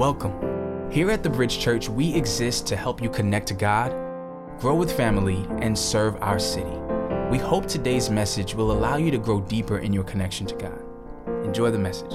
Welcome. 0.00 0.90
Here 0.90 1.10
at 1.10 1.22
the 1.22 1.28
Bridge 1.28 1.58
Church, 1.58 1.90
we 1.90 2.14
exist 2.14 2.66
to 2.68 2.74
help 2.74 3.02
you 3.02 3.10
connect 3.10 3.48
to 3.48 3.54
God, 3.54 3.90
grow 4.58 4.74
with 4.74 4.90
family, 4.90 5.46
and 5.58 5.78
serve 5.78 6.16
our 6.22 6.38
city. 6.38 6.74
We 7.30 7.36
hope 7.36 7.66
today's 7.66 8.08
message 8.08 8.54
will 8.54 8.72
allow 8.72 8.96
you 8.96 9.10
to 9.10 9.18
grow 9.18 9.42
deeper 9.42 9.80
in 9.80 9.92
your 9.92 10.04
connection 10.04 10.46
to 10.46 10.54
God. 10.54 10.82
Enjoy 11.44 11.70
the 11.70 11.78
message. 11.78 12.14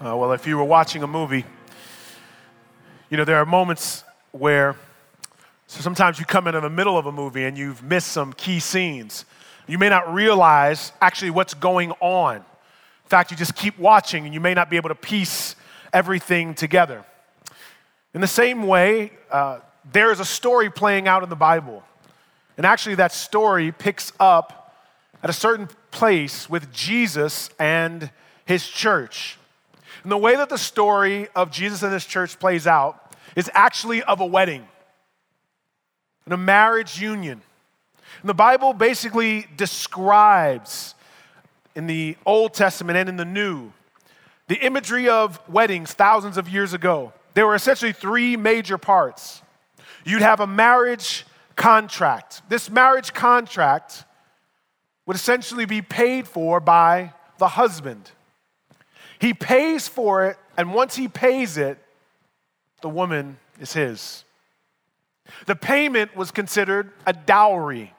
Uh, 0.00 0.16
well, 0.16 0.32
if 0.32 0.46
you 0.46 0.56
were 0.56 0.64
watching 0.64 1.02
a 1.02 1.06
movie, 1.06 1.44
you 3.10 3.18
know, 3.18 3.24
there 3.26 3.36
are 3.36 3.44
moments 3.44 4.02
where 4.32 4.76
so 5.66 5.82
sometimes 5.82 6.18
you 6.18 6.24
come 6.24 6.46
into 6.46 6.62
the 6.62 6.70
middle 6.70 6.96
of 6.96 7.04
a 7.04 7.12
movie 7.12 7.44
and 7.44 7.58
you've 7.58 7.82
missed 7.82 8.08
some 8.08 8.32
key 8.32 8.60
scenes. 8.60 9.26
You 9.66 9.76
may 9.76 9.90
not 9.90 10.14
realize 10.14 10.92
actually 11.02 11.32
what's 11.32 11.52
going 11.52 11.92
on. 12.00 12.46
In 13.06 13.10
fact, 13.10 13.30
you 13.30 13.36
just 13.36 13.54
keep 13.54 13.78
watching 13.78 14.24
and 14.24 14.34
you 14.34 14.40
may 14.40 14.52
not 14.52 14.68
be 14.68 14.76
able 14.76 14.88
to 14.88 14.96
piece 14.96 15.54
everything 15.92 16.54
together. 16.54 17.04
In 18.14 18.20
the 18.20 18.26
same 18.26 18.66
way, 18.66 19.12
uh, 19.30 19.60
there 19.92 20.10
is 20.10 20.18
a 20.18 20.24
story 20.24 20.70
playing 20.70 21.06
out 21.06 21.22
in 21.22 21.28
the 21.28 21.36
Bible. 21.36 21.84
And 22.56 22.66
actually, 22.66 22.96
that 22.96 23.12
story 23.12 23.70
picks 23.70 24.12
up 24.18 24.74
at 25.22 25.30
a 25.30 25.32
certain 25.32 25.68
place 25.92 26.50
with 26.50 26.72
Jesus 26.72 27.48
and 27.60 28.10
his 28.44 28.66
church. 28.66 29.38
And 30.02 30.10
the 30.10 30.18
way 30.18 30.34
that 30.34 30.48
the 30.48 30.58
story 30.58 31.28
of 31.36 31.52
Jesus 31.52 31.84
and 31.84 31.92
his 31.92 32.04
church 32.04 32.40
plays 32.40 32.66
out 32.66 33.14
is 33.36 33.48
actually 33.54 34.02
of 34.02 34.20
a 34.20 34.26
wedding 34.26 34.66
and 36.24 36.34
a 36.34 36.36
marriage 36.36 37.00
union. 37.00 37.40
And 38.20 38.28
the 38.28 38.34
Bible 38.34 38.72
basically 38.72 39.46
describes 39.56 40.95
in 41.76 41.86
the 41.86 42.16
Old 42.24 42.54
Testament 42.54 42.96
and 42.96 43.08
in 43.08 43.16
the 43.16 43.24
New, 43.24 43.70
the 44.48 44.56
imagery 44.56 45.08
of 45.08 45.38
weddings 45.48 45.92
thousands 45.92 46.38
of 46.38 46.48
years 46.48 46.72
ago, 46.72 47.12
there 47.34 47.46
were 47.46 47.54
essentially 47.54 47.92
three 47.92 48.36
major 48.36 48.78
parts. 48.78 49.42
You'd 50.04 50.22
have 50.22 50.40
a 50.40 50.46
marriage 50.46 51.26
contract. 51.54 52.42
This 52.48 52.70
marriage 52.70 53.12
contract 53.12 54.04
would 55.04 55.16
essentially 55.16 55.66
be 55.66 55.82
paid 55.82 56.26
for 56.26 56.60
by 56.60 57.12
the 57.38 57.48
husband. 57.48 58.10
He 59.18 59.34
pays 59.34 59.86
for 59.86 60.26
it, 60.26 60.38
and 60.56 60.72
once 60.72 60.96
he 60.96 61.08
pays 61.08 61.58
it, 61.58 61.78
the 62.80 62.88
woman 62.88 63.36
is 63.60 63.74
his. 63.74 64.24
The 65.46 65.56
payment 65.56 66.16
was 66.16 66.30
considered 66.30 66.90
a 67.06 67.12
dowry. 67.12 67.92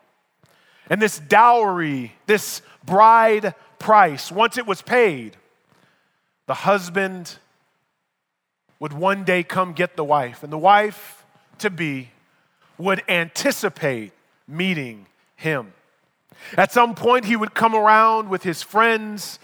And 0.90 1.02
this 1.02 1.20
dowry, 1.20 2.14
this 2.26 2.62
bride 2.86 3.54
price, 3.80 4.32
once 4.32 4.58
it 4.58 4.66
was 4.66 4.82
paid, 4.82 5.38
the 6.46 6.54
husband 6.54 7.38
would 8.80 8.94
one 8.94 9.24
day 9.24 9.44
come 9.44 9.74
get 9.74 9.96
the 9.96 10.04
wife, 10.04 10.44
and 10.44 10.52
the 10.52 10.58
wife 10.58 11.26
to 11.60 11.70
be 11.70 12.10
would 12.78 13.04
anticipate 13.10 14.12
meeting 14.48 15.08
him. 15.36 15.74
At 16.56 16.72
some 16.72 16.96
point, 16.96 17.26
he 17.26 17.36
would 17.36 17.54
come 17.54 17.76
around 17.76 18.30
with 18.30 18.44
his 18.44 18.62
friends 18.62 19.40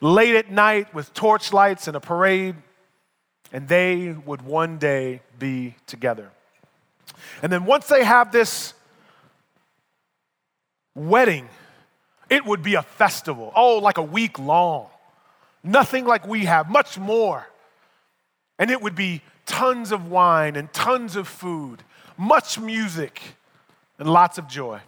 late 0.00 0.34
at 0.34 0.50
night 0.50 0.92
with 0.92 1.14
torchlights 1.14 1.86
and 1.86 1.96
a 1.96 2.00
parade, 2.00 2.56
and 3.52 3.68
they 3.68 4.10
would 4.10 4.42
one 4.42 4.78
day 4.78 5.20
be 5.38 5.76
together. 5.86 6.30
And 7.42 7.52
then 7.52 7.64
once 7.64 7.86
they 7.86 8.04
have 8.04 8.32
this 8.32 8.74
wedding, 10.94 11.48
it 12.34 12.44
would 12.44 12.64
be 12.64 12.74
a 12.74 12.82
festival. 12.82 13.52
Oh, 13.54 13.78
like 13.78 13.96
a 13.96 14.02
week 14.02 14.40
long. 14.40 14.88
Nothing 15.62 16.04
like 16.04 16.26
we 16.26 16.46
have, 16.46 16.68
much 16.68 16.98
more. 16.98 17.46
And 18.58 18.72
it 18.72 18.82
would 18.82 18.96
be 18.96 19.22
tons 19.46 19.92
of 19.92 20.10
wine 20.10 20.56
and 20.56 20.72
tons 20.72 21.14
of 21.14 21.28
food, 21.28 21.84
much 22.16 22.58
music, 22.58 23.22
and 24.00 24.12
lots 24.12 24.36
of 24.36 24.48
joy. 24.48 24.80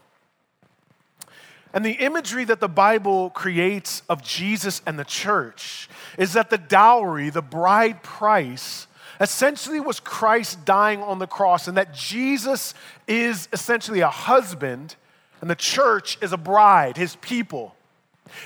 And 1.73 1.85
the 1.85 1.93
imagery 1.93 2.43
that 2.45 2.59
the 2.59 2.69
Bible 2.69 3.31
creates 3.31 4.03
of 4.09 4.25
Jesus 4.25 4.83
and 4.85 4.99
the 4.99 5.05
church 5.05 5.89
is 6.19 6.33
that 6.33 6.51
the 6.51 6.59
dowry, 6.59 7.31
the 7.31 7.43
bride 7.43 8.03
price, 8.03 8.89
essentially 9.21 9.79
was 9.79 10.01
Christ 10.01 10.65
dying 10.65 11.01
on 11.01 11.21
the 11.21 11.29
cross, 11.29 11.69
and 11.69 11.77
that 11.77 11.95
Jesus 11.95 12.75
is 13.07 13.49
essentially 13.53 14.01
a 14.01 14.11
husband 14.11 14.97
and 15.41 15.51
the 15.51 15.55
church 15.55 16.19
is 16.21 16.33
a 16.33 16.37
bride, 16.37 16.97
his 16.97 17.17
people. 17.17 17.75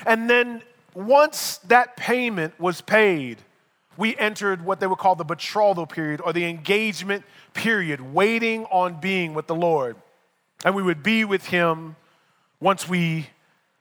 And 0.06 0.28
then 0.28 0.62
once 0.94 1.58
that 1.68 1.96
payment 1.96 2.58
was 2.58 2.80
paid, 2.80 3.38
we 3.96 4.16
entered 4.16 4.64
what 4.64 4.80
they 4.80 4.86
would 4.86 4.98
call 4.98 5.14
the 5.14 5.24
betrothal 5.24 5.86
period 5.86 6.20
or 6.20 6.32
the 6.32 6.44
engagement 6.44 7.24
period, 7.54 8.00
waiting 8.00 8.64
on 8.66 9.00
being 9.00 9.34
with 9.34 9.46
the 9.46 9.54
Lord. 9.54 9.96
And 10.64 10.74
we 10.74 10.82
would 10.82 11.02
be 11.02 11.24
with 11.24 11.46
him 11.46 11.96
once 12.60 12.88
we 12.88 13.28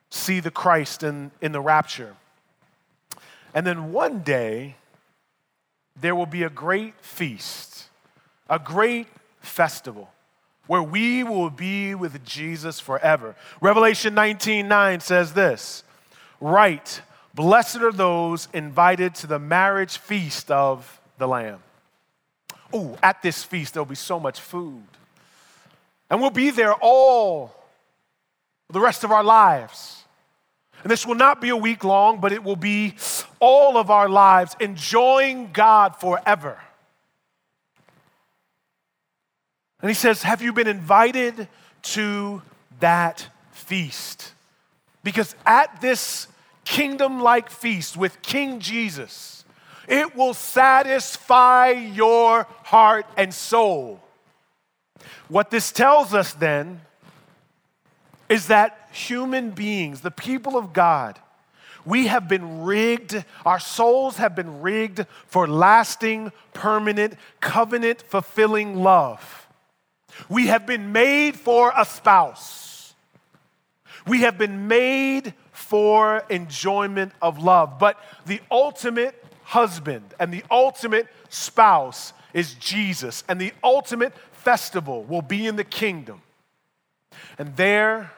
see 0.09 0.39
the 0.39 0.51
Christ 0.51 1.03
in, 1.03 1.31
in 1.41 1.51
the 1.51 1.61
rapture. 1.61 2.15
And 3.53 3.65
then 3.65 3.91
one 3.91 4.19
day, 4.19 4.75
there 5.99 6.15
will 6.15 6.25
be 6.25 6.43
a 6.43 6.49
great 6.49 6.93
feast, 7.01 7.89
a 8.49 8.59
great 8.59 9.07
festival 9.41 10.09
where 10.69 10.83
we 10.83 11.23
will 11.23 11.49
be 11.49 11.95
with 11.95 12.23
Jesus 12.23 12.79
forever. 12.79 13.35
Revelation 13.59 14.13
19 14.13 14.67
9 14.67 14.99
says 14.99 15.33
this 15.33 15.83
Write, 16.39 17.01
blessed 17.33 17.77
are 17.77 17.91
those 17.91 18.47
invited 18.53 19.15
to 19.15 19.25
the 19.25 19.39
marriage 19.39 19.97
feast 19.97 20.51
of 20.51 21.01
the 21.17 21.27
Lamb. 21.27 21.57
Oh, 22.71 22.95
at 23.01 23.23
this 23.23 23.43
feast, 23.43 23.73
there'll 23.73 23.87
be 23.87 23.95
so 23.95 24.19
much 24.19 24.39
food. 24.39 24.83
And 26.07 26.21
we'll 26.21 26.29
be 26.29 26.51
there 26.51 26.75
all 26.75 27.51
the 28.69 28.79
rest 28.79 29.03
of 29.03 29.11
our 29.11 29.23
lives. 29.23 30.03
And 30.83 30.91
this 30.91 31.03
will 31.03 31.15
not 31.15 31.41
be 31.41 31.49
a 31.49 31.57
week 31.57 31.83
long, 31.83 32.19
but 32.19 32.31
it 32.31 32.43
will 32.43 32.55
be 32.55 32.93
all 33.39 33.75
of 33.75 33.89
our 33.89 34.07
lives 34.07 34.55
enjoying 34.59 35.49
God 35.51 35.95
forever. 35.95 36.59
And 39.81 39.89
he 39.89 39.95
says, 39.95 40.23
Have 40.23 40.41
you 40.41 40.53
been 40.53 40.67
invited 40.67 41.47
to 41.83 42.41
that 42.79 43.27
feast? 43.51 44.33
Because 45.03 45.35
at 45.45 45.81
this 45.81 46.27
kingdom 46.65 47.21
like 47.21 47.49
feast 47.49 47.97
with 47.97 48.21
King 48.21 48.59
Jesus, 48.59 49.45
it 49.87 50.15
will 50.15 50.33
satisfy 50.33 51.71
your 51.71 52.45
heart 52.63 53.05
and 53.17 53.33
soul. 53.33 54.01
What 55.29 55.49
this 55.49 55.71
tells 55.71 56.13
us 56.13 56.33
then 56.33 56.81
is 58.27 58.47
that 58.47 58.89
human 58.91 59.51
beings, 59.51 60.01
the 60.01 60.11
people 60.11 60.57
of 60.57 60.73
God, 60.73 61.19
we 61.85 62.07
have 62.07 62.27
been 62.27 62.63
rigged, 62.63 63.23
our 63.45 63.59
souls 63.59 64.17
have 64.17 64.35
been 64.35 64.61
rigged 64.61 65.05
for 65.25 65.47
lasting, 65.47 66.31
permanent, 66.53 67.15
covenant 67.39 68.03
fulfilling 68.03 68.83
love. 68.83 69.47
We 70.27 70.47
have 70.47 70.65
been 70.65 70.91
made 70.91 71.35
for 71.35 71.71
a 71.75 71.85
spouse. 71.85 72.93
We 74.07 74.21
have 74.21 74.37
been 74.37 74.67
made 74.67 75.33
for 75.51 76.23
enjoyment 76.29 77.11
of 77.21 77.39
love. 77.39 77.79
But 77.79 77.97
the 78.25 78.41
ultimate 78.49 79.23
husband 79.43 80.13
and 80.19 80.33
the 80.33 80.43
ultimate 80.49 81.07
spouse 81.29 82.13
is 82.33 82.55
Jesus. 82.55 83.23
And 83.29 83.39
the 83.39 83.53
ultimate 83.63 84.13
festival 84.31 85.03
will 85.03 85.21
be 85.21 85.47
in 85.47 85.55
the 85.55 85.63
kingdom. 85.63 86.21
And 87.37 87.55
there, 87.55 88.11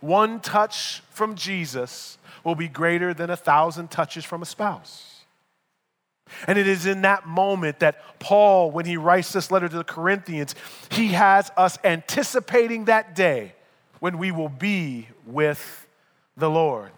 one 0.00 0.40
touch 0.40 1.02
from 1.10 1.34
Jesus 1.34 2.18
will 2.44 2.54
be 2.54 2.68
greater 2.68 3.12
than 3.12 3.30
a 3.30 3.36
thousand 3.36 3.90
touches 3.90 4.24
from 4.24 4.42
a 4.42 4.46
spouse. 4.46 5.15
And 6.46 6.58
it 6.58 6.66
is 6.66 6.86
in 6.86 7.02
that 7.02 7.26
moment 7.26 7.80
that 7.80 8.18
Paul, 8.18 8.70
when 8.70 8.84
he 8.84 8.96
writes 8.96 9.32
this 9.32 9.50
letter 9.50 9.68
to 9.68 9.76
the 9.76 9.84
Corinthians, 9.84 10.54
he 10.90 11.08
has 11.08 11.50
us 11.56 11.78
anticipating 11.84 12.86
that 12.86 13.14
day 13.14 13.54
when 14.00 14.18
we 14.18 14.32
will 14.32 14.48
be 14.48 15.08
with 15.26 15.86
the 16.36 16.50
Lord. 16.50 16.90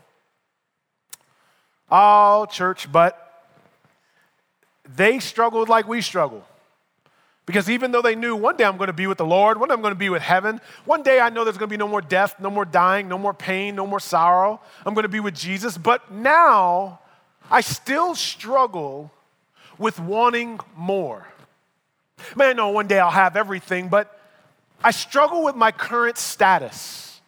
Oh, 1.91 2.47
church, 2.47 2.91
but 2.91 3.47
they 4.97 5.19
struggled 5.19 5.69
like 5.69 5.87
we 5.87 6.01
struggle. 6.01 6.45
Because 7.47 7.71
even 7.71 7.93
though 7.93 8.03
they 8.03 8.15
knew 8.15 8.37
one 8.37 8.59
day 8.59 8.65
I'm 8.65 8.77
going 8.77 8.89
to 8.89 8.93
be 8.93 9.07
with 9.07 9.17
the 9.17 9.25
Lord, 9.25 9.59
one 9.59 9.71
day 9.71 9.75
I'm 9.75 9.81
going 9.81 9.95
to 9.95 9.99
be 9.99 10.11
with 10.11 10.21
heaven, 10.21 10.61
one 10.85 11.03
day 11.03 11.19
I 11.19 11.31
know 11.31 11.45
there's 11.45 11.57
going 11.57 11.71
to 11.71 11.73
be 11.73 11.79
no 11.79 11.89
more 11.89 12.03
death, 12.03 12.39
no 12.39 12.51
more 12.51 12.67
dying, 12.67 13.09
no 13.09 13.17
more 13.17 13.33
pain, 13.33 13.75
no 13.75 13.87
more 13.87 14.01
sorrow, 14.01 14.61
I'm 14.85 14.93
going 14.93 15.05
to 15.05 15.09
be 15.09 15.21
with 15.21 15.35
Jesus. 15.35 15.79
But 15.79 16.13
now 16.13 17.01
I 17.51 17.63
still 17.63 18.15
struggle 18.15 19.11
with 19.79 20.01
wanting 20.01 20.61
more. 20.77 21.27
Man, 22.35 22.51
I 22.51 22.53
know 22.53 22.71
one 22.71 22.87
day 22.87 22.99
I'll 22.99 23.11
have 23.11 23.37
everything, 23.37 23.89
but 23.89 24.21
I 24.83 24.91
struggle 24.91 25.45
with 25.45 25.57
my 25.57 25.73
current 25.73 26.19
status. 26.19 27.21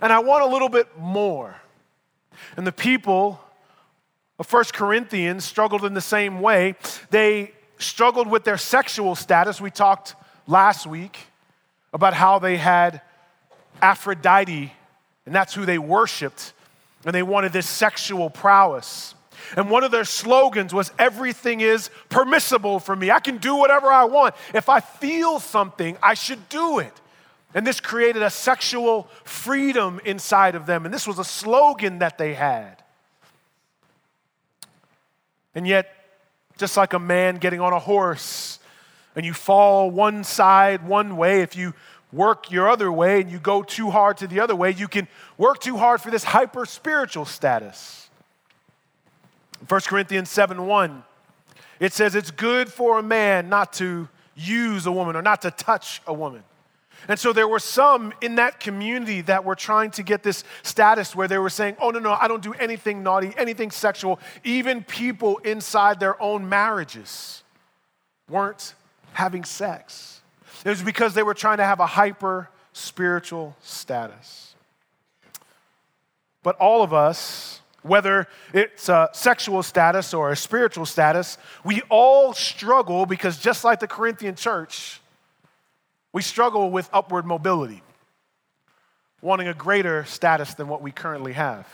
And 0.00 0.12
I 0.12 0.20
want 0.20 0.44
a 0.44 0.46
little 0.46 0.68
bit 0.68 0.98
more. 0.98 1.56
And 2.56 2.66
the 2.66 2.72
people 2.72 3.40
of 4.38 4.50
1 4.50 4.64
Corinthians 4.72 5.44
struggled 5.44 5.84
in 5.84 5.94
the 5.94 6.00
same 6.00 6.40
way. 6.40 6.74
They 7.10 7.52
struggled 7.78 8.28
with 8.28 8.44
their 8.44 8.58
sexual 8.58 9.14
status. 9.14 9.60
We 9.60 9.70
talked 9.70 10.14
last 10.46 10.86
week 10.86 11.18
about 11.92 12.14
how 12.14 12.38
they 12.38 12.56
had 12.56 13.02
Aphrodite, 13.80 14.72
and 15.26 15.34
that's 15.34 15.54
who 15.54 15.66
they 15.66 15.78
worshiped, 15.78 16.52
and 17.04 17.14
they 17.14 17.22
wanted 17.22 17.52
this 17.52 17.68
sexual 17.68 18.30
prowess. 18.30 19.14
And 19.56 19.70
one 19.70 19.84
of 19.84 19.90
their 19.90 20.04
slogans 20.04 20.72
was, 20.72 20.92
Everything 20.98 21.60
is 21.60 21.90
permissible 22.08 22.80
for 22.80 22.94
me. 22.94 23.10
I 23.10 23.20
can 23.20 23.38
do 23.38 23.56
whatever 23.56 23.88
I 23.88 24.04
want. 24.04 24.34
If 24.54 24.68
I 24.68 24.80
feel 24.80 25.40
something, 25.40 25.96
I 26.02 26.14
should 26.14 26.48
do 26.48 26.78
it. 26.78 26.92
And 27.54 27.66
this 27.66 27.80
created 27.80 28.22
a 28.22 28.30
sexual 28.30 29.08
freedom 29.24 30.00
inside 30.04 30.54
of 30.54 30.66
them. 30.66 30.84
And 30.84 30.94
this 30.94 31.06
was 31.06 31.18
a 31.18 31.24
slogan 31.24 31.98
that 31.98 32.16
they 32.18 32.34
had. 32.34 32.82
And 35.54 35.66
yet, 35.66 35.94
just 36.56 36.76
like 36.76 36.92
a 36.92 36.98
man 36.98 37.36
getting 37.36 37.60
on 37.60 37.72
a 37.72 37.78
horse, 37.78 38.58
and 39.14 39.26
you 39.26 39.34
fall 39.34 39.90
one 39.90 40.24
side 40.24 40.86
one 40.86 41.16
way, 41.16 41.42
if 41.42 41.56
you 41.56 41.74
work 42.12 42.50
your 42.50 42.68
other 42.68 42.90
way 42.92 43.20
and 43.20 43.30
you 43.30 43.38
go 43.38 43.62
too 43.62 43.90
hard 43.90 44.18
to 44.18 44.26
the 44.26 44.40
other 44.40 44.54
way, 44.54 44.70
you 44.70 44.88
can 44.88 45.08
work 45.36 45.60
too 45.60 45.76
hard 45.76 46.00
for 46.00 46.10
this 46.10 46.24
hyper 46.24 46.66
spiritual 46.66 47.24
status. 47.24 48.10
1 49.68 49.80
Corinthians 49.82 50.30
7 50.30 50.66
1, 50.66 51.02
it 51.80 51.92
says, 51.92 52.14
It's 52.14 52.30
good 52.30 52.72
for 52.72 52.98
a 52.98 53.02
man 53.02 53.48
not 53.48 53.72
to 53.74 54.08
use 54.34 54.86
a 54.86 54.92
woman 54.92 55.16
or 55.16 55.22
not 55.22 55.42
to 55.42 55.50
touch 55.50 56.00
a 56.06 56.12
woman. 56.12 56.42
And 57.08 57.18
so 57.18 57.32
there 57.32 57.48
were 57.48 57.58
some 57.58 58.12
in 58.20 58.36
that 58.36 58.60
community 58.60 59.22
that 59.22 59.44
were 59.44 59.56
trying 59.56 59.90
to 59.92 60.02
get 60.02 60.22
this 60.22 60.44
status 60.62 61.16
where 61.16 61.26
they 61.26 61.38
were 61.38 61.50
saying, 61.50 61.76
oh, 61.80 61.90
no, 61.90 61.98
no, 61.98 62.12
I 62.12 62.28
don't 62.28 62.42
do 62.42 62.54
anything 62.54 63.02
naughty, 63.02 63.32
anything 63.36 63.70
sexual. 63.70 64.20
Even 64.44 64.84
people 64.84 65.38
inside 65.38 65.98
their 65.98 66.20
own 66.22 66.48
marriages 66.48 67.42
weren't 68.28 68.74
having 69.14 69.44
sex. 69.44 70.20
It 70.64 70.68
was 70.68 70.82
because 70.82 71.14
they 71.14 71.24
were 71.24 71.34
trying 71.34 71.58
to 71.58 71.64
have 71.64 71.80
a 71.80 71.86
hyper 71.86 72.48
spiritual 72.72 73.56
status. 73.62 74.54
But 76.44 76.56
all 76.56 76.82
of 76.82 76.92
us, 76.92 77.61
whether 77.82 78.28
it's 78.52 78.88
a 78.88 79.10
sexual 79.12 79.62
status 79.62 80.14
or 80.14 80.30
a 80.30 80.36
spiritual 80.36 80.86
status, 80.86 81.38
we 81.64 81.82
all 81.88 82.32
struggle 82.32 83.06
because 83.06 83.38
just 83.38 83.64
like 83.64 83.80
the 83.80 83.88
Corinthian 83.88 84.34
church, 84.34 85.00
we 86.12 86.22
struggle 86.22 86.70
with 86.70 86.88
upward 86.92 87.26
mobility, 87.26 87.82
wanting 89.20 89.48
a 89.48 89.54
greater 89.54 90.04
status 90.04 90.54
than 90.54 90.68
what 90.68 90.82
we 90.82 90.90
currently 90.90 91.32
have. 91.32 91.66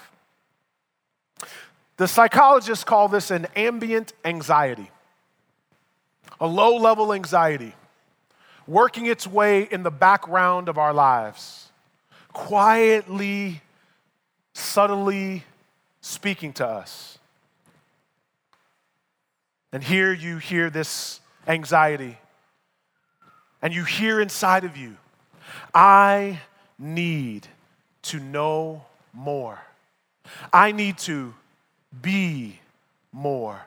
The 1.96 2.08
psychologists 2.08 2.84
call 2.84 3.08
this 3.08 3.30
an 3.30 3.46
ambient 3.56 4.12
anxiety, 4.24 4.90
a 6.40 6.46
low 6.46 6.76
level 6.76 7.12
anxiety 7.12 7.74
working 8.68 9.06
its 9.06 9.26
way 9.26 9.62
in 9.62 9.82
the 9.82 9.90
background 9.90 10.68
of 10.68 10.78
our 10.78 10.92
lives, 10.92 11.70
quietly, 12.32 13.62
subtly 14.52 15.42
speaking 16.00 16.52
to 16.54 16.66
us. 16.66 17.18
And 19.72 19.82
here 19.82 20.12
you 20.12 20.38
hear 20.38 20.70
this 20.70 21.20
anxiety 21.46 22.18
and 23.60 23.74
you 23.74 23.84
hear 23.84 24.20
inside 24.20 24.64
of 24.64 24.76
you, 24.76 24.96
I 25.74 26.40
need 26.78 27.48
to 28.02 28.20
know 28.20 28.84
more. 29.12 29.58
I 30.52 30.72
need 30.72 30.98
to 30.98 31.34
be 32.00 32.60
more. 33.12 33.60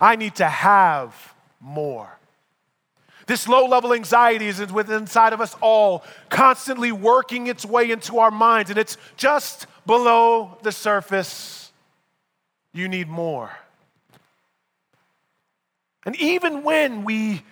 I 0.00 0.16
need 0.16 0.34
to 0.36 0.48
have 0.48 1.34
more. 1.60 2.18
This 3.26 3.48
low 3.48 3.66
level 3.66 3.94
anxiety 3.94 4.48
is 4.48 4.60
within 4.72 5.02
inside 5.02 5.32
of 5.32 5.40
us 5.40 5.56
all, 5.60 6.04
constantly 6.28 6.92
working 6.92 7.46
its 7.46 7.64
way 7.64 7.90
into 7.90 8.18
our 8.18 8.32
minds, 8.32 8.68
and 8.68 8.78
it's 8.78 8.96
just 9.16 9.66
below 9.86 10.58
the 10.62 10.72
surface. 10.72 11.61
You 12.72 12.88
need 12.88 13.08
more. 13.08 13.50
And 16.04 16.16
even 16.16 16.62
when 16.62 17.04
we 17.04 17.42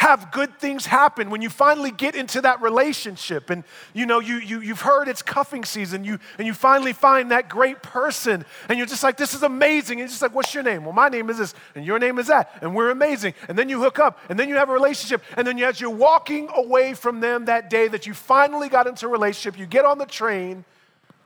have 0.00 0.32
good 0.32 0.58
things 0.58 0.86
happen 0.86 1.28
when 1.28 1.42
you 1.42 1.50
finally 1.50 1.90
get 1.90 2.14
into 2.14 2.40
that 2.40 2.62
relationship 2.62 3.50
and 3.50 3.64
you 3.92 4.06
know 4.06 4.18
you, 4.18 4.36
you, 4.36 4.60
you've 4.60 4.80
heard 4.80 5.08
it's 5.08 5.20
cuffing 5.20 5.62
season 5.62 6.04
you, 6.04 6.18
and 6.38 6.46
you 6.46 6.54
finally 6.54 6.94
find 6.94 7.30
that 7.30 7.50
great 7.50 7.82
person 7.82 8.42
and 8.70 8.78
you're 8.78 8.86
just 8.86 9.02
like 9.02 9.18
this 9.18 9.34
is 9.34 9.42
amazing. 9.42 10.00
And 10.00 10.00
you're 10.00 10.08
just 10.08 10.22
like 10.22 10.34
what's 10.34 10.54
your 10.54 10.62
name? 10.62 10.84
Well 10.84 10.94
my 10.94 11.10
name 11.10 11.28
is 11.28 11.36
this 11.36 11.54
and 11.74 11.84
your 11.84 11.98
name 11.98 12.18
is 12.18 12.28
that 12.28 12.50
and 12.62 12.74
we're 12.74 12.88
amazing. 12.88 13.34
And 13.46 13.58
then 13.58 13.68
you 13.68 13.82
hook 13.82 13.98
up 13.98 14.18
and 14.30 14.38
then 14.38 14.48
you 14.48 14.54
have 14.54 14.70
a 14.70 14.72
relationship 14.72 15.22
and 15.36 15.46
then 15.46 15.58
as 15.60 15.82
you're 15.82 15.90
walking 15.90 16.48
away 16.54 16.94
from 16.94 17.20
them 17.20 17.44
that 17.44 17.68
day 17.68 17.86
that 17.88 18.06
you 18.06 18.14
finally 18.14 18.70
got 18.70 18.86
into 18.86 19.04
a 19.04 19.10
relationship 19.10 19.58
you 19.58 19.66
get 19.66 19.84
on 19.84 19.98
the 19.98 20.06
train 20.06 20.64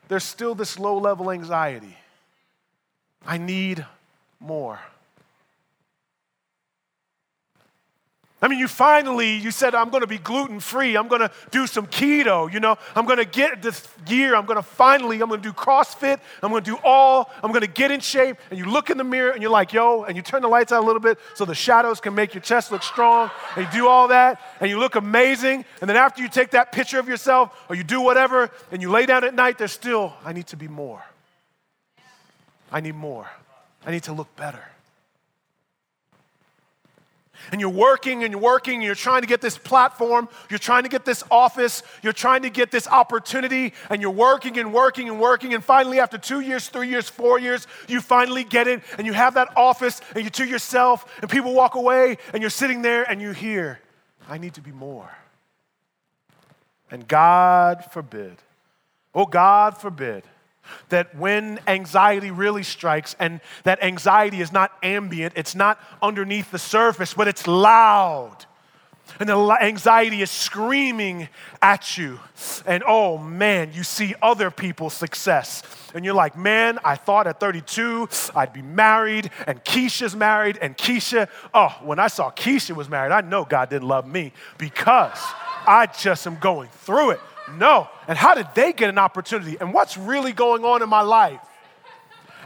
there's 0.09 0.25
still 0.25 0.57
this 0.57 0.81
low 0.81 0.99
level 0.99 1.31
anxiety 1.31 1.97
i 3.27 3.39
need 3.39 3.85
more 4.41 4.81
I 8.45 8.49
mean, 8.49 8.59
you 8.59 8.69
finally, 8.69 9.37
you 9.39 9.51
said, 9.51 9.75
I'm 9.75 9.89
going 9.89 10.03
to 10.03 10.07
be 10.07 10.19
gluten 10.19 10.61
free. 10.61 10.99
I'm 10.99 11.09
going 11.09 11.23
to 11.23 11.31
do 11.51 11.67
some 11.67 11.87
keto. 11.87 12.53
You 12.53 12.61
know, 12.61 12.77
I'm 12.95 13.07
going 13.07 13.17
to 13.17 13.25
get 13.25 13.63
this 13.63 13.89
year. 14.07 14.37
I'm 14.37 14.45
going 14.45 14.59
to 14.59 14.63
finally, 14.63 15.23
I'm 15.23 15.31
going 15.31 15.41
to 15.41 15.49
do 15.49 15.55
CrossFit. 15.55 16.21
I'm 16.43 16.51
going 16.51 16.63
to 16.63 16.71
do 16.73 16.79
all. 16.85 17.31
I'm 17.43 17.53
going 17.53 17.63
to 17.63 17.67
get 17.67 17.91
in 17.91 18.01
shape. 18.01 18.37
And 18.51 18.59
you 18.59 18.67
look 18.67 18.91
in 18.91 18.99
the 18.99 19.05
mirror 19.05 19.31
and 19.31 19.41
you're 19.41 19.51
like, 19.51 19.73
yo, 19.73 20.05
and 20.05 20.15
you 20.15 20.21
turn 20.21 20.43
the 20.43 20.49
lights 20.49 20.73
out 20.73 20.83
a 20.83 20.87
little 20.87 21.01
bit 21.01 21.19
so 21.35 21.47
the 21.47 21.55
shadows 21.55 22.01
can 22.01 22.15
make 22.15 22.35
your 22.35 22.43
chest 22.43 22.71
look 22.71 22.83
strong. 22.83 23.31
And 23.57 23.65
you 23.65 23.73
do 23.73 23.89
all 23.89 24.09
that 24.09 24.39
and 24.61 24.69
you 24.69 24.79
look 24.79 24.97
amazing. 24.97 25.65
And 25.81 25.89
then 25.89 25.97
after 25.97 26.21
you 26.21 26.29
take 26.29 26.51
that 26.51 26.71
picture 26.71 26.99
of 26.99 27.09
yourself 27.09 27.59
or 27.71 27.77
you 27.77 27.83
do 27.83 28.03
whatever 28.03 28.51
and 28.71 28.83
you 28.83 28.91
lay 28.91 29.07
down 29.07 29.25
at 29.25 29.35
night, 29.35 29.57
there's 29.57 29.73
still, 29.73 30.13
I 30.23 30.35
need 30.35 30.49
to 30.49 30.59
be 30.59 30.69
more. 30.69 31.03
I 32.75 32.81
need 32.81 32.97
more. 32.97 33.31
I 33.87 33.93
need 33.93 34.03
to 34.03 34.13
look 34.13 34.35
better. 34.35 34.65
And 37.53 37.61
you're 37.61 37.71
working 37.71 38.25
and 38.25 38.33
you're 38.33 38.43
working 38.43 38.75
and 38.75 38.83
you're 38.83 38.97
trying 38.97 39.21
to 39.21 39.29
get 39.29 39.41
this 39.41 39.57
platform, 39.57 40.29
you're 40.51 40.59
trying 40.59 40.83
to 40.83 40.89
get 40.89 41.05
this 41.05 41.23
office, 41.31 41.85
you're 42.03 42.13
trying 42.13 42.43
to 42.43 42.51
get 42.51 42.73
this 42.73 42.89
opportunity, 42.89 43.75
and 43.91 44.03
you're 44.03 44.11
working 44.11 44.59
and 44.59 44.75
working 44.75 45.09
and 45.09 45.21
working. 45.21 45.55
And 45.55 45.63
finally, 45.63 46.01
after 46.01 46.19
two 46.19 46.41
years, 46.41 46.67
three 46.69 46.89
years, 46.89 47.09
four 47.09 47.39
years, 47.39 47.69
you 47.87 48.01
finally 48.01 48.43
get 48.43 48.67
it. 48.67 48.83
And 48.99 49.07
you 49.07 49.13
have 49.13 49.35
that 49.35 49.57
office 49.57 50.01
and 50.17 50.25
you're 50.25 50.31
to 50.31 50.45
yourself, 50.45 51.05
and 51.21 51.31
people 51.31 51.55
walk 51.55 51.77
away 51.77 52.19
and 52.33 52.43
you're 52.43 52.51
sitting 52.51 52.83
there 52.83 53.05
and 53.05 53.23
you 53.23 53.31
hear, 53.31 53.79
I 54.29 54.39
need 54.39 54.55
to 54.55 54.61
be 54.61 54.73
more. 54.73 55.13
And 56.91 57.07
God 57.07 57.85
forbid, 57.93 58.37
oh, 59.15 59.27
God 59.27 59.79
forbid 59.79 60.25
that 60.89 61.15
when 61.17 61.61
anxiety 61.67 62.31
really 62.31 62.63
strikes, 62.63 63.17
and 63.19 63.41
that 63.65 63.83
anxiety 63.83 64.41
is 64.41 64.53
not 64.53 64.73
ambient, 64.83 65.35
it's 65.37 65.55
not 65.55 65.79
underneath 66.03 66.51
the 66.51 66.59
surface, 66.59 67.15
but 67.15 67.29
it's 67.29 67.47
loud. 67.47 68.47
And 69.21 69.29
the 69.29 69.59
anxiety 69.61 70.23
is 70.23 70.31
screaming 70.31 71.29
at 71.63 71.97
you. 71.97 72.19
And 72.67 72.83
oh 72.87 73.19
man, 73.19 73.71
you 73.73 73.85
see 73.85 74.15
other 74.21 74.51
people's 74.51 74.95
success. 74.95 75.63
And 75.95 76.05
you're 76.05 76.15
like, 76.15 76.37
man, 76.37 76.79
I 76.85 76.97
thought 76.97 77.27
at 77.27 77.39
32 77.39 78.09
I'd 78.35 78.53
be 78.53 78.63
married, 78.63 79.31
and 79.47 79.63
Keisha's 79.65 80.17
married, 80.17 80.59
and 80.61 80.77
Keisha, 80.77 81.29
oh, 81.53 81.77
when 81.83 81.99
I 81.99 82.09
saw 82.09 82.31
Keisha 82.31 82.75
was 82.75 82.89
married, 82.89 83.13
I 83.13 83.21
know 83.21 83.45
God 83.45 83.71
didn't 83.71 83.87
love 83.87 84.07
me 84.07 84.33
because 84.59 85.21
I 85.67 85.87
just 85.87 86.27
am 86.27 86.37
going 86.37 86.69
through 86.71 87.11
it. 87.11 87.21
No. 87.53 87.89
And 88.09 88.17
how 88.17 88.35
did 88.35 88.49
they 88.55 88.73
get 88.73 88.89
an 88.89 88.99
opportunity? 88.99 89.57
And 89.61 89.73
what's 89.75 89.97
really 89.97 90.33
going 90.33 90.65
on 90.65 90.83
in 90.83 90.89
my 90.89 91.03
life? 91.03 91.41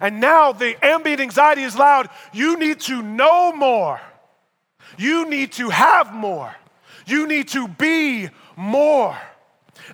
And 0.01 0.21
now 0.21 0.53
the 0.53 0.77
ambient 0.85 1.21
anxiety 1.21 1.63
is 1.63 1.77
loud. 1.77 2.09
You 2.33 2.59
need 2.59 2.81
to 2.81 3.03
know 3.03 3.53
more. 3.53 4.01
You 4.97 5.29
need 5.29 5.53
to 5.53 5.71
have 5.71 6.13
more. 6.13 6.55
You 7.07 7.27
need 7.27 7.49
to 7.49 7.69
be 7.69 8.29
more. 8.57 9.17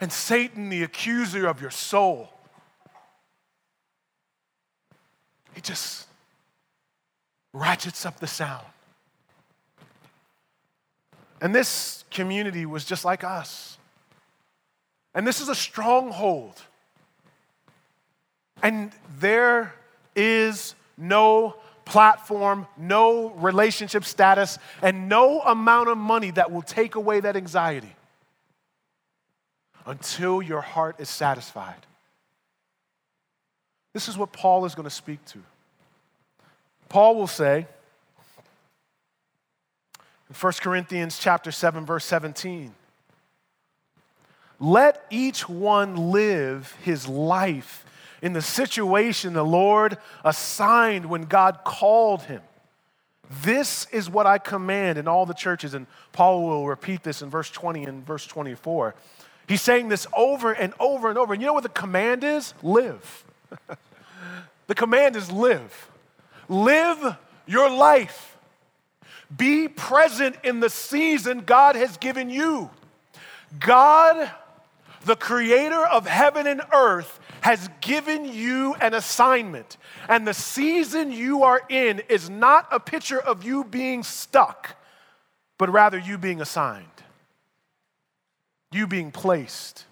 And 0.00 0.12
Satan, 0.12 0.68
the 0.68 0.82
accuser 0.82 1.46
of 1.46 1.60
your 1.60 1.70
soul, 1.70 2.28
he 5.54 5.60
just 5.60 6.06
ratchets 7.52 8.04
up 8.04 8.18
the 8.18 8.26
sound. 8.26 8.66
And 11.40 11.54
this 11.54 12.04
community 12.10 12.66
was 12.66 12.84
just 12.84 13.04
like 13.04 13.22
us. 13.22 13.73
And 15.14 15.26
this 15.26 15.40
is 15.40 15.48
a 15.48 15.54
stronghold. 15.54 16.60
And 18.62 18.92
there 19.18 19.74
is 20.16 20.74
no 20.96 21.56
platform, 21.84 22.66
no 22.76 23.30
relationship 23.30 24.04
status, 24.04 24.58
and 24.82 25.08
no 25.08 25.40
amount 25.40 25.88
of 25.88 25.98
money 25.98 26.30
that 26.32 26.50
will 26.50 26.62
take 26.62 26.94
away 26.94 27.20
that 27.20 27.36
anxiety 27.36 27.94
until 29.86 30.40
your 30.42 30.62
heart 30.62 30.96
is 30.98 31.08
satisfied. 31.08 31.86
This 33.92 34.08
is 34.08 34.16
what 34.16 34.32
Paul 34.32 34.64
is 34.64 34.74
going 34.74 34.84
to 34.84 34.90
speak 34.90 35.24
to. 35.26 35.38
Paul 36.88 37.16
will 37.16 37.26
say 37.26 37.66
in 40.28 40.34
1 40.40 40.52
Corinthians 40.60 41.18
chapter 41.18 41.52
7 41.52 41.84
verse 41.84 42.04
17, 42.04 42.74
let 44.64 45.04
each 45.10 45.48
one 45.48 46.10
live 46.10 46.76
his 46.82 47.06
life 47.06 47.84
in 48.22 48.32
the 48.32 48.42
situation 48.42 49.34
the 49.34 49.44
Lord 49.44 49.98
assigned 50.24 51.06
when 51.06 51.24
God 51.24 51.58
called 51.64 52.22
him. 52.22 52.40
This 53.42 53.86
is 53.92 54.08
what 54.08 54.26
I 54.26 54.38
command 54.38 54.96
in 54.96 55.06
all 55.06 55.26
the 55.26 55.34
churches. 55.34 55.74
And 55.74 55.86
Paul 56.12 56.46
will 56.46 56.66
repeat 56.66 57.02
this 57.02 57.20
in 57.20 57.28
verse 57.28 57.50
20 57.50 57.84
and 57.84 58.06
verse 58.06 58.26
24. 58.26 58.94
He's 59.46 59.60
saying 59.60 59.88
this 59.88 60.06
over 60.16 60.52
and 60.52 60.72
over 60.80 61.10
and 61.10 61.18
over. 61.18 61.34
And 61.34 61.42
you 61.42 61.46
know 61.46 61.54
what 61.54 61.62
the 61.62 61.68
command 61.68 62.24
is? 62.24 62.54
Live. 62.62 63.24
the 64.66 64.74
command 64.74 65.16
is 65.16 65.30
live. 65.30 65.90
Live 66.48 67.16
your 67.46 67.70
life. 67.70 68.38
Be 69.36 69.68
present 69.68 70.36
in 70.42 70.60
the 70.60 70.70
season 70.70 71.40
God 71.40 71.76
has 71.76 71.98
given 71.98 72.30
you. 72.30 72.70
God, 73.60 74.30
the 75.04 75.16
creator 75.16 75.84
of 75.86 76.06
heaven 76.06 76.46
and 76.46 76.62
earth, 76.72 77.20
has 77.44 77.68
given 77.82 78.24
you 78.24 78.74
an 78.80 78.94
assignment. 78.94 79.76
And 80.08 80.26
the 80.26 80.32
season 80.32 81.12
you 81.12 81.42
are 81.42 81.60
in 81.68 82.00
is 82.08 82.30
not 82.30 82.66
a 82.70 82.80
picture 82.80 83.20
of 83.20 83.44
you 83.44 83.64
being 83.64 84.02
stuck, 84.02 84.76
but 85.58 85.70
rather 85.70 85.98
you 85.98 86.16
being 86.16 86.40
assigned, 86.40 86.86
you 88.72 88.86
being 88.86 89.12
placed, 89.12 89.84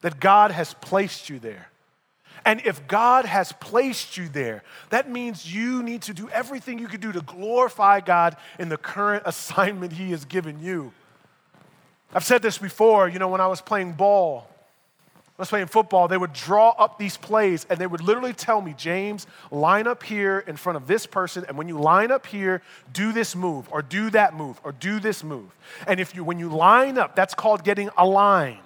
that 0.00 0.18
God 0.18 0.50
has 0.50 0.74
placed 0.74 1.28
you 1.28 1.38
there. 1.38 1.68
And 2.44 2.60
if 2.64 2.88
God 2.88 3.24
has 3.24 3.52
placed 3.52 4.16
you 4.16 4.28
there, 4.28 4.64
that 4.90 5.08
means 5.08 5.54
you 5.54 5.82
need 5.84 6.02
to 6.02 6.14
do 6.14 6.28
everything 6.30 6.80
you 6.80 6.88
can 6.88 7.00
do 7.00 7.12
to 7.12 7.20
glorify 7.20 8.00
God 8.00 8.36
in 8.58 8.68
the 8.68 8.76
current 8.76 9.22
assignment 9.26 9.92
He 9.92 10.10
has 10.10 10.24
given 10.24 10.60
you. 10.60 10.92
I've 12.14 12.24
said 12.24 12.42
this 12.42 12.58
before, 12.58 13.08
you 13.08 13.18
know, 13.18 13.28
when 13.28 13.40
I 13.40 13.46
was 13.46 13.60
playing 13.60 13.92
ball, 13.92 14.48
I 15.38 15.42
was 15.42 15.48
playing 15.48 15.66
football, 15.66 16.08
they 16.08 16.18
would 16.18 16.34
draw 16.34 16.70
up 16.70 16.98
these 16.98 17.16
plays 17.16 17.66
and 17.70 17.78
they 17.78 17.86
would 17.86 18.02
literally 18.02 18.34
tell 18.34 18.60
me, 18.60 18.74
James, 18.76 19.26
line 19.50 19.86
up 19.86 20.02
here 20.02 20.44
in 20.46 20.56
front 20.56 20.76
of 20.76 20.86
this 20.86 21.06
person, 21.06 21.44
and 21.48 21.56
when 21.56 21.68
you 21.68 21.78
line 21.78 22.10
up 22.10 22.26
here, 22.26 22.62
do 22.92 23.12
this 23.12 23.34
move, 23.34 23.66
or 23.72 23.80
do 23.80 24.10
that 24.10 24.34
move, 24.34 24.60
or 24.62 24.72
do 24.72 25.00
this 25.00 25.24
move. 25.24 25.50
And 25.86 25.98
if 25.98 26.14
you 26.14 26.22
when 26.22 26.38
you 26.38 26.50
line 26.50 26.98
up, 26.98 27.16
that's 27.16 27.34
called 27.34 27.64
getting 27.64 27.88
aligned. 27.96 28.58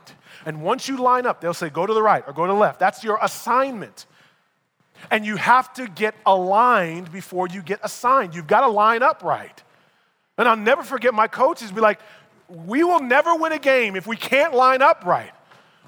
And 0.45 0.63
once 0.63 0.89
you 0.89 0.97
line 0.97 1.25
up, 1.25 1.41
they'll 1.41 1.55
say, 1.55 1.71
go 1.71 1.87
to 1.87 1.95
the 1.95 2.03
right 2.03 2.23
or 2.27 2.33
go 2.33 2.47
to 2.47 2.53
the 2.53 2.59
left. 2.59 2.79
That's 2.79 3.03
your 3.03 3.19
assignment. 3.23 4.07
And 5.11 5.25
you 5.25 5.37
have 5.37 5.73
to 5.75 5.89
get 5.89 6.15
aligned 6.25 7.13
before 7.13 7.49
you 7.49 7.63
get 7.63 7.81
assigned. 7.83 8.35
You've 8.35 8.47
got 8.47 8.63
to 8.63 8.69
line 8.69 9.03
up 9.03 9.23
right. 9.23 9.63
And 10.39 10.49
I'll 10.49 10.57
never 10.57 10.83
forget 10.83 11.15
my 11.15 11.27
coaches 11.27 11.73
be 11.73 11.81
like, 11.81 12.01
we 12.49 12.85
will 12.85 13.01
never 13.01 13.35
win 13.35 13.53
a 13.53 13.59
game 13.59 13.97
if 13.97 14.07
we 14.07 14.17
can't 14.17 14.55
line 14.55 14.83
up 14.83 15.05
right. 15.05 15.33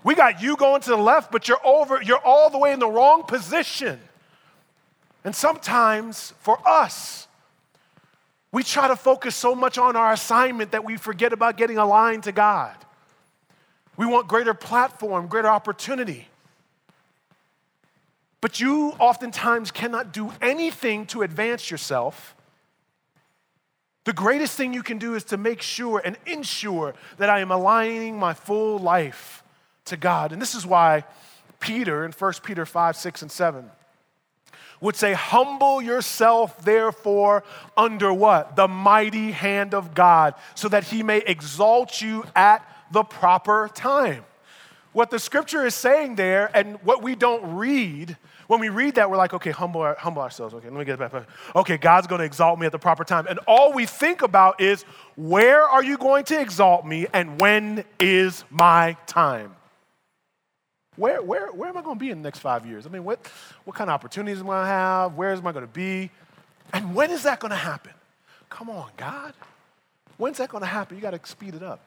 We 0.05 0.15
got 0.15 0.43
you 0.43 0.57
going 0.57 0.81
to 0.83 0.91
the 0.91 0.97
left, 0.97 1.31
but 1.33 1.49
you're 1.49 1.65
over, 1.65 2.01
you're 2.03 2.25
all 2.25 2.51
the 2.51 2.59
way 2.59 2.73
in 2.73 2.79
the 2.79 2.89
wrong 2.89 3.25
position. 3.25 4.01
And 5.25 5.35
sometimes 5.35 6.33
for 6.41 6.59
us, 6.67 7.29
we 8.51 8.63
try 8.63 8.89
to 8.89 8.97
focus 8.97 9.37
so 9.37 9.55
much 9.55 9.77
on 9.77 9.97
our 9.97 10.13
assignment 10.13 10.73
that 10.73 10.85
we 10.85 10.97
forget 10.97 11.33
about 11.33 11.57
getting 11.57 11.79
aligned 11.79 12.25
to 12.25 12.33
God. 12.33 12.75
We 13.97 14.07
want 14.07 14.29
greater 14.29 14.55
platform, 14.55 15.27
greater 15.27 15.49
opportunity. 15.49 16.29
But 18.41 18.61
you 18.61 18.95
oftentimes 19.01 19.71
cannot 19.71 20.13
do 20.13 20.33
anything 20.41 21.07
to 21.07 21.23
advance 21.23 21.71
yourself. 21.71 22.37
The 24.09 24.15
greatest 24.15 24.57
thing 24.57 24.73
you 24.73 24.83
can 24.83 24.97
do 24.97 25.17
is 25.17 25.25
to 25.25 25.37
make 25.37 25.61
sure 25.61 26.01
and 26.03 26.17
ensure 26.25 26.95
that 27.19 27.29
I 27.29 27.41
am 27.41 27.51
aligning 27.51 28.19
my 28.19 28.33
full 28.33 28.79
life 28.79 29.43
to 29.85 29.99
God. 29.99 30.33
And 30.33 30.41
this 30.41 30.55
is 30.55 30.65
why 30.65 31.05
Peter 31.61 32.07
in 32.07 32.13
1 32.13 32.33
Peter 32.43 32.65
5, 32.65 32.97
6, 32.97 33.21
and 33.21 33.31
7 33.31 33.71
would 34.81 34.97
say, 34.97 35.13
Humble 35.13 35.83
yourself, 35.83 36.65
therefore, 36.65 37.45
under 37.77 38.11
what? 38.11 38.57
The 38.57 38.67
mighty 38.67 39.31
hand 39.31 39.75
of 39.75 39.93
God, 39.93 40.33
so 40.55 40.71
that 40.71 40.85
he 40.85 41.03
may 41.03 41.19
exalt 41.19 42.01
you 42.01 42.25
at 42.35 42.67
the 42.91 43.05
proper 43.05 43.69
time. 43.75 44.25
What 44.95 45.11
the 45.11 45.19
scripture 45.19 45.67
is 45.67 45.75
saying 45.75 46.15
there, 46.15 46.51
and 46.55 46.79
what 46.83 47.03
we 47.03 47.15
don't 47.15 47.57
read, 47.57 48.17
when 48.49 48.61
we 48.61 48.71
read 48.71 48.97
that, 48.97 49.11
we're 49.11 49.19
like, 49.19 49.35
okay, 49.35 49.51
humble, 49.51 49.95
humble 49.99 50.23
ourselves. 50.23 50.55
Okay, 50.55 50.69
let 50.69 50.79
me 50.79 50.85
get 50.85 50.99
back. 50.99 51.13
Okay, 51.55 51.77
God's 51.77 52.07
going 52.07 52.19
to 52.21 52.25
exalt 52.25 52.59
me 52.59 52.67
at 52.67 52.73
the 52.73 52.79
proper 52.79 53.05
time. 53.05 53.27
And 53.29 53.39
all 53.47 53.73
we 53.73 53.85
think 53.87 54.23
about 54.23 54.61
is, 54.61 54.85
where 55.17 55.63
are 55.63 55.85
you 55.85 55.99
going 55.99 56.25
to 56.25 56.41
exalt 56.41 56.87
me, 56.87 57.07
and 57.13 57.41
when 57.41 57.85
is 58.01 58.45
my 58.51 58.97
time? 59.07 59.55
Where, 60.97 61.23
where, 61.23 61.53
where 61.53 61.69
am 61.69 61.77
I 61.77 61.83
going 61.83 61.97
to 61.97 62.01
be 62.01 62.11
in 62.11 62.19
the 62.19 62.25
next 62.25 62.41
five 62.41 62.67
years? 62.67 62.87
I 62.87 62.89
mean, 62.89 63.05
what, 63.05 63.25
what 63.65 63.77
kind 63.77 63.91
of 63.91 63.95
opportunities 63.95 64.41
am 64.41 64.47
I 64.47 64.55
going 64.55 64.65
to 64.65 64.67
have? 64.67 65.15
Where 65.15 65.31
am 65.31 65.47
I 65.47 65.53
going 65.53 65.67
to 65.67 65.73
be? 65.73 66.11
And 66.73 66.95
when 66.95 67.11
is 67.11 67.23
that 67.25 67.41
going 67.41 67.51
to 67.51 67.57
happen? 67.57 67.93
Come 68.49 68.71
on, 68.71 68.89
God. 68.97 69.35
When's 70.17 70.39
that 70.39 70.49
going 70.49 70.63
to 70.63 70.69
happen? 70.69 70.97
You 70.97 71.03
got 71.03 71.11
to 71.11 71.31
speed 71.31 71.55
it 71.55 71.63
up. 71.63 71.81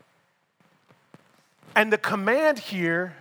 And 1.76 1.92
the 1.92 1.98
command 1.98 2.60
here 2.60 3.16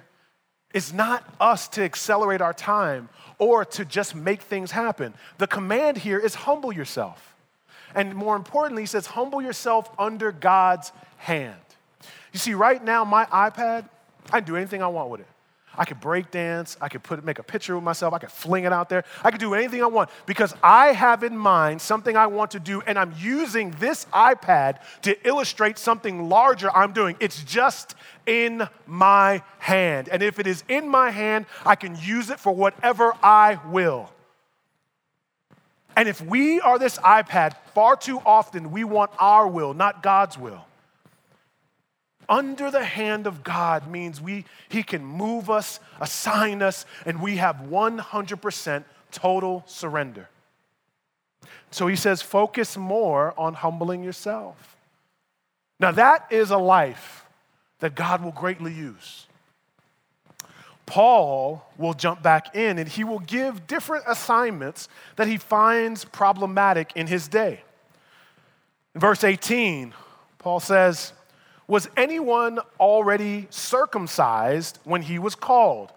is 0.73 0.93
not 0.93 1.25
us 1.41 1.69
to 1.69 1.83
accelerate 1.83 2.41
our 2.41 2.53
time 2.53 3.09
or 3.39 3.65
to 3.65 3.85
just 3.85 4.15
make 4.15 4.43
things 4.43 4.71
happen. 4.71 5.15
The 5.39 5.47
command 5.47 5.99
here 5.99 6.19
is 6.19 6.35
humble 6.35 6.73
yourself. 6.73 7.35
And 7.95 8.15
more 8.15 8.37
importantly, 8.37 8.83
he 8.83 8.87
says, 8.87 9.07
humble 9.07 9.43
yourself 9.43 9.91
under 9.99 10.31
God's 10.31 10.93
hand. 11.17 11.57
You 12.33 12.39
see, 12.39 12.55
right 12.55 12.83
now, 12.83 13.05
my 13.05 13.25
iPad, 13.27 13.89
I 14.33 14.41
can 14.41 14.45
do 14.45 14.57
anything 14.57 14.83
I 14.83 14.87
want 14.87 15.11
with 15.11 15.21
it. 15.21 15.27
I 15.81 15.87
could 15.87 15.99
break 15.99 16.31
dance. 16.31 16.77
I 16.79 16.91
could 16.91 17.03
put, 17.03 17.25
make 17.25 17.39
a 17.39 17.43
picture 17.43 17.75
of 17.75 17.83
myself. 17.83 18.13
I 18.13 18.19
could 18.19 18.31
fling 18.31 18.65
it 18.65 18.73
out 18.73 18.91
there. 18.91 19.03
I 19.25 19.31
could 19.31 19.41
do 19.41 19.55
anything 19.55 19.83
I 19.83 19.87
want 19.87 20.11
because 20.27 20.55
I 20.63 20.89
have 20.89 21.25
in 21.25 21.35
mind 21.35 21.81
something 21.81 22.19
I 22.19 22.27
want 22.27 22.51
to 22.51 22.61
do, 22.61 22.83
and 22.83 22.99
I'm 22.99 23.15
using 23.19 23.71
this 23.81 24.05
iPad 24.13 24.81
to 25.03 25.17
illustrate 25.27 25.79
something 25.79 26.29
larger 26.29 26.71
I'm 26.71 26.93
doing. 26.93 27.17
It's 27.19 27.43
just 27.45 27.95
in 28.27 28.69
my 28.87 29.43
hand. 29.59 30.11
And 30.11 30.23
if 30.23 30.39
it 30.39 30.47
is 30.47 30.65
in 30.69 30.87
my 30.87 31.11
hand, 31.11 31.47
I 31.65 31.77
can 31.77 31.97
use 31.97 32.29
it 32.29 32.39
for 32.39 32.55
whatever 32.55 33.15
I 33.23 33.59
will. 33.71 34.11
And 35.97 36.11
if 36.11 36.21
we 36.21 36.61
are 36.61 36.79
this 36.79 36.99
iPad, 36.99 37.57
far 37.75 37.97
too 37.97 38.21
often 38.27 38.71
we 38.71 38.85
want 38.85 39.13
our 39.19 39.49
will, 39.49 39.73
not 39.73 40.03
God's 40.03 40.37
will 40.37 40.67
under 42.31 42.71
the 42.71 42.85
hand 42.85 43.27
of 43.27 43.45
God 43.45 43.91
means 43.91 44.21
we, 44.21 44.47
He 44.71 44.83
can 44.83 45.05
move 45.05 45.51
us, 45.51 45.81
assign 46.01 46.63
us, 46.63 46.87
and 47.05 47.21
we 47.21 47.37
have 47.37 47.57
100% 47.57 48.85
total 49.11 49.65
surrender. 49.67 50.29
So 51.71 51.87
he 51.87 51.97
says, 51.97 52.23
focus 52.23 52.77
more 52.77 53.35
on 53.39 53.55
humbling 53.55 54.03
yourself. 54.03 54.77
Now, 55.79 55.93
that 55.93 56.27
is 56.31 56.51
a 56.51 56.59
life 56.59 57.25
that 57.79 57.95
God 57.95 58.23
will 58.23 58.33
greatly 58.33 58.73
use. 58.73 59.27
Paul 60.85 61.65
will 61.79 61.95
jump 61.95 62.23
back 62.23 62.57
in 62.57 62.79
and 62.79 62.89
he 62.89 63.05
will 63.05 63.21
give 63.21 63.67
different 63.69 64.05
assignments 64.09 64.89
that 65.17 65.29
he 65.29 65.37
finds 65.37 66.05
problematic 66.05 66.93
in 66.97 67.07
his 67.07 67.29
day. 67.29 67.63
In 68.95 69.01
verse 69.01 69.23
18, 69.23 69.95
Paul 70.39 70.59
says, 70.59 71.13
was 71.71 71.89
anyone 71.97 72.59
already 72.81 73.47
circumcised 73.49 74.81
when 74.83 75.03
he 75.03 75.21
was 75.21 75.37
called? 75.37 75.93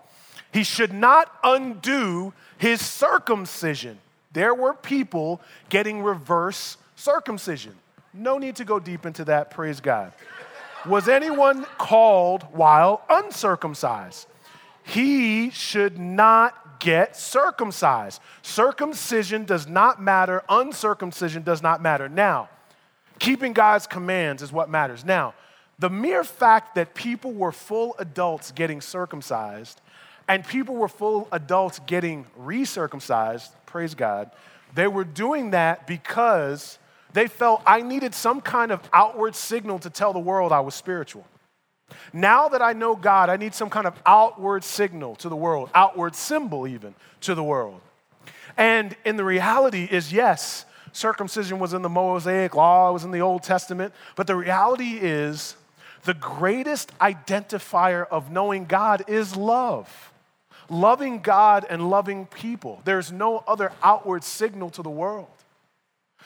He 0.54 0.64
should 0.64 0.94
not 0.94 1.36
undo 1.44 2.32
his 2.60 2.80
circumcision. 2.80 3.98
There 4.34 4.54
were 4.54 4.76
people 4.76 5.42
getting 5.70 6.04
reverse 6.04 6.78
circumcision. 6.96 7.74
No 8.14 8.38
need 8.38 8.56
to 8.58 8.66
go 8.66 8.80
deep 8.80 9.08
into 9.08 9.26
that, 9.26 9.50
praise 9.50 9.80
God. 9.80 10.14
Was 10.86 11.08
anyone 11.08 11.66
called 11.80 12.44
while 12.52 13.02
uncircumcised? 13.10 14.28
He 14.84 15.50
should 15.50 15.98
not 15.98 16.82
get 16.82 17.18
circumcised. 17.18 18.22
Circumcision 18.44 19.46
does 19.46 19.66
not 19.66 20.00
matter, 20.00 20.44
uncircumcision 20.50 21.42
does 21.42 21.64
not 21.64 21.82
matter. 21.82 22.08
Now, 22.08 22.50
keeping 23.18 23.54
God's 23.54 23.88
commands 23.88 24.44
is 24.44 24.52
what 24.52 24.70
matters. 24.70 25.04
Now, 25.04 25.34
the 25.80 25.90
mere 25.90 26.24
fact 26.24 26.76
that 26.76 26.94
people 26.94 27.32
were 27.34 27.52
full 27.52 27.96
adults 28.00 28.52
getting 28.52 28.82
circumcised 28.82 29.82
and 30.28 30.46
people 30.46 30.76
were 30.76 30.88
full 30.88 31.28
adults 31.32 31.80
getting 31.86 32.26
recircumcised, 32.40 33.50
praise 33.66 33.96
God, 33.96 34.32
they 34.76 34.88
were 34.88 35.04
doing 35.04 35.52
that 35.52 35.86
because 35.88 36.80
they 37.14 37.28
felt 37.28 37.62
I 37.66 37.82
needed 37.82 38.16
some 38.16 38.42
kind 38.42 38.72
of 38.72 38.82
outward 38.92 39.36
signal 39.36 39.80
to 39.80 39.90
tell 39.90 40.14
the 40.14 40.20
world 40.20 40.52
I 40.52 40.62
was 40.62 40.76
spiritual. 40.76 41.26
Now 42.12 42.48
that 42.50 42.62
I 42.62 42.74
know 42.74 42.96
God, 42.96 43.30
I 43.30 43.38
need 43.38 43.54
some 43.54 43.70
kind 43.70 43.86
of 43.86 44.02
outward 44.06 44.64
signal 44.64 45.16
to 45.18 45.30
the 45.30 45.36
world, 45.36 45.70
outward 45.76 46.16
symbol 46.16 46.68
even 46.68 46.96
to 47.22 47.36
the 47.36 47.44
world. 47.44 47.82
And 48.58 48.96
in 49.06 49.16
the 49.16 49.24
reality 49.24 49.88
is, 49.90 50.12
yes, 50.12 50.66
circumcision 50.92 51.60
was 51.60 51.74
in 51.74 51.82
the 51.82 51.90
Mosaic 51.90 52.56
law, 52.56 52.90
it 52.90 52.94
was 52.94 53.04
in 53.04 53.12
the 53.12 53.22
Old 53.22 53.44
Testament, 53.44 53.94
but 54.16 54.28
the 54.28 54.36
reality 54.36 54.98
is 55.02 55.56
the 56.04 56.14
greatest 56.14 56.98
identifier 57.00 58.08
of 58.08 58.32
knowing 58.32 58.66
God 58.66 59.04
is 59.08 59.36
love. 59.36 60.12
Loving 60.70 61.20
God 61.20 61.66
and 61.70 61.90
loving 61.90 62.26
people. 62.26 62.82
There's 62.86 63.12
no 63.12 63.44
other 63.48 63.72
outward 63.82 64.24
signal 64.24 64.70
to 64.72 64.82
the 64.82 64.90
world. 64.90 65.28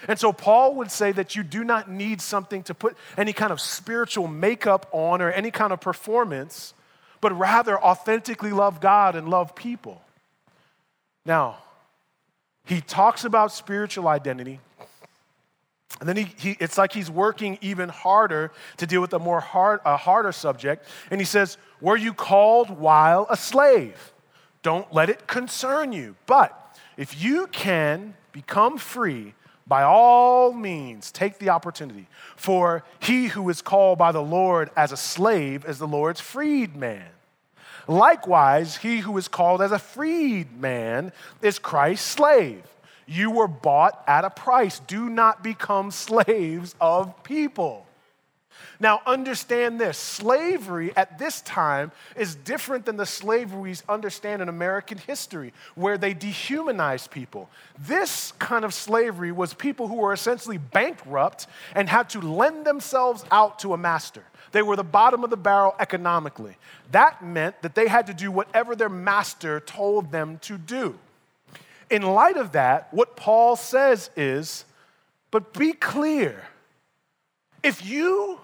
And 0.07 0.19
so 0.19 0.31
Paul 0.31 0.75
would 0.75 0.91
say 0.91 1.11
that 1.11 1.35
you 1.35 1.43
do 1.43 1.63
not 1.63 1.89
need 1.89 2.21
something 2.21 2.61
to 2.63 2.75
put 2.75 2.95
any 3.17 3.33
kind 3.33 3.51
of 3.51 3.59
spiritual 3.59 4.27
makeup 4.27 4.87
on 4.91 5.21
or 5.21 5.31
any 5.31 5.49
kind 5.49 5.73
of 5.73 5.81
performance, 5.81 6.73
but 7.19 7.37
rather 7.37 7.81
authentically 7.81 8.51
love 8.51 8.79
God 8.79 9.15
and 9.15 9.27
love 9.27 9.55
people. 9.55 10.01
Now, 11.25 11.57
he 12.63 12.81
talks 12.81 13.25
about 13.25 13.51
spiritual 13.51 14.07
identity. 14.07 14.59
And 15.99 16.07
then 16.07 16.17
he, 16.17 16.27
he, 16.37 16.57
it's 16.59 16.77
like 16.77 16.91
he's 16.91 17.09
working 17.09 17.57
even 17.61 17.89
harder 17.89 18.51
to 18.77 18.85
deal 18.85 19.01
with 19.01 19.13
a 19.13 19.19
more 19.19 19.39
hard, 19.39 19.79
a 19.85 19.97
harder 19.97 20.31
subject. 20.31 20.87
And 21.09 21.19
he 21.19 21.25
says, 21.25 21.57
Were 21.81 21.97
you 21.97 22.13
called 22.13 22.69
while 22.69 23.25
a 23.29 23.37
slave? 23.37 24.13
Don't 24.61 24.91
let 24.93 25.09
it 25.09 25.27
concern 25.27 25.91
you. 25.91 26.15
But 26.25 26.79
if 26.97 27.21
you 27.21 27.47
can 27.47 28.15
become 28.31 28.77
free, 28.77 29.33
by 29.65 29.83
all 29.83 30.53
means, 30.53 31.11
take 31.11 31.39
the 31.39 31.49
opportunity. 31.49 32.07
For 32.35 32.83
he 32.99 33.27
who 33.27 33.49
is 33.49 33.61
called 33.61 33.97
by 33.97 34.11
the 34.11 34.21
Lord 34.21 34.69
as 34.77 34.91
a 34.91 34.97
slave 34.97 35.65
is 35.65 35.77
the 35.77 35.87
Lord's 35.87 36.21
freedman. 36.21 37.03
Likewise, 37.87 38.77
he 38.77 38.99
who 38.99 39.17
is 39.17 39.27
called 39.27 39.61
as 39.61 39.71
a 39.71 39.79
freedman 39.79 41.11
is 41.41 41.59
Christ's 41.59 42.07
slave. 42.07 42.63
You 43.07 43.31
were 43.31 43.47
bought 43.47 44.03
at 44.05 44.25
a 44.25 44.29
price. 44.29 44.79
Do 44.79 45.09
not 45.09 45.41
become 45.41 45.91
slaves 45.91 46.75
of 46.79 47.23
people. 47.23 47.87
Now, 48.79 49.01
understand 49.05 49.79
this 49.79 49.97
slavery 49.97 50.95
at 50.95 51.17
this 51.17 51.41
time 51.41 51.91
is 52.15 52.35
different 52.35 52.85
than 52.85 52.97
the 52.97 53.05
slavery 53.05 53.71
we 53.71 53.75
understand 53.89 54.41
in 54.41 54.49
American 54.49 54.99
history, 54.99 55.53
where 55.75 55.97
they 55.97 56.13
dehumanized 56.13 57.09
people. 57.09 57.49
This 57.79 58.33
kind 58.33 58.63
of 58.63 58.73
slavery 58.73 59.31
was 59.31 59.53
people 59.53 59.87
who 59.87 59.95
were 59.95 60.13
essentially 60.13 60.57
bankrupt 60.59 61.47
and 61.73 61.89
had 61.89 62.09
to 62.11 62.21
lend 62.21 62.65
themselves 62.65 63.25
out 63.31 63.59
to 63.59 63.73
a 63.73 63.77
master. 63.77 64.23
They 64.51 64.61
were 64.61 64.75
the 64.75 64.83
bottom 64.83 65.23
of 65.23 65.29
the 65.29 65.37
barrel 65.37 65.75
economically. 65.79 66.57
That 66.91 67.23
meant 67.23 67.61
that 67.63 67.75
they 67.75 67.87
had 67.87 68.07
to 68.07 68.13
do 68.13 68.31
whatever 68.31 68.75
their 68.75 68.89
master 68.89 69.59
told 69.59 70.11
them 70.11 70.39
to 70.43 70.57
do. 70.57 70.97
In 71.89 72.01
light 72.01 72.37
of 72.37 72.51
that, 72.51 72.93
what 72.93 73.15
Paul 73.15 73.55
says 73.55 74.09
is, 74.15 74.65
but 75.31 75.53
be 75.53 75.73
clear. 75.73 76.43
If 77.63 77.85
you 77.85 78.39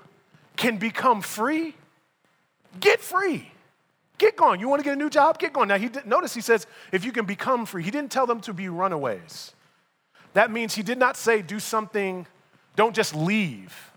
can 0.56 0.78
become 0.78 1.22
free, 1.22 1.76
get 2.80 3.02
free. 3.02 3.52
Get 4.18 4.38
going. 4.38 4.60
You 4.60 4.70
want 4.70 4.80
to 4.80 4.84
get 4.84 4.94
a 4.94 5.00
new 5.00 5.10
job? 5.10 5.40
Get 5.40 5.54
going. 5.54 5.68
Now, 5.68 5.78
he 5.78 5.90
did, 5.90 6.06
notice 6.06 6.34
he 6.34 6.42
says, 6.42 6.68
if 6.92 7.04
you 7.04 7.12
can 7.12 7.26
become 7.26 7.66
free. 7.66 7.84
He 7.84 7.92
didn't 7.92 8.12
tell 8.12 8.26
them 8.26 8.40
to 8.42 8.54
be 8.54 8.70
runaways. 8.70 9.54
That 10.34 10.52
means 10.52 10.76
he 10.76 10.84
did 10.84 10.98
not 10.98 11.18
say, 11.18 11.42
do 11.42 11.60
something, 11.60 12.26
don't 12.76 12.96
just 12.96 13.14
leave, 13.16 13.92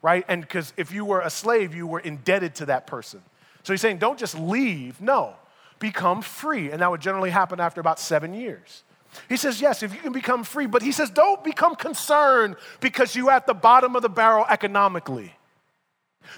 right? 0.00 0.24
And 0.28 0.42
because 0.42 0.72
if 0.76 0.92
you 0.92 1.04
were 1.04 1.20
a 1.20 1.30
slave, 1.30 1.74
you 1.74 1.86
were 1.86 2.00
indebted 2.00 2.54
to 2.56 2.66
that 2.66 2.86
person. 2.86 3.22
So 3.62 3.72
he's 3.72 3.80
saying, 3.80 3.98
don't 3.98 4.18
just 4.18 4.38
leave. 4.38 5.00
No, 5.00 5.34
become 5.78 6.22
free. 6.22 6.70
And 6.70 6.80
that 6.80 6.90
would 6.90 7.00
generally 7.00 7.30
happen 7.30 7.60
after 7.60 7.80
about 7.80 7.98
seven 7.98 8.34
years. 8.34 8.84
He 9.28 9.36
says, 9.36 9.60
yes, 9.60 9.82
if 9.82 9.92
you 9.94 10.00
can 10.00 10.12
become 10.12 10.44
free, 10.44 10.66
but 10.66 10.82
he 10.82 10.92
says, 10.92 11.10
don't 11.10 11.44
become 11.44 11.74
concerned 11.74 12.56
because 12.80 13.14
you're 13.14 13.30
at 13.30 13.46
the 13.46 13.54
bottom 13.54 13.94
of 13.94 14.02
the 14.02 14.08
barrel 14.08 14.46
economically. 14.48 15.34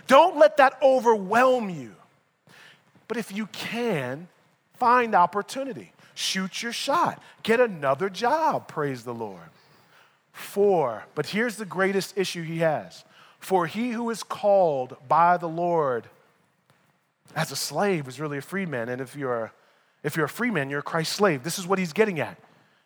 Don't 0.07 0.39
let 0.39 0.57
that 0.57 0.79
overwhelm 0.83 1.71
you. 1.71 1.95
But 3.07 3.17
if 3.17 3.33
you 3.33 3.47
can, 3.47 4.29
find 4.75 5.15
opportunity. 5.15 5.93
Shoot 6.15 6.63
your 6.63 6.73
shot. 6.73 7.23
Get 7.43 7.61
another 7.61 8.09
job, 8.09 8.67
praise 8.67 9.05
the 9.05 9.15
Lord. 9.15 9.51
For, 10.33 11.05
but 11.15 11.27
here's 11.27 11.57
the 11.57 11.65
greatest 11.65 12.19
issue 12.19 12.43
he 12.43 12.59
has 12.59 13.05
for 13.45 13.67
he 13.67 13.91
who 13.91 14.09
is 14.09 14.23
called 14.23 14.97
by 15.07 15.37
the 15.37 15.49
Lord 15.49 16.07
as 17.37 17.53
a 17.53 17.57
slave 17.57 18.09
is 18.09 18.19
really 18.19 18.39
a 18.39 18.43
free 18.43 18.65
man. 18.65 18.89
And 18.89 19.03
if 19.03 19.15
you're, 19.15 19.53
if 20.03 20.17
you're 20.17 20.25
a 20.25 20.31
free 20.31 20.51
man, 20.51 20.71
you're 20.71 20.81
a 20.81 20.83
Christ's 20.83 21.15
slave. 21.15 21.43
This 21.43 21.59
is 21.59 21.67
what 21.67 21.79
he's 21.79 21.93
getting 21.93 22.21
at. 22.21 22.39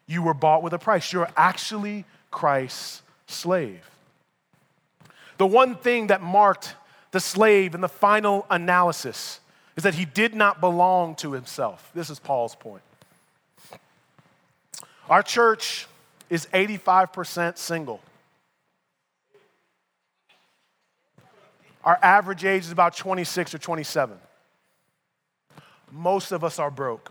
You 0.09 0.23
were 0.23 0.35
bought 0.35 0.65
with 0.65 0.73
a 0.73 0.79
price. 0.79 1.13
You're 1.13 1.29
actually 1.37 2.05
Christ's 2.33 3.03
slave. 3.29 3.89
The 5.37 5.47
one 5.47 5.77
thing 5.77 6.09
that 6.09 6.21
marked 6.21 6.75
the 7.13 7.21
slave 7.21 7.75
in 7.75 7.81
the 7.81 7.89
final 7.89 8.47
analysis 8.51 9.39
is 9.77 9.85
that 9.85 9.95
he 9.95 10.05
did 10.05 10.35
not 10.35 10.61
belong 10.61 11.15
to 11.17 11.33
himself. 11.33 11.91
This 11.95 12.11
is 12.11 12.19
Paul's 12.19 12.57
point. 12.57 12.83
Our 15.09 15.23
church 15.23 15.87
is 16.29 16.47
85% 16.47 17.57
single. 17.57 18.01
Our 21.85 21.99
average 22.03 22.45
age 22.45 22.65
is 22.65 22.73
about 22.73 22.97
26 22.97 23.55
or 23.55 23.59
27. 23.59 24.19
Most 25.91 26.33
of 26.33 26.45
us 26.45 26.59
are 26.59 26.71
broke. 26.71 27.11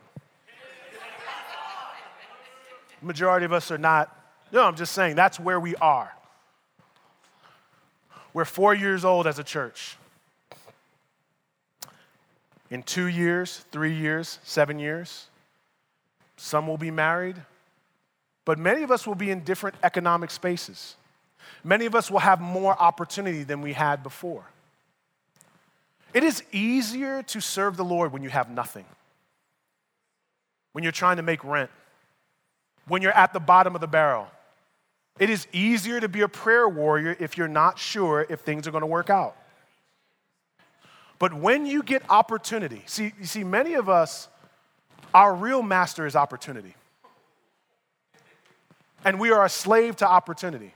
Majority 3.01 3.45
of 3.45 3.53
us 3.53 3.71
are 3.71 3.77
not. 3.77 4.13
No, 4.51 4.63
I'm 4.63 4.75
just 4.75 4.93
saying 4.93 5.15
that's 5.15 5.39
where 5.39 5.59
we 5.59 5.75
are. 5.75 6.13
We're 8.33 8.45
four 8.45 8.73
years 8.73 9.03
old 9.03 9.27
as 9.27 9.39
a 9.39 9.43
church. 9.43 9.97
In 12.69 12.83
two 12.83 13.05
years, 13.05 13.65
three 13.71 13.93
years, 13.93 14.39
seven 14.43 14.77
years, 14.77 15.27
some 16.35 16.67
will 16.67 16.77
be 16.77 16.91
married, 16.91 17.37
but 18.45 18.59
many 18.59 18.83
of 18.83 18.91
us 18.91 19.07
will 19.07 19.15
be 19.15 19.31
in 19.31 19.43
different 19.43 19.75
economic 19.83 20.31
spaces. 20.31 20.95
Many 21.63 21.85
of 21.85 21.95
us 21.95 22.11
will 22.11 22.19
have 22.19 22.39
more 22.39 22.79
opportunity 22.79 23.43
than 23.43 23.61
we 23.61 23.73
had 23.73 24.03
before. 24.03 24.43
It 26.13 26.23
is 26.23 26.43
easier 26.51 27.23
to 27.23 27.41
serve 27.41 27.77
the 27.77 27.83
Lord 27.83 28.11
when 28.11 28.23
you 28.23 28.29
have 28.29 28.49
nothing, 28.49 28.85
when 30.73 30.83
you're 30.83 30.91
trying 30.91 31.17
to 31.17 31.23
make 31.23 31.43
rent, 31.43 31.69
when 32.87 33.01
you're 33.01 33.11
at 33.11 33.33
the 33.33 33.39
bottom 33.39 33.75
of 33.75 33.81
the 33.81 33.87
barrel, 33.87 34.27
it 35.19 35.29
is 35.29 35.47
easier 35.51 35.99
to 35.99 36.07
be 36.07 36.21
a 36.21 36.27
prayer 36.27 36.69
warrior 36.69 37.15
if 37.19 37.37
you're 37.37 37.47
not 37.47 37.79
sure 37.79 38.25
if 38.29 38.41
things 38.41 38.67
are 38.67 38.71
going 38.71 38.81
to 38.81 38.87
work 38.87 39.09
out. 39.09 39.35
But 41.19 41.33
when 41.33 41.65
you 41.65 41.81
get 41.81 42.03
opportunity, 42.09 42.83
see, 42.85 43.13
you 43.19 43.25
see, 43.25 43.43
many 43.43 43.73
of 43.73 43.89
us, 43.89 44.27
our 45.13 45.33
real 45.33 45.63
master 45.63 46.05
is 46.05 46.15
opportunity. 46.15 46.75
And 49.03 49.19
we 49.19 49.31
are 49.31 49.43
a 49.43 49.49
slave 49.49 49.95
to 49.97 50.07
opportunity. 50.07 50.73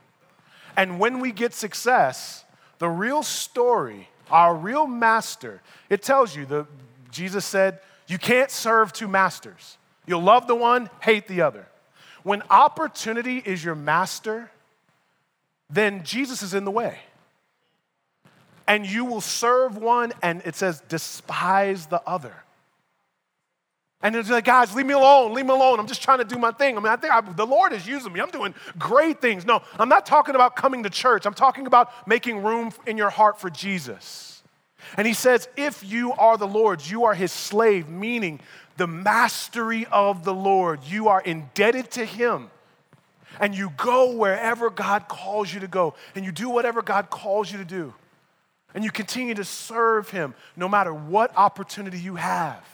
And 0.76 0.98
when 0.98 1.20
we 1.20 1.32
get 1.32 1.54
success, 1.54 2.44
the 2.78 2.88
real 2.88 3.22
story, 3.22 4.08
our 4.30 4.54
real 4.56 4.86
master, 4.86 5.62
it 5.88 6.02
tells 6.02 6.34
you, 6.34 6.46
the, 6.46 6.66
Jesus 7.10 7.44
said, 7.44 7.78
you 8.08 8.18
can't 8.18 8.50
serve 8.50 8.92
two 8.92 9.06
masters. 9.06 9.78
You'll 10.06 10.22
love 10.22 10.48
the 10.48 10.56
one, 10.56 10.90
hate 11.00 11.28
the 11.28 11.42
other. 11.42 11.66
When 12.22 12.42
opportunity 12.50 13.38
is 13.38 13.64
your 13.64 13.74
master, 13.74 14.50
then 15.68 16.04
Jesus 16.04 16.42
is 16.42 16.54
in 16.54 16.64
the 16.64 16.70
way. 16.70 16.98
And 18.68 18.86
you 18.86 19.04
will 19.04 19.20
serve 19.20 19.76
one, 19.76 20.12
and 20.22 20.40
it 20.44 20.54
says, 20.54 20.82
despise 20.88 21.86
the 21.86 22.00
other. 22.06 22.34
And 24.02 24.16
it's 24.16 24.30
like, 24.30 24.44
guys, 24.44 24.74
leave 24.74 24.86
me 24.86 24.94
alone, 24.94 25.32
leave 25.32 25.46
me 25.46 25.52
alone. 25.52 25.78
I'm 25.78 25.86
just 25.86 26.02
trying 26.02 26.18
to 26.18 26.24
do 26.24 26.36
my 26.36 26.50
thing. 26.50 26.76
I 26.76 26.80
mean, 26.80 26.88
I 26.88 26.96
think 26.96 27.12
I, 27.12 27.20
the 27.20 27.46
Lord 27.46 27.72
is 27.72 27.86
using 27.86 28.12
me. 28.12 28.20
I'm 28.20 28.30
doing 28.30 28.52
great 28.78 29.20
things. 29.20 29.46
No, 29.46 29.62
I'm 29.78 29.88
not 29.88 30.06
talking 30.06 30.34
about 30.34 30.56
coming 30.56 30.82
to 30.82 30.90
church. 30.90 31.24
I'm 31.24 31.34
talking 31.34 31.66
about 31.66 32.08
making 32.08 32.42
room 32.42 32.72
in 32.86 32.96
your 32.96 33.10
heart 33.10 33.40
for 33.40 33.48
Jesus. 33.48 34.42
And 34.96 35.06
he 35.06 35.14
says, 35.14 35.48
if 35.56 35.84
you 35.84 36.12
are 36.14 36.36
the 36.36 36.48
Lord's, 36.48 36.90
you 36.90 37.04
are 37.04 37.14
his 37.14 37.30
slave, 37.30 37.88
meaning 37.88 38.40
the 38.82 38.86
mastery 38.88 39.86
of 39.92 40.24
the 40.24 40.34
Lord. 40.34 40.80
You 40.82 41.06
are 41.06 41.20
indebted 41.20 41.92
to 41.92 42.04
Him. 42.04 42.50
And 43.38 43.54
you 43.54 43.70
go 43.76 44.16
wherever 44.16 44.70
God 44.70 45.06
calls 45.06 45.54
you 45.54 45.60
to 45.60 45.68
go. 45.68 45.94
And 46.16 46.24
you 46.24 46.32
do 46.32 46.50
whatever 46.50 46.82
God 46.82 47.08
calls 47.08 47.52
you 47.52 47.58
to 47.58 47.64
do. 47.64 47.94
And 48.74 48.82
you 48.82 48.90
continue 48.90 49.34
to 49.34 49.44
serve 49.44 50.10
Him 50.10 50.34
no 50.56 50.68
matter 50.68 50.92
what 50.92 51.30
opportunity 51.36 52.00
you 52.00 52.16
have. 52.16 52.64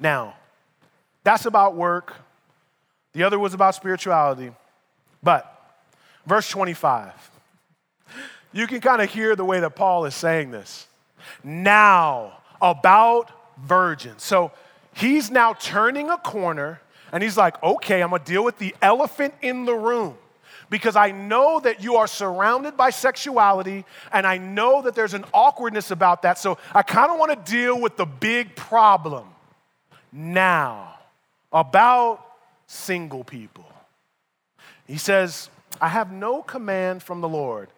Now, 0.00 0.34
that's 1.22 1.46
about 1.46 1.76
work. 1.76 2.16
The 3.12 3.22
other 3.22 3.38
was 3.38 3.54
about 3.54 3.76
spirituality. 3.76 4.50
But, 5.22 5.46
verse 6.26 6.48
25, 6.48 7.30
you 8.52 8.66
can 8.66 8.80
kind 8.80 9.00
of 9.00 9.08
hear 9.12 9.36
the 9.36 9.44
way 9.44 9.60
that 9.60 9.76
Paul 9.76 10.06
is 10.06 10.16
saying 10.16 10.50
this. 10.50 10.88
Now, 11.44 12.39
about 12.60 13.30
virgins. 13.58 14.22
So 14.22 14.52
He's 14.92 15.30
now 15.30 15.54
turning 15.54 16.10
a 16.10 16.18
corner 16.18 16.80
and 17.12 17.22
he's 17.22 17.36
like, 17.36 17.60
okay, 17.62 18.02
I'm 18.02 18.10
gonna 18.10 18.24
deal 18.24 18.44
with 18.44 18.58
the 18.58 18.74
elephant 18.82 19.34
in 19.42 19.64
the 19.64 19.74
room 19.74 20.16
because 20.68 20.94
I 20.96 21.10
know 21.10 21.60
that 21.60 21.82
you 21.82 21.96
are 21.96 22.06
surrounded 22.06 22.76
by 22.76 22.90
sexuality 22.90 23.84
and 24.12 24.26
I 24.26 24.38
know 24.38 24.82
that 24.82 24.94
there's 24.94 25.14
an 25.14 25.24
awkwardness 25.32 25.90
about 25.90 26.22
that. 26.22 26.38
So 26.38 26.58
I 26.74 26.82
kind 26.82 27.10
of 27.10 27.18
want 27.18 27.32
to 27.32 27.50
deal 27.50 27.80
with 27.80 27.96
the 27.96 28.06
big 28.06 28.54
problem 28.56 29.26
now 30.12 30.98
about 31.52 32.24
single 32.66 33.24
people. 33.24 33.66
He 34.86 34.98
says, 34.98 35.50
I 35.80 35.88
have 35.88 36.12
no 36.12 36.42
command 36.42 37.02
from 37.02 37.20
the 37.20 37.28
Lord, 37.28 37.68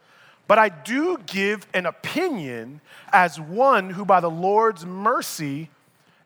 but 0.52 0.58
I 0.58 0.68
do 0.68 1.16
give 1.24 1.66
an 1.72 1.86
opinion 1.86 2.82
as 3.10 3.40
one 3.40 3.88
who 3.88 4.04
by 4.04 4.20
the 4.20 4.28
Lord's 4.28 4.84
mercy 4.84 5.70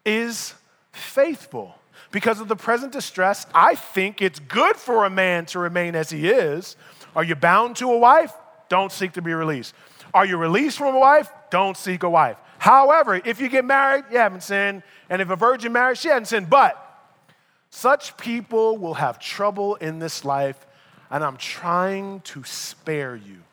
is 0.04 0.52
faithful. 0.90 1.76
Because 2.10 2.40
of 2.40 2.48
the 2.48 2.56
present 2.56 2.90
distress, 2.90 3.46
I 3.54 3.76
think 3.76 4.20
it's 4.20 4.40
good 4.40 4.74
for 4.74 5.04
a 5.04 5.10
man 5.10 5.46
to 5.46 5.60
remain 5.60 5.94
as 5.94 6.10
he 6.10 6.28
is. 6.28 6.74
Are 7.14 7.22
you 7.22 7.36
bound 7.36 7.76
to 7.76 7.92
a 7.92 7.98
wife? 7.98 8.32
Don't 8.68 8.90
seek 8.90 9.12
to 9.12 9.22
be 9.22 9.32
released. 9.32 9.74
Are 10.12 10.26
you 10.26 10.38
released 10.38 10.78
from 10.78 10.96
a 10.96 10.98
wife? 10.98 11.30
Don't 11.52 11.76
seek 11.76 12.02
a 12.02 12.10
wife. 12.10 12.36
However, 12.58 13.14
if 13.24 13.40
you 13.40 13.48
get 13.48 13.64
married, 13.64 14.06
you 14.10 14.18
haven't 14.18 14.42
sinned. 14.42 14.82
And 15.08 15.22
if 15.22 15.30
a 15.30 15.36
virgin 15.36 15.72
married, 15.72 15.98
she 15.98 16.08
hasn't 16.08 16.26
sinned. 16.26 16.50
But 16.50 16.74
such 17.70 18.16
people 18.16 18.76
will 18.76 18.94
have 18.94 19.20
trouble 19.20 19.76
in 19.76 20.00
this 20.00 20.24
life, 20.24 20.66
and 21.12 21.22
I'm 21.22 21.36
trying 21.36 22.22
to 22.22 22.42
spare 22.42 23.14
you. 23.14 23.44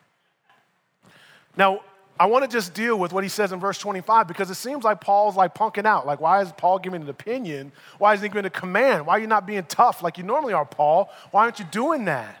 Now, 1.56 1.80
I 2.18 2.26
want 2.26 2.48
to 2.48 2.50
just 2.50 2.74
deal 2.74 2.96
with 2.96 3.12
what 3.12 3.24
he 3.24 3.28
says 3.28 3.50
in 3.50 3.58
verse 3.58 3.78
25 3.78 4.28
because 4.28 4.48
it 4.48 4.54
seems 4.54 4.84
like 4.84 5.00
Paul's 5.00 5.34
like 5.34 5.54
punking 5.54 5.84
out. 5.84 6.06
Like, 6.06 6.20
why 6.20 6.40
is 6.40 6.52
Paul 6.52 6.78
giving 6.78 7.02
an 7.02 7.08
opinion? 7.08 7.72
Why 7.98 8.14
is 8.14 8.20
he 8.20 8.28
giving 8.28 8.44
a 8.44 8.50
command? 8.50 9.06
Why 9.06 9.14
are 9.14 9.18
you 9.18 9.26
not 9.26 9.46
being 9.46 9.64
tough 9.64 10.02
like 10.02 10.16
you 10.16 10.24
normally 10.24 10.52
are, 10.52 10.64
Paul? 10.64 11.10
Why 11.32 11.42
aren't 11.42 11.58
you 11.58 11.64
doing 11.64 12.04
that? 12.04 12.36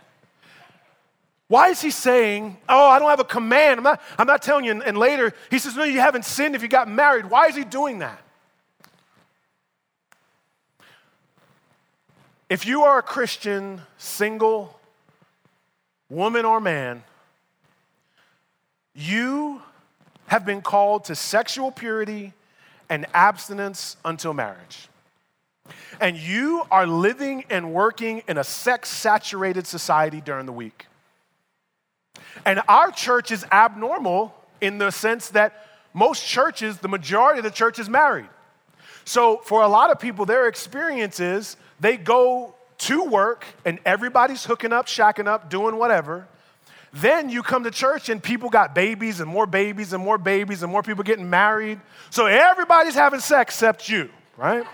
Why 1.48 1.68
is 1.68 1.80
he 1.80 1.90
saying, 1.90 2.56
Oh, 2.68 2.88
I 2.88 2.98
don't 2.98 3.10
have 3.10 3.20
a 3.20 3.24
command? 3.24 3.78
I'm 3.78 3.84
not, 3.84 4.00
I'm 4.16 4.26
not 4.26 4.42
telling 4.42 4.64
you. 4.64 4.70
And, 4.70 4.82
and 4.82 4.96
later, 4.96 5.34
he 5.50 5.58
says, 5.58 5.76
No, 5.76 5.84
you 5.84 6.00
haven't 6.00 6.24
sinned 6.24 6.54
if 6.54 6.62
you 6.62 6.68
got 6.68 6.88
married. 6.88 7.26
Why 7.26 7.48
is 7.48 7.56
he 7.56 7.64
doing 7.64 7.98
that? 7.98 8.20
If 12.48 12.66
you 12.66 12.82
are 12.82 12.98
a 12.98 13.02
Christian, 13.02 13.80
single, 13.98 14.78
woman 16.08 16.44
or 16.44 16.60
man, 16.60 17.02
you 18.94 19.62
have 20.26 20.46
been 20.46 20.62
called 20.62 21.04
to 21.04 21.14
sexual 21.14 21.70
purity 21.70 22.32
and 22.88 23.06
abstinence 23.14 23.96
until 24.04 24.32
marriage. 24.32 24.88
And 26.00 26.16
you 26.16 26.64
are 26.70 26.86
living 26.86 27.44
and 27.50 27.72
working 27.72 28.22
in 28.28 28.38
a 28.38 28.44
sex 28.44 28.88
saturated 28.90 29.66
society 29.66 30.20
during 30.20 30.46
the 30.46 30.52
week. 30.52 30.86
And 32.44 32.60
our 32.68 32.90
church 32.90 33.30
is 33.30 33.44
abnormal 33.50 34.34
in 34.60 34.78
the 34.78 34.90
sense 34.90 35.30
that 35.30 35.66
most 35.92 36.26
churches, 36.26 36.78
the 36.78 36.88
majority 36.88 37.38
of 37.38 37.44
the 37.44 37.50
church 37.50 37.78
is 37.78 37.88
married. 37.88 38.28
So 39.04 39.38
for 39.38 39.62
a 39.62 39.68
lot 39.68 39.90
of 39.90 40.00
people, 40.00 40.26
their 40.26 40.48
experience 40.48 41.20
is 41.20 41.56
they 41.80 41.96
go 41.96 42.54
to 42.78 43.04
work 43.04 43.44
and 43.64 43.78
everybody's 43.84 44.44
hooking 44.44 44.72
up, 44.72 44.86
shacking 44.86 45.26
up, 45.26 45.48
doing 45.48 45.76
whatever. 45.76 46.26
Then 46.94 47.28
you 47.28 47.42
come 47.42 47.64
to 47.64 47.72
church 47.72 48.08
and 48.08 48.22
people 48.22 48.50
got 48.50 48.72
babies 48.72 49.18
and 49.18 49.28
more 49.28 49.48
babies 49.48 49.92
and 49.92 50.02
more 50.02 50.16
babies 50.16 50.62
and 50.62 50.70
more 50.70 50.82
people 50.82 51.02
getting 51.02 51.28
married. 51.28 51.80
So 52.10 52.26
everybody's 52.26 52.94
having 52.94 53.18
sex 53.18 53.54
except 53.54 53.88
you, 53.88 54.08
right? 54.36 54.64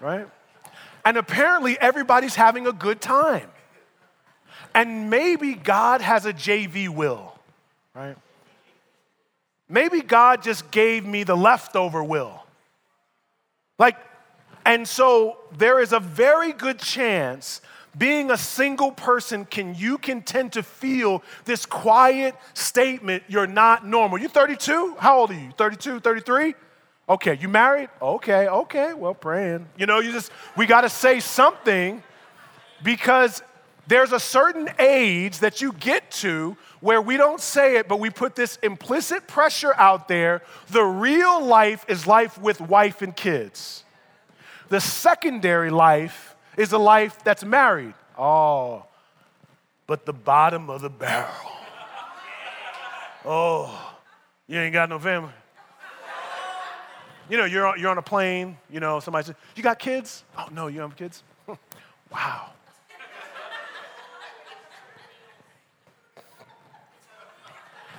right? 0.00 0.28
And 1.06 1.16
apparently 1.16 1.80
everybody's 1.80 2.34
having 2.34 2.66
a 2.66 2.72
good 2.72 3.00
time. 3.00 3.48
And 4.74 5.08
maybe 5.08 5.54
God 5.54 6.02
has 6.02 6.26
a 6.26 6.34
JV 6.34 6.90
will, 6.90 7.32
right? 7.94 8.16
Maybe 9.70 10.02
God 10.02 10.42
just 10.42 10.70
gave 10.70 11.06
me 11.06 11.24
the 11.24 11.36
leftover 11.36 12.04
will. 12.04 12.42
Like, 13.78 13.96
and 14.66 14.86
so 14.86 15.38
there 15.56 15.80
is 15.80 15.94
a 15.94 16.00
very 16.00 16.52
good 16.52 16.78
chance 16.78 17.62
being 17.96 18.30
a 18.30 18.36
single 18.36 18.92
person 18.92 19.44
can 19.44 19.74
you 19.74 19.98
can 19.98 20.22
tend 20.22 20.52
to 20.52 20.62
feel 20.62 21.22
this 21.44 21.66
quiet 21.66 22.34
statement 22.54 23.22
you're 23.28 23.46
not 23.46 23.86
normal. 23.86 24.18
You're 24.18 24.30
32 24.30 24.96
how 24.98 25.20
old 25.20 25.30
are 25.30 25.34
you? 25.34 25.52
32 25.56 26.00
33 26.00 26.54
okay 27.08 27.38
you 27.40 27.48
married? 27.48 27.88
Okay 28.02 28.48
okay 28.48 28.94
well 28.94 29.14
praying. 29.14 29.66
You 29.76 29.86
know 29.86 30.00
you 30.00 30.12
just 30.12 30.30
we 30.56 30.66
got 30.66 30.82
to 30.82 30.88
say 30.88 31.20
something 31.20 32.02
because 32.82 33.42
there's 33.86 34.12
a 34.12 34.20
certain 34.20 34.70
age 34.78 35.40
that 35.40 35.60
you 35.60 35.72
get 35.74 36.10
to 36.10 36.56
where 36.80 37.02
we 37.02 37.16
don't 37.16 37.40
say 37.40 37.76
it 37.76 37.86
but 37.86 38.00
we 38.00 38.10
put 38.10 38.34
this 38.34 38.56
implicit 38.62 39.28
pressure 39.28 39.74
out 39.74 40.08
there. 40.08 40.42
The 40.68 40.82
real 40.82 41.44
life 41.44 41.84
is 41.88 42.06
life 42.06 42.38
with 42.38 42.60
wife 42.60 43.02
and 43.02 43.14
kids. 43.14 43.84
The 44.68 44.80
secondary 44.80 45.70
life 45.70 46.33
is 46.56 46.72
a 46.72 46.78
life 46.78 47.22
that's 47.24 47.44
married. 47.44 47.94
Oh, 48.18 48.84
but 49.86 50.06
the 50.06 50.12
bottom 50.12 50.70
of 50.70 50.80
the 50.80 50.90
barrel. 50.90 51.32
Oh, 53.24 53.96
you 54.46 54.58
ain't 54.58 54.72
got 54.72 54.88
no 54.88 54.98
family. 54.98 55.32
You 57.30 57.38
know, 57.38 57.46
you're 57.46 57.66
on, 57.66 57.80
you're 57.80 57.90
on 57.90 57.96
a 57.96 58.02
plane, 58.02 58.58
you 58.68 58.80
know, 58.80 59.00
somebody 59.00 59.26
says, 59.26 59.36
You 59.56 59.62
got 59.62 59.78
kids? 59.78 60.24
Oh, 60.36 60.46
no, 60.52 60.66
you 60.66 60.78
don't 60.78 60.90
have 60.90 60.98
kids? 60.98 61.22
wow. 62.12 62.50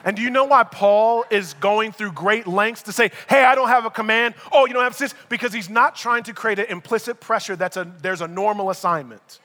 And 0.05 0.15
do 0.15 0.21
you 0.21 0.29
know 0.29 0.45
why 0.45 0.63
Paul 0.63 1.25
is 1.31 1.55
going 1.55 1.91
through 1.91 2.11
great 2.11 2.45
lengths 2.45 2.83
to 2.83 2.91
say, 2.91 3.11
hey, 3.27 3.43
I 3.43 3.55
don't 3.55 3.67
have 3.67 3.85
a 3.85 3.89
command. 3.89 4.35
Oh, 4.51 4.67
you 4.67 4.73
don't 4.73 4.83
have 4.83 4.97
this? 4.97 5.15
Because 5.29 5.51
he's 5.51 5.69
not 5.69 5.95
trying 5.95 6.23
to 6.23 6.33
create 6.33 6.59
an 6.59 6.67
implicit 6.67 7.19
pressure 7.19 7.55
that's 7.55 7.75
a, 7.75 7.91
there's 8.01 8.21
a 8.21 8.27
normal 8.27 8.69
assignment. 8.69 9.39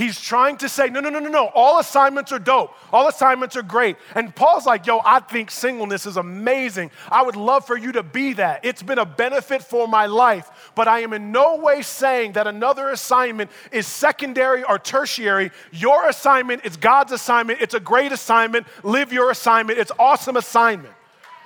He's 0.00 0.18
trying 0.18 0.56
to 0.56 0.68
say, 0.70 0.88
no, 0.88 1.00
no, 1.00 1.10
no, 1.10 1.18
no, 1.18 1.28
no. 1.28 1.50
All 1.54 1.78
assignments 1.78 2.32
are 2.32 2.38
dope. 2.38 2.72
All 2.90 3.06
assignments 3.06 3.54
are 3.54 3.62
great. 3.62 3.98
And 4.14 4.34
Paul's 4.34 4.64
like, 4.64 4.86
yo, 4.86 5.02
I 5.04 5.20
think 5.20 5.50
singleness 5.50 6.06
is 6.06 6.16
amazing. 6.16 6.90
I 7.10 7.20
would 7.20 7.36
love 7.36 7.66
for 7.66 7.76
you 7.76 7.92
to 7.92 8.02
be 8.02 8.32
that. 8.32 8.64
It's 8.64 8.82
been 8.82 8.98
a 8.98 9.04
benefit 9.04 9.62
for 9.62 9.86
my 9.86 10.06
life. 10.06 10.72
But 10.74 10.88
I 10.88 11.00
am 11.00 11.12
in 11.12 11.32
no 11.32 11.56
way 11.56 11.82
saying 11.82 12.32
that 12.32 12.46
another 12.46 12.88
assignment 12.88 13.50
is 13.72 13.86
secondary 13.86 14.64
or 14.64 14.78
tertiary. 14.78 15.50
Your 15.70 16.08
assignment 16.08 16.64
is 16.64 16.78
God's 16.78 17.12
assignment. 17.12 17.60
It's 17.60 17.74
a 17.74 17.80
great 17.80 18.10
assignment. 18.10 18.66
Live 18.82 19.12
your 19.12 19.30
assignment. 19.30 19.78
It's 19.78 19.92
awesome 19.98 20.38
assignment. 20.38 20.94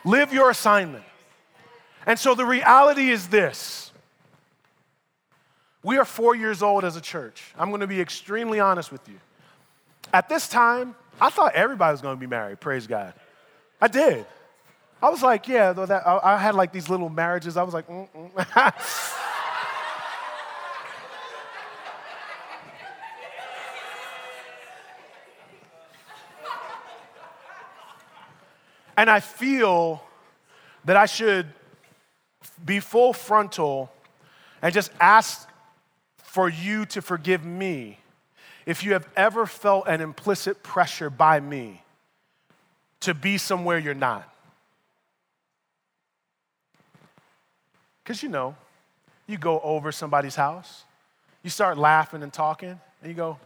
Live 0.05 0.33
your 0.33 0.51
assignment. 0.51 1.03
And 2.07 2.17
so 2.17 2.37
the 2.37 2.47
reality 2.47 3.11
is 3.11 3.27
this 3.27 3.91
we 5.85 5.97
are 5.99 6.05
four 6.07 6.35
years 6.35 6.63
old 6.63 6.83
as 6.83 6.97
a 6.97 7.01
church. 7.01 7.53
I'm 7.59 7.69
going 7.69 7.83
to 7.83 7.87
be 7.87 8.01
extremely 8.01 8.59
honest 8.59 8.91
with 8.91 9.07
you. 9.07 9.21
At 10.13 10.29
this 10.31 10.49
time, 10.49 10.97
I 11.21 11.31
thought 11.31 11.55
everybody 11.55 11.93
was 11.93 12.01
going 12.01 12.17
to 12.17 12.21
be 12.21 12.27
married, 12.27 12.59
praise 12.59 12.89
God. 12.89 13.13
I 13.81 13.87
did. 13.89 14.25
I 15.03 15.11
was 15.11 15.23
like, 15.23 15.47
yeah, 15.47 15.75
though 15.75 15.85
that, 15.85 16.07
I, 16.07 16.35
I 16.35 16.39
had 16.39 16.55
like 16.55 16.73
these 16.73 16.89
little 16.89 17.11
marriages. 17.11 17.59
I 17.59 17.63
was 17.63 17.75
like, 17.75 17.87
mm, 17.87 18.09
mm. 18.17 18.31
and 28.97 29.11
I 29.11 29.21
feel 29.21 30.03
that 30.87 30.97
I 30.97 31.05
should 31.05 31.49
be 32.65 32.81
full 32.81 33.13
frontal 33.13 33.93
and 34.63 34.73
just 34.73 34.91
ask 34.99 35.47
for 36.35 36.49
you 36.49 36.85
to 36.85 37.01
forgive 37.01 37.45
me 37.45 37.97
if 38.67 38.83
you 38.83 38.93
have 38.95 39.07
ever 39.17 39.47
felt 39.47 39.87
an 39.87 40.01
implicit 40.01 40.65
pressure 40.65 41.09
by 41.09 41.39
me 41.39 41.81
to 42.99 43.15
be 43.15 43.39
somewhere 43.39 43.79
you're 43.79 43.95
not. 43.95 44.29
Because 48.03 48.21
you 48.21 48.29
know, 48.29 48.57
you 49.29 49.39
go 49.39 49.61
over 49.61 49.93
somebody's 49.93 50.35
house, 50.35 50.83
you 51.45 51.51
start 51.51 51.79
laughing 51.79 52.25
and 52.25 52.33
talking, 52.33 52.81
and 53.01 53.09
you 53.09 53.15
go, 53.15 53.39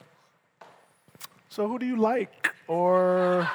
So 1.51 1.69
who 1.69 1.79
do 1.79 1.85
you 1.85 1.97
like? 1.97 2.55
Or, 2.69 3.51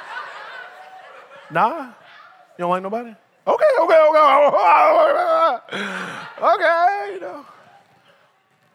nah? 1.50 1.86
You 1.86 2.60
don't 2.60 2.70
like 2.70 2.84
nobody? 2.84 3.16
Okay, 3.48 3.66
okay, 3.82 4.08
okay. 4.10 5.58
Okay, 6.40 7.14
you 7.16 7.20
know. 7.20 7.46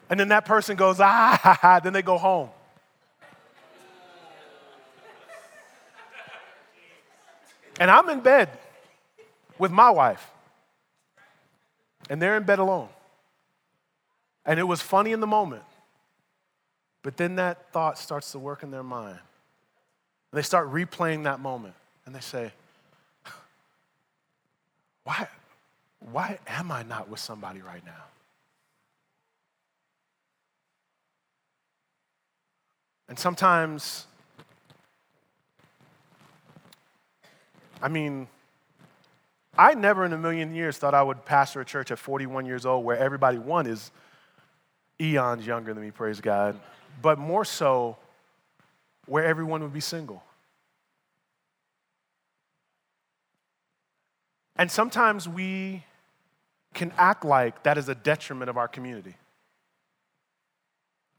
And 0.09 0.19
then 0.19 0.29
that 0.29 0.45
person 0.45 0.75
goes, 0.75 0.97
ah, 0.99 1.79
then 1.83 1.93
they 1.93 2.01
go 2.01 2.17
home. 2.17 2.49
And 7.79 7.89
I'm 7.89 8.09
in 8.09 8.19
bed 8.19 8.49
with 9.57 9.71
my 9.71 9.89
wife. 9.89 10.29
And 12.09 12.21
they're 12.21 12.35
in 12.37 12.43
bed 12.43 12.59
alone. 12.59 12.89
And 14.45 14.59
it 14.59 14.63
was 14.63 14.81
funny 14.81 15.11
in 15.11 15.19
the 15.19 15.27
moment. 15.27 15.63
But 17.03 17.15
then 17.15 17.35
that 17.35 17.71
thought 17.71 17.97
starts 17.97 18.31
to 18.31 18.39
work 18.39 18.63
in 18.63 18.71
their 18.71 18.83
mind. 18.83 19.19
And 20.31 20.37
they 20.37 20.41
start 20.41 20.71
replaying 20.71 21.23
that 21.23 21.39
moment. 21.39 21.75
And 22.05 22.15
they 22.15 22.19
say, 22.19 22.51
why, 25.03 25.27
why 26.11 26.39
am 26.47 26.71
I 26.71 26.83
not 26.83 27.09
with 27.09 27.19
somebody 27.19 27.61
right 27.61 27.85
now? 27.85 28.03
And 33.09 33.17
sometimes, 33.17 34.05
I 37.81 37.87
mean, 37.87 38.27
I 39.57 39.73
never 39.73 40.05
in 40.05 40.13
a 40.13 40.17
million 40.17 40.53
years 40.53 40.77
thought 40.77 40.93
I 40.93 41.01
would 41.01 41.25
pastor 41.25 41.59
a 41.59 41.65
church 41.65 41.91
at 41.91 41.97
41 41.97 42.45
years 42.45 42.67
old 42.67 42.85
where 42.85 42.97
everybody, 42.97 43.39
one, 43.39 43.65
is 43.65 43.91
eons 45.01 45.45
younger 45.45 45.73
than 45.73 45.83
me, 45.83 45.91
praise 45.91 46.21
God, 46.21 46.59
but 47.01 47.17
more 47.17 47.43
so 47.43 47.97
where 49.07 49.25
everyone 49.25 49.63
would 49.63 49.73
be 49.73 49.79
single. 49.79 50.23
And 54.55 54.69
sometimes 54.69 55.27
we 55.27 55.83
can 56.75 56.93
act 56.97 57.25
like 57.25 57.63
that 57.63 57.77
is 57.77 57.89
a 57.89 57.95
detriment 57.95 58.49
of 58.49 58.57
our 58.57 58.67
community, 58.67 59.15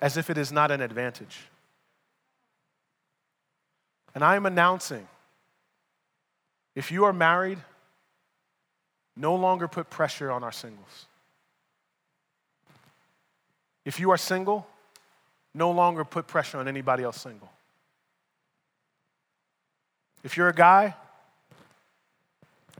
as 0.00 0.16
if 0.16 0.30
it 0.30 0.38
is 0.38 0.52
not 0.52 0.70
an 0.70 0.80
advantage. 0.80 1.38
And 4.14 4.24
I 4.24 4.36
am 4.36 4.46
announcing 4.46 5.06
if 6.74 6.90
you 6.90 7.04
are 7.04 7.12
married, 7.12 7.58
no 9.16 9.34
longer 9.34 9.68
put 9.68 9.90
pressure 9.90 10.30
on 10.30 10.42
our 10.42 10.52
singles. 10.52 11.06
If 13.84 13.98
you 13.98 14.10
are 14.10 14.16
single, 14.16 14.66
no 15.54 15.70
longer 15.70 16.04
put 16.04 16.26
pressure 16.26 16.58
on 16.58 16.68
anybody 16.68 17.02
else 17.02 17.20
single. 17.20 17.50
If 20.22 20.36
you're 20.36 20.48
a 20.48 20.54
guy, 20.54 20.94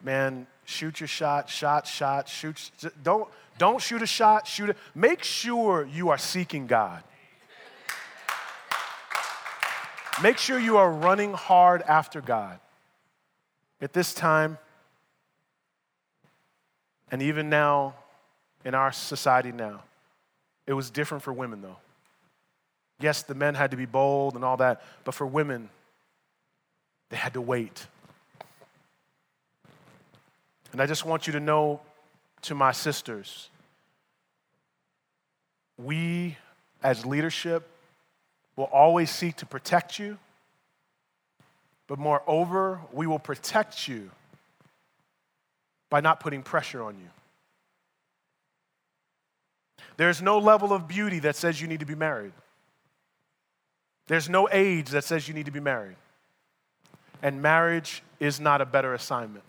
man, 0.03 0.47
shoot 0.65 1.01
your 1.01 1.09
shot, 1.09 1.49
shot, 1.49 1.87
shot, 1.87 2.29
shoot. 2.29 2.71
Don't, 3.03 3.29
don't 3.59 3.81
shoot 3.81 4.03
a 4.03 4.07
shot, 4.07 4.47
shoot 4.47 4.71
it. 4.71 4.77
Make 4.95 5.25
sure 5.25 5.87
you 5.87 6.11
are 6.11 6.19
seeking 6.19 6.67
God. 6.67 7.03
Make 10.23 10.37
sure 10.37 10.59
you 10.59 10.77
are 10.77 10.91
running 10.91 11.33
hard 11.33 11.83
after 11.83 12.21
God. 12.21 12.61
At 13.81 13.95
this 13.95 14.13
time, 14.13 14.59
and 17.11 17.23
even 17.23 17.49
now 17.49 17.95
in 18.65 18.75
our 18.75 18.93
society 18.93 19.51
now, 19.51 19.83
it 20.67 20.75
was 20.75 20.91
different 20.91 21.25
for 21.25 21.33
women 21.33 21.63
though. 21.63 21.79
Yes, 23.01 23.23
the 23.23 23.35
men 23.35 23.55
had 23.55 23.71
to 23.71 23.79
be 23.79 23.87
bold 23.87 24.35
and 24.35 24.45
all 24.45 24.59
that, 24.59 24.83
but 25.05 25.15
for 25.15 25.27
women, 25.27 25.71
they 27.09 27.17
had 27.17 27.33
to 27.33 27.41
wait. 27.41 27.87
And 30.73 30.83
I 30.83 30.87
just 30.87 31.07
want 31.07 31.27
you 31.27 31.33
to 31.33 31.41
know 31.41 31.81
to 32.43 32.55
my 32.55 32.73
sisters, 32.73 33.49
we 35.79 36.37
as 36.83 37.07
leadership 37.07 37.70
will 38.57 38.65
always 38.65 39.11
seek 39.11 39.37
to 39.37 39.47
protect 39.47 39.99
you, 39.99 40.19
but 41.87 41.99
moreover, 41.99 42.81
we 42.93 43.07
will 43.07 43.19
protect 43.19 43.89
you 43.89 44.11
by 45.89 46.01
not 46.01 46.21
putting 46.21 46.43
pressure 46.43 46.83
on 46.83 46.95
you. 46.95 47.09
There's 49.97 50.23
no 50.23 50.39
level 50.39 50.73
of 50.73 50.89
beauty 50.89 51.19
that 51.21 51.37
says 51.37 51.61
you 51.61 51.67
need 51.67 51.81
to 51.81 51.87
be 51.87 51.95
married. 51.95 52.33
There's 54.07 54.29
no 54.29 54.49
age 54.51 54.91
that 54.91 55.05
says 55.05 55.29
you 55.29 55.35
need 55.35 55.47
to 55.47 55.53
be 55.53 55.61
married. 55.61 55.97
And 57.23 57.43
marriage 57.43 58.03
is 58.19 58.41
not 58.41 58.61
a 58.61 58.67
better 58.67 58.95
assignment. 58.95 59.45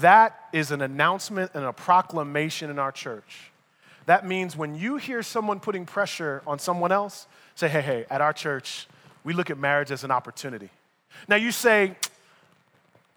That 0.00 0.38
is 0.52 0.70
an 0.70 0.80
announcement 0.80 1.52
and 1.54 1.64
a 1.64 1.72
proclamation 1.72 2.70
in 2.70 2.78
our 2.78 2.92
church. 2.92 3.50
That 4.06 4.26
means 4.26 4.56
when 4.56 4.74
you 4.74 4.96
hear 4.96 5.22
someone 5.22 5.60
putting 5.60 5.86
pressure 5.86 6.42
on 6.46 6.58
someone 6.58 6.92
else, 6.92 7.26
say, 7.56 7.68
hey, 7.68 7.80
hey, 7.80 8.06
at 8.08 8.20
our 8.20 8.32
church, 8.32 8.86
we 9.24 9.32
look 9.32 9.50
at 9.50 9.58
marriage 9.58 9.90
as 9.90 10.04
an 10.04 10.10
opportunity. 10.10 10.70
Now 11.26 11.36
you 11.36 11.50
say, 11.50 11.96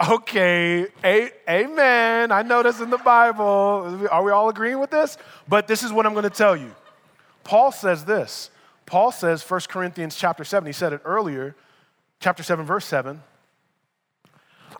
okay, 0.10 0.88
a- 1.04 1.32
amen. 1.48 2.32
I 2.32 2.42
know 2.42 2.64
that's 2.64 2.80
in 2.80 2.90
the 2.90 2.98
Bible. 2.98 4.08
Are 4.10 4.24
we 4.24 4.32
all 4.32 4.50
agreeing 4.50 4.80
with 4.80 4.90
this? 4.90 5.18
But 5.48 5.68
this 5.68 5.84
is 5.84 5.92
what 5.92 6.06
I'm 6.06 6.14
going 6.14 6.24
to 6.24 6.30
tell 6.30 6.56
you. 6.56 6.74
Paul 7.44 7.72
says 7.72 8.06
this. 8.06 8.50
Paul 8.86 9.12
says, 9.12 9.48
1 9.48 9.62
Corinthians 9.70 10.16
chapter 10.16 10.44
7, 10.44 10.66
he 10.66 10.74
said 10.74 10.94
it 10.94 11.02
earlier, 11.06 11.56
chapter 12.20 12.42
7, 12.42 12.66
verse 12.66 12.86
7. 12.86 13.22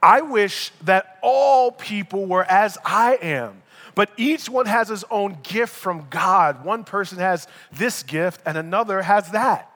I 0.02 0.22
wish 0.22 0.72
that 0.84 1.20
all 1.22 1.72
people 1.72 2.26
were 2.26 2.44
as 2.46 2.78
I 2.86 3.20
am, 3.22 3.62
but 4.00 4.12
each 4.16 4.48
one 4.48 4.66
has 4.66 4.88
his 4.88 5.04
own 5.12 5.38
gift 5.44 5.76
from 5.76 6.08
God. 6.10 6.64
One 6.64 6.86
person 6.86 7.18
has 7.18 7.50
this 7.74 8.02
gift 8.02 8.40
and 8.46 8.58
another 8.58 9.02
has 9.02 9.32
that. 9.32 9.70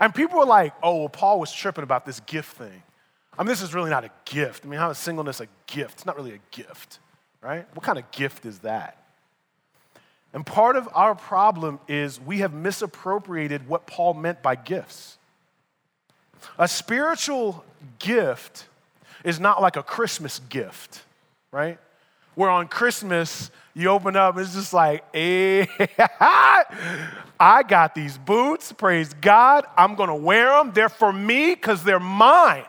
And 0.00 0.12
people 0.12 0.40
were 0.40 0.46
like, 0.46 0.74
oh, 0.82 0.96
well, 0.96 1.08
Paul 1.08 1.38
was 1.38 1.52
tripping 1.52 1.84
about 1.84 2.04
this 2.04 2.18
gift 2.18 2.56
thing. 2.56 2.82
I 3.38 3.44
mean, 3.44 3.46
this 3.46 3.62
is 3.62 3.72
really 3.72 3.90
not 3.90 4.02
a 4.02 4.10
gift. 4.24 4.66
I 4.66 4.68
mean, 4.68 4.80
how 4.80 4.90
is 4.90 4.98
singleness 4.98 5.38
a 5.38 5.46
gift? 5.68 5.92
It's 5.92 6.06
not 6.06 6.16
really 6.16 6.32
a 6.32 6.40
gift, 6.50 6.98
right? 7.40 7.64
What 7.76 7.84
kind 7.84 8.00
of 8.00 8.10
gift 8.10 8.46
is 8.46 8.58
that? 8.58 9.00
And 10.34 10.44
part 10.44 10.74
of 10.74 10.88
our 10.92 11.14
problem 11.14 11.78
is 11.86 12.20
we 12.20 12.38
have 12.38 12.52
misappropriated 12.52 13.68
what 13.68 13.86
Paul 13.86 14.14
meant 14.14 14.42
by 14.42 14.56
gifts. 14.56 15.18
A 16.58 16.66
spiritual 16.66 17.64
gift 18.00 18.66
is 19.22 19.38
not 19.38 19.62
like 19.62 19.76
a 19.76 19.84
Christmas 19.84 20.40
gift, 20.48 21.04
right? 21.52 21.78
Where 22.34 22.50
on 22.50 22.68
Christmas, 22.68 23.50
you 23.74 23.88
open 23.88 24.16
up, 24.16 24.38
it's 24.38 24.54
just 24.54 24.72
like, 24.72 25.04
hey, 25.14 25.68
I 27.40 27.64
got 27.66 27.94
these 27.94 28.18
boots, 28.18 28.72
praise 28.72 29.14
God. 29.14 29.64
I'm 29.76 29.94
gonna 29.94 30.16
wear 30.16 30.50
them. 30.50 30.72
They're 30.72 30.88
for 30.88 31.12
me 31.12 31.54
because 31.54 31.82
they're 31.82 32.00
mine. 32.00 32.64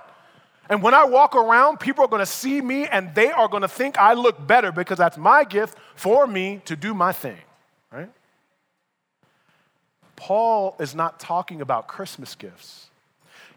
And 0.69 0.81
when 0.81 0.93
I 0.93 1.03
walk 1.03 1.35
around, 1.35 1.79
people 1.79 2.05
are 2.05 2.07
gonna 2.07 2.25
see 2.25 2.61
me 2.61 2.87
and 2.87 3.13
they 3.13 3.31
are 3.31 3.47
gonna 3.47 3.67
think 3.67 3.97
I 3.97 4.13
look 4.13 4.45
better 4.45 4.71
because 4.71 4.97
that's 4.97 5.17
my 5.17 5.43
gift 5.43 5.77
for 5.95 6.25
me 6.25 6.61
to 6.65 6.75
do 6.75 6.93
my 6.93 7.11
thing, 7.11 7.37
right? 7.91 8.09
Paul 10.15 10.75
is 10.79 10.95
not 10.95 11.19
talking 11.19 11.61
about 11.61 11.87
Christmas 11.87 12.33
gifts. 12.33 12.87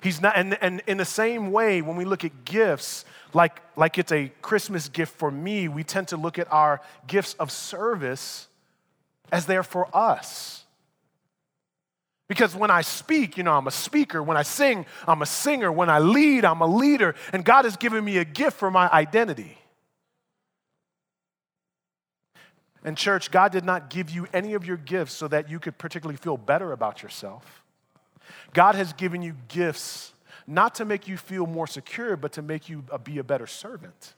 He's 0.03 0.21
not, 0.21 0.37
and, 0.37 0.59
and 0.61 0.83
in 0.87 0.99
the 0.99 1.05
same 1.05 1.53
way, 1.53 1.81
when 1.81 1.97
we 1.97 2.05
look 2.05 2.25
at 2.25 2.45
gifts, 2.45 3.05
like, 3.37 3.61
like 3.77 3.99
it's 3.99 4.13
a 4.13 4.33
Christmas 4.41 4.89
gift 4.89 5.15
for 5.15 5.31
me, 5.31 5.69
we 5.69 5.85
tend 5.85 6.09
to 6.09 6.17
look 6.17 6.39
at 6.39 6.51
our 6.51 6.81
gifts 7.07 7.35
of 7.35 7.53
service 7.53 8.49
as 9.31 9.45
they're 9.45 9.63
for 9.63 9.95
us. 9.95 10.65
Because 12.29 12.57
when 12.57 12.71
I 12.71 12.81
speak, 12.81 13.37
you 13.37 13.45
know, 13.45 13.53
I'm 13.53 13.67
a 13.67 13.73
speaker. 13.73 14.23
When 14.23 14.39
I 14.39 14.43
sing, 14.43 14.87
I'm 15.07 15.21
a 15.21 15.27
singer. 15.27 15.71
When 15.71 15.91
I 15.91 15.99
lead, 15.99 16.45
I'm 16.47 16.63
a 16.63 16.67
leader. 16.67 17.15
And 17.33 17.45
God 17.45 17.67
has 17.67 17.77
given 17.77 18.03
me 18.03 18.17
a 18.17 18.25
gift 18.25 18.57
for 18.57 18.71
my 18.71 18.91
identity. 18.91 19.59
And, 22.83 22.97
church, 22.97 23.31
God 23.31 23.53
did 23.53 23.65
not 23.65 23.91
give 23.91 24.11
you 24.11 24.27
any 24.33 24.55
of 24.55 24.65
your 24.65 24.79
gifts 24.79 25.13
so 25.13 25.29
that 25.29 25.51
you 25.51 25.61
could 25.61 25.77
particularly 25.77 26.17
feel 26.17 26.39
better 26.39 26.73
about 26.73 27.03
yourself. 27.03 27.63
God 28.55 28.77
has 28.77 28.93
given 28.95 29.21
you 29.23 29.35
gifts 29.49 30.13
not 30.47 30.77
to 30.77 30.85
make 30.85 31.09
you 31.09 31.17
feel 31.17 31.47
more 31.47 31.67
secure, 31.67 32.17
but 32.17 32.33
to 32.33 32.43
make 32.43 32.69
you 32.69 32.85
be 33.05 33.19
a 33.19 33.25
better 33.25 33.47
servant. 33.47 34.15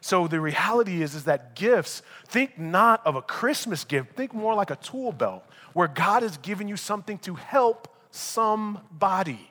So 0.00 0.28
the 0.28 0.40
reality 0.40 1.02
is, 1.02 1.14
is 1.14 1.24
that 1.24 1.54
gifts, 1.54 2.02
think 2.26 2.58
not 2.58 3.04
of 3.06 3.16
a 3.16 3.22
Christmas 3.22 3.84
gift, 3.84 4.14
think 4.16 4.34
more 4.34 4.54
like 4.54 4.70
a 4.70 4.76
tool 4.76 5.12
belt 5.12 5.44
where 5.72 5.88
God 5.88 6.22
has 6.22 6.36
given 6.38 6.68
you 6.68 6.76
something 6.76 7.18
to 7.18 7.34
help 7.34 7.88
somebody. 8.10 9.50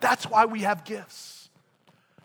That's 0.00 0.24
why 0.24 0.46
we 0.46 0.60
have 0.60 0.84
gifts 0.84 1.50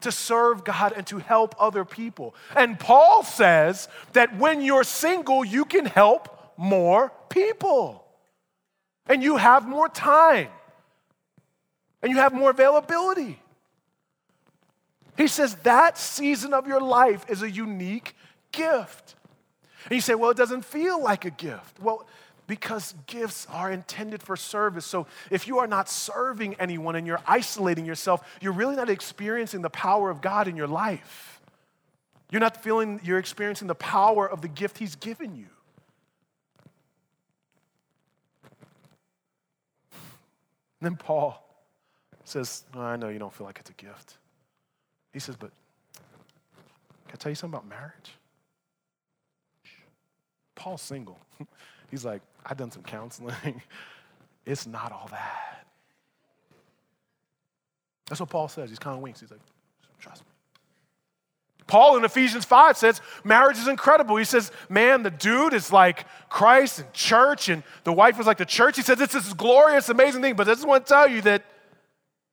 to 0.01 0.11
serve 0.11 0.63
God 0.63 0.93
and 0.95 1.07
to 1.07 1.17
help 1.17 1.55
other 1.57 1.85
people. 1.85 2.35
And 2.55 2.79
Paul 2.79 3.23
says 3.23 3.87
that 4.13 4.37
when 4.37 4.61
you're 4.61 4.83
single, 4.83 5.45
you 5.45 5.65
can 5.65 5.85
help 5.85 6.53
more 6.57 7.11
people 7.29 8.05
and 9.07 9.23
you 9.23 9.37
have 9.37 9.67
more 9.67 9.89
time 9.89 10.49
and 12.03 12.11
you 12.11 12.17
have 12.17 12.33
more 12.33 12.51
availability. 12.51 13.39
He 15.15 15.27
says 15.27 15.55
that 15.63 15.97
season 15.97 16.53
of 16.53 16.67
your 16.67 16.81
life 16.81 17.25
is 17.29 17.41
a 17.41 17.49
unique 17.49 18.15
gift. 18.51 19.15
And 19.85 19.95
you 19.95 20.01
say, 20.01 20.13
well, 20.13 20.29
it 20.29 20.37
doesn't 20.37 20.65
feel 20.65 21.01
like 21.01 21.23
a 21.23 21.29
gift. 21.29 21.79
Well, 21.79 22.05
because 22.45 22.93
gifts 23.07 23.47
are 23.49 23.71
intended 23.71 24.21
for 24.21 24.35
service. 24.35 24.85
So 24.85 25.07
if 25.31 25.47
you 25.47 25.59
are 25.59 25.67
not 25.67 25.89
serving 25.89 26.55
anyone 26.55 26.97
and 26.97 27.07
you're 27.07 27.21
isolating 27.25 27.85
yourself, 27.85 28.27
you're 28.41 28.51
really 28.51 28.75
not 28.75 28.89
experiencing 28.89 29.61
the 29.61 29.69
power 29.69 30.09
of 30.09 30.19
God 30.21 30.49
in 30.49 30.57
your 30.57 30.67
life. 30.67 31.41
You're 32.31 32.41
not 32.41 32.61
feeling, 32.61 32.99
you're 33.03 33.19
experiencing 33.19 33.67
the 33.67 33.75
power 33.75 34.29
of 34.29 34.41
the 34.41 34.47
gift 34.49 34.77
He's 34.77 34.95
given 34.95 35.35
you. 35.35 35.45
And 40.81 40.91
then 40.91 40.95
Paul 40.97 41.43
says, 42.33 42.63
oh, 42.75 42.81
I 42.81 42.95
know 42.95 43.09
you 43.09 43.19
don't 43.19 43.33
feel 43.33 43.45
like 43.45 43.59
it's 43.59 43.69
a 43.69 43.73
gift. 43.73 44.17
He 45.13 45.19
says, 45.19 45.35
but 45.35 45.51
can 47.07 47.13
I 47.13 47.15
tell 47.17 47.29
you 47.29 47.35
something 47.35 47.57
about 47.57 47.69
marriage? 47.69 48.11
Paul's 50.55 50.81
single. 50.81 51.19
He's 51.91 52.03
like, 52.03 52.21
I've 52.45 52.57
done 52.57 52.71
some 52.71 52.83
counseling. 52.83 53.61
it's 54.45 54.65
not 54.65 54.91
all 54.91 55.07
that. 55.11 55.67
That's 58.09 58.19
what 58.19 58.29
Paul 58.29 58.47
says. 58.47 58.69
He's 58.69 58.79
kind 58.79 58.95
of 58.95 59.01
winks. 59.01 59.19
He's 59.19 59.31
like, 59.31 59.39
trust 59.99 60.21
me. 60.21 60.27
Paul 61.67 61.97
in 61.97 62.03
Ephesians 62.03 62.45
5 62.45 62.77
says 62.77 63.01
marriage 63.23 63.57
is 63.57 63.67
incredible. 63.67 64.17
He 64.17 64.25
says, 64.25 64.51
man, 64.69 65.03
the 65.03 65.11
dude 65.11 65.53
is 65.53 65.71
like 65.71 66.05
Christ 66.29 66.79
and 66.79 66.93
church, 66.93 67.47
and 67.47 67.63
the 67.83 67.93
wife 67.93 68.19
is 68.19 68.25
like 68.25 68.37
the 68.37 68.45
church. 68.45 68.75
He 68.75 68.81
says 68.81 68.99
it's 68.99 69.13
this 69.13 69.33
glorious, 69.33 69.89
amazing 69.89 70.21
thing. 70.21 70.35
But 70.35 70.49
I 70.49 70.53
just 70.53 70.67
want 70.67 70.85
to 70.85 70.89
tell 70.89 71.07
you 71.07 71.21
that 71.21 71.43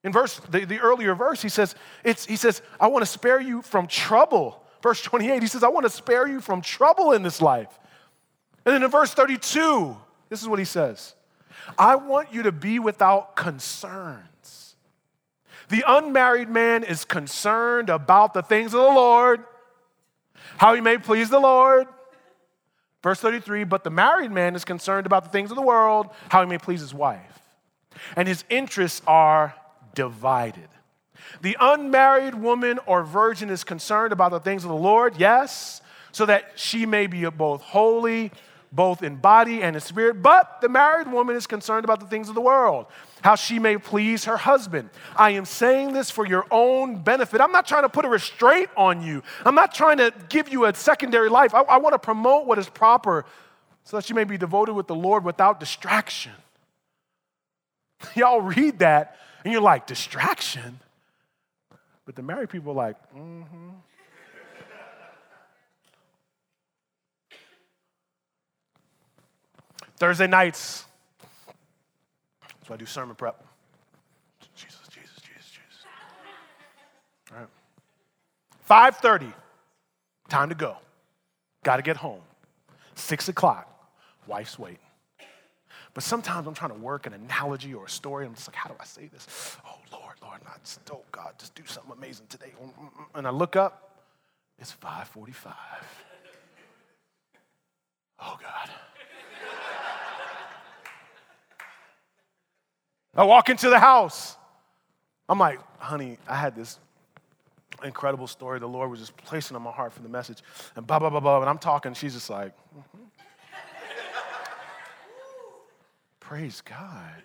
in 0.02 0.12
verse, 0.12 0.40
the, 0.50 0.64
the 0.64 0.80
earlier 0.80 1.14
verse, 1.14 1.42
he 1.42 1.48
says, 1.48 1.74
it's, 2.04 2.24
he 2.24 2.36
says, 2.36 2.62
I 2.78 2.86
want 2.86 3.02
to 3.02 3.10
spare 3.10 3.40
you 3.40 3.62
from 3.62 3.86
trouble. 3.86 4.64
Verse 4.82 5.02
28, 5.02 5.42
he 5.42 5.48
says, 5.48 5.62
I 5.62 5.68
want 5.68 5.84
to 5.84 5.90
spare 5.90 6.26
you 6.26 6.40
from 6.40 6.62
trouble 6.62 7.12
in 7.12 7.22
this 7.22 7.42
life. 7.42 7.78
And 8.64 8.74
then 8.74 8.82
in 8.82 8.90
verse 8.90 9.12
32, 9.12 9.96
this 10.28 10.40
is 10.40 10.48
what 10.48 10.58
he 10.58 10.64
says 10.64 11.14
I 11.78 11.96
want 11.96 12.32
you 12.32 12.44
to 12.44 12.52
be 12.52 12.78
without 12.78 13.36
concerns. 13.36 14.76
The 15.68 15.84
unmarried 15.86 16.48
man 16.48 16.82
is 16.82 17.04
concerned 17.04 17.90
about 17.90 18.34
the 18.34 18.42
things 18.42 18.74
of 18.74 18.80
the 18.80 18.86
Lord, 18.86 19.44
how 20.56 20.74
he 20.74 20.80
may 20.80 20.98
please 20.98 21.30
the 21.30 21.38
Lord. 21.38 21.86
Verse 23.02 23.20
33, 23.20 23.64
but 23.64 23.84
the 23.84 23.90
married 23.90 24.30
man 24.30 24.54
is 24.54 24.64
concerned 24.64 25.06
about 25.06 25.24
the 25.24 25.30
things 25.30 25.50
of 25.50 25.56
the 25.56 25.62
world, 25.62 26.08
how 26.28 26.42
he 26.42 26.48
may 26.48 26.58
please 26.58 26.80
his 26.80 26.92
wife. 26.92 27.40
And 28.16 28.28
his 28.28 28.44
interests 28.50 29.00
are 29.06 29.54
divided. 29.94 30.68
The 31.42 31.56
unmarried 31.60 32.34
woman 32.34 32.78
or 32.86 33.04
virgin 33.04 33.50
is 33.50 33.64
concerned 33.64 34.12
about 34.12 34.30
the 34.30 34.40
things 34.40 34.64
of 34.64 34.70
the 34.70 34.76
Lord, 34.76 35.16
yes, 35.18 35.80
so 36.12 36.26
that 36.26 36.52
she 36.56 36.86
may 36.86 37.06
be 37.06 37.28
both 37.30 37.62
holy, 37.62 38.32
both 38.72 39.02
in 39.02 39.16
body 39.16 39.62
and 39.62 39.76
in 39.76 39.80
spirit. 39.80 40.22
But 40.22 40.60
the 40.60 40.68
married 40.68 41.10
woman 41.10 41.36
is 41.36 41.46
concerned 41.46 41.84
about 41.84 42.00
the 42.00 42.06
things 42.06 42.28
of 42.28 42.34
the 42.34 42.40
world, 42.40 42.86
how 43.22 43.34
she 43.34 43.58
may 43.58 43.78
please 43.78 44.24
her 44.24 44.36
husband. 44.36 44.90
I 45.16 45.30
am 45.30 45.44
saying 45.44 45.92
this 45.92 46.10
for 46.10 46.26
your 46.26 46.46
own 46.50 47.02
benefit. 47.02 47.40
I'm 47.40 47.52
not 47.52 47.66
trying 47.66 47.82
to 47.82 47.88
put 47.88 48.04
a 48.04 48.08
restraint 48.08 48.70
on 48.76 49.02
you, 49.02 49.22
I'm 49.44 49.54
not 49.54 49.74
trying 49.74 49.98
to 49.98 50.12
give 50.28 50.48
you 50.48 50.66
a 50.66 50.74
secondary 50.74 51.28
life. 51.28 51.54
I, 51.54 51.62
I 51.62 51.78
want 51.78 51.94
to 51.94 51.98
promote 51.98 52.46
what 52.46 52.58
is 52.58 52.68
proper 52.68 53.24
so 53.84 53.96
that 53.96 54.08
you 54.08 54.14
may 54.14 54.24
be 54.24 54.38
devoted 54.38 54.74
with 54.74 54.86
the 54.86 54.94
Lord 54.94 55.24
without 55.24 55.58
distraction. 55.58 56.32
Y'all 58.14 58.40
read 58.40 58.78
that 58.80 59.16
and 59.44 59.52
you're 59.52 59.62
like, 59.62 59.86
distraction? 59.86 60.80
But 62.04 62.16
the 62.16 62.22
married 62.22 62.50
people 62.50 62.72
are 62.72 62.76
like, 62.76 62.96
mm 63.14 63.46
hmm. 63.46 63.68
Thursday 69.96 70.26
nights. 70.26 70.86
Why 72.66 72.74
I 72.74 72.76
do 72.78 72.86
sermon 72.86 73.16
prep. 73.16 73.44
Jesus, 74.54 74.80
Jesus, 74.88 75.16
Jesus, 75.16 75.50
Jesus. 75.50 75.84
All 77.32 77.38
right. 77.38 78.94
5.30, 78.94 79.32
time 80.28 80.48
to 80.48 80.54
go. 80.54 80.76
Got 81.64 81.76
to 81.76 81.82
get 81.82 81.96
home. 81.96 82.22
6 82.94 83.28
o'clock, 83.28 83.68
wife's 84.26 84.58
waiting. 84.58 84.78
But 85.92 86.04
sometimes 86.04 86.46
I'm 86.46 86.54
trying 86.54 86.70
to 86.70 86.78
work 86.78 87.06
an 87.06 87.14
analogy 87.14 87.74
or 87.74 87.86
a 87.86 87.90
story. 87.90 88.24
I'm 88.24 88.34
just 88.34 88.48
like, 88.48 88.54
how 88.54 88.70
do 88.70 88.76
I 88.78 88.84
say 88.84 89.08
this? 89.12 89.56
Oh, 89.66 89.78
Lord, 89.92 90.14
Lord, 90.22 90.40
not 90.44 90.78
oh, 90.92 91.02
God, 91.10 91.34
just 91.38 91.54
do 91.54 91.62
something 91.66 91.92
amazing 91.92 92.26
today. 92.28 92.52
Mm, 92.62 92.68
mm, 92.68 92.84
mm. 92.84 93.04
And 93.14 93.26
I 93.26 93.30
look 93.30 93.56
up, 93.56 94.04
it's 94.58 94.70
545. 94.72 95.54
Oh, 98.20 98.38
God. 98.40 98.70
I 103.14 103.24
walk 103.24 103.48
into 103.48 103.68
the 103.70 103.78
house. 103.78 104.36
I'm 105.28 105.38
like, 105.38 105.58
honey, 105.78 106.18
I 106.28 106.36
had 106.36 106.54
this 106.54 106.78
incredible 107.82 108.26
story 108.26 108.58
the 108.58 108.68
Lord 108.68 108.90
was 108.90 109.00
just 109.00 109.16
placing 109.16 109.56
on 109.56 109.62
my 109.62 109.70
heart 109.70 109.92
for 109.92 110.02
the 110.02 110.08
message. 110.08 110.42
And 110.76 110.86
blah, 110.86 110.98
blah, 110.98 111.10
blah, 111.10 111.20
blah. 111.20 111.40
And 111.40 111.48
I'm 111.48 111.58
talking, 111.58 111.94
she's 111.94 112.14
just 112.14 112.30
like, 112.30 112.56
mm-hmm. 112.56 113.04
Praise 116.30 116.60
God. 116.60 117.24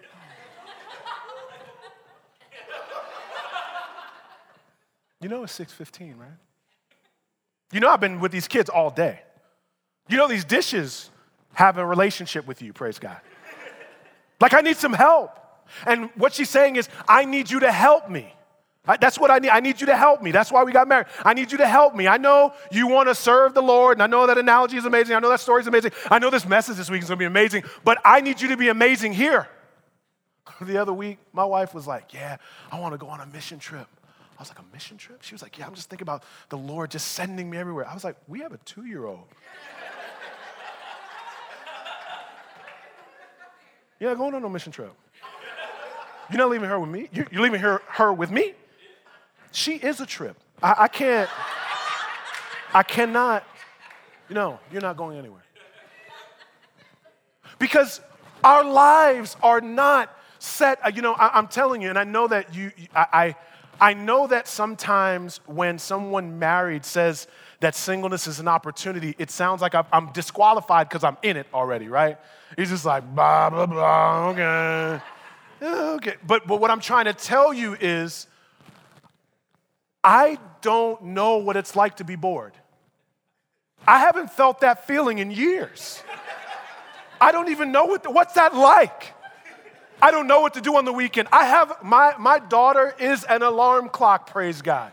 You 5.22 5.30
know 5.30 5.44
it's 5.44 5.54
6:15, 5.54 6.18
right? 6.18 6.28
You 7.72 7.82
know 7.82 7.90
I've 7.90 8.00
been 8.00 8.20
with 8.20 8.32
these 8.32 8.48
kids 8.48 8.68
all 8.68 8.90
day. 8.90 9.22
You 10.08 10.18
know 10.18 10.28
these 10.28 10.44
dishes 10.44 11.12
have 11.54 11.78
a 11.78 11.86
relationship 11.86 12.48
with 12.48 12.64
you, 12.64 12.74
praise 12.74 12.98
God. 12.98 13.22
Like 14.42 14.56
I 14.56 14.62
need 14.62 14.78
some 14.78 14.94
help. 14.94 15.38
And 15.86 16.10
what 16.16 16.34
she's 16.34 16.50
saying 16.50 16.78
is, 16.78 16.90
I 17.08 17.26
need 17.26 17.52
you 17.52 17.60
to 17.60 17.72
help 17.72 18.10
me. 18.10 18.34
That's 18.86 19.20
what 19.20 19.32
I 19.32 19.40
need. 19.40 19.50
I 19.50 19.60
need 19.60 19.80
you 19.82 19.88
to 19.88 19.98
help 19.98 20.22
me. 20.22 20.32
That's 20.32 20.52
why 20.52 20.64
we 20.64 20.72
got 20.72 20.88
married. 20.88 21.08
I 21.24 21.34
need 21.34 21.52
you 21.52 21.58
to 21.60 21.68
help 21.68 21.96
me. 21.96 22.08
I 22.08 22.18
know 22.18 22.54
you 22.72 22.88
want 22.88 23.10
to 23.10 23.16
serve 23.16 23.54
the 23.54 23.62
Lord, 23.62 23.98
and 23.98 24.04
I 24.04 24.08
know 24.08 24.28
that 24.28 24.38
analogy 24.38 24.78
is 24.78 24.86
amazing. 24.86 25.16
I 25.16 25.20
know 25.20 25.30
that 25.30 25.40
story 25.40 25.62
is 25.62 25.68
amazing. 25.68 25.92
I 26.12 26.20
know 26.20 26.30
this 26.30 26.48
message 26.48 26.78
this 26.78 26.90
week 26.90 27.02
is 27.02 27.10
going 27.10 27.18
to 27.18 27.22
be 27.22 27.26
amazing, 27.26 27.64
but 27.84 27.98
I 28.06 28.22
need 28.22 28.42
you 28.42 28.50
to 28.50 28.58
be 28.58 28.70
amazing 28.70 29.14
here. 29.14 29.48
The 30.62 30.78
other 30.78 30.94
week, 30.94 31.18
my 31.34 31.44
wife 31.44 31.74
was 31.74 31.86
like, 31.86 32.14
Yeah, 32.14 32.38
I 32.72 32.80
want 32.80 32.94
to 32.94 32.98
go 32.98 33.08
on 33.08 33.20
a 33.20 33.26
mission 33.26 33.60
trip. 33.60 33.88
I 34.38 34.42
was 34.42 34.50
like, 34.50 34.60
A 34.60 34.74
mission 34.74 34.96
trip? 34.96 35.22
She 35.22 35.34
was 35.34 35.42
like, 35.42 35.58
Yeah, 35.58 35.66
I'm 35.68 35.74
just 35.74 35.90
thinking 35.90 36.06
about 36.06 36.24
the 36.50 36.58
Lord 36.58 36.92
just 36.92 37.08
sending 37.12 37.50
me 37.50 37.58
everywhere. 37.58 37.86
I 37.86 37.94
was 37.94 38.04
like, 38.04 38.16
We 38.28 38.40
have 38.40 38.54
a 38.54 38.58
two 38.60 38.86
year 38.86 39.06
old. 39.06 39.28
You're 44.00 44.12
not 44.12 44.18
going 44.18 44.36
on 44.36 44.42
no 44.42 44.50
mission 44.50 44.72
trip. 44.72 44.94
You're 46.30 46.38
not 46.38 46.50
leaving 46.50 46.70
her 46.70 46.80
with 46.80 46.90
me. 46.90 47.10
You're 47.12 47.42
leaving 47.42 47.62
her, 47.62 47.82
her 47.88 48.14
with 48.14 48.32
me. 48.32 48.54
She 49.56 49.76
is 49.76 50.02
a 50.02 50.06
trip. 50.06 50.36
I, 50.62 50.76
I 50.80 50.88
can't, 50.90 51.30
I 52.74 52.84
cannot, 52.84 53.46
you 54.28 54.36
know, 54.36 54.60
you're 54.70 54.82
not 54.82 54.98
going 54.98 55.18
anywhere. 55.18 55.44
Because 57.58 58.02
our 58.44 58.66
lives 58.66 59.38
are 59.42 59.62
not 59.62 60.14
set, 60.40 60.86
uh, 60.86 60.92
you 60.94 61.02
know, 61.02 61.14
I, 61.14 61.40
am 61.40 61.48
telling 61.48 61.82
you, 61.82 61.88
and 61.88 61.98
I 61.98 62.04
know 62.04 62.28
that 62.28 62.54
you, 62.54 62.74
I, 62.94 63.06
I, 63.80 63.90
I 63.92 63.94
know 63.94 64.28
that 64.28 64.50
sometimes 64.50 65.40
when 65.46 65.80
someone 65.80 66.38
married 66.38 66.84
says 66.84 67.26
that 67.62 67.76
singleness 67.76 68.28
is 68.28 68.42
an 68.42 68.50
opportunity, 68.50 69.16
it 69.18 69.32
sounds 69.32 69.62
like 69.62 69.74
I'm 69.94 70.12
disqualified 70.12 70.90
because 70.90 71.06
I'm 71.06 71.18
in 71.24 71.38
it 71.38 71.48
already, 71.54 71.88
right? 71.88 72.18
He's 72.58 72.72
just 72.72 72.84
like, 72.84 73.06
blah, 73.16 73.50
blah, 73.50 73.68
blah, 73.68 74.30
okay. 74.32 75.02
Okay. 75.62 76.16
But, 76.28 76.46
but 76.46 76.60
what 76.60 76.72
I'm 76.72 76.82
trying 76.82 77.06
to 77.06 77.14
tell 77.14 77.54
you 77.54 77.78
is, 77.80 78.28
I 80.06 80.38
don't 80.62 81.02
know 81.02 81.38
what 81.38 81.58
it's 81.58 81.76
like 81.76 81.98
to 81.98 82.04
be 82.04 82.16
bored. 82.16 82.54
I 83.88 84.00
haven't 84.00 84.32
felt 84.32 84.62
that 84.62 84.86
feeling 84.86 85.18
in 85.18 85.32
years. 85.32 86.04
I 87.20 87.32
don't 87.32 87.50
even 87.50 87.72
know 87.72 87.86
what 87.86 88.14
what's 88.14 88.34
that 88.34 88.54
like. 88.56 89.14
I 90.00 90.12
don't 90.12 90.28
know 90.28 90.42
what 90.42 90.54
to 90.54 90.62
do 90.62 90.76
on 90.76 90.86
the 90.86 90.94
weekend. 90.94 91.28
I 91.32 91.46
have 91.46 91.84
my 91.84 92.14
my 92.20 92.38
daughter 92.38 92.94
is 93.00 93.24
an 93.24 93.42
alarm 93.42 93.90
clock, 93.90 94.30
praise 94.30 94.62
God. 94.62 94.92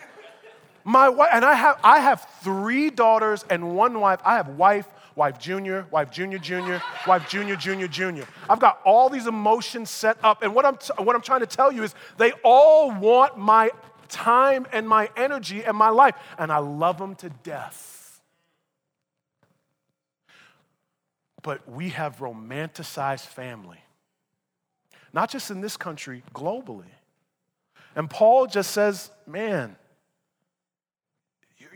My 0.82 1.10
wife 1.10 1.28
and 1.30 1.44
I 1.44 1.54
have 1.54 1.78
I 1.84 1.98
have 1.98 2.26
three 2.42 2.88
daughters 2.88 3.44
and 3.50 3.76
one 3.76 4.00
wife. 4.00 4.20
I 4.24 4.36
have 4.36 4.48
wife, 4.48 4.86
wife 5.14 5.38
junior, 5.38 5.86
wife 5.90 6.10
junior 6.10 6.38
junior, 6.38 6.82
wife 7.06 7.28
junior 7.28 7.56
junior 7.56 7.86
junior. 7.86 8.26
I've 8.48 8.60
got 8.60 8.80
all 8.84 9.10
these 9.10 9.26
emotions 9.26 9.90
set 9.90 10.16
up 10.24 10.42
and 10.42 10.54
what 10.54 10.64
I'm 10.64 10.78
t- 10.78 10.94
what 10.96 11.14
I'm 11.14 11.22
trying 11.22 11.40
to 11.40 11.46
tell 11.46 11.70
you 11.70 11.82
is 11.82 11.94
they 12.16 12.32
all 12.42 12.90
want 12.90 13.36
my 13.36 13.70
time 14.12 14.66
and 14.72 14.88
my 14.88 15.10
energy 15.16 15.64
and 15.64 15.76
my 15.76 15.88
life, 15.88 16.14
and 16.38 16.52
I 16.52 16.58
love 16.58 16.98
them 16.98 17.16
to 17.16 17.30
death. 17.42 18.20
But 21.42 21.68
we 21.68 21.88
have 21.88 22.18
romanticized 22.18 23.26
family, 23.26 23.82
not 25.12 25.28
just 25.30 25.50
in 25.50 25.60
this 25.60 25.76
country, 25.76 26.22
globally. 26.32 26.92
And 27.96 28.08
Paul 28.08 28.46
just 28.46 28.70
says, 28.70 29.10
man, 29.26 29.74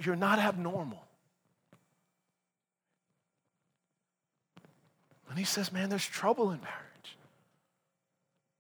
you're 0.01 0.15
not 0.15 0.39
abnormal. 0.39 1.03
And 5.29 5.39
he 5.39 5.45
says, 5.45 5.73
man, 5.73 5.89
there's 5.89 6.07
trouble 6.07 6.51
in 6.53 6.61
marriage. 6.61 7.17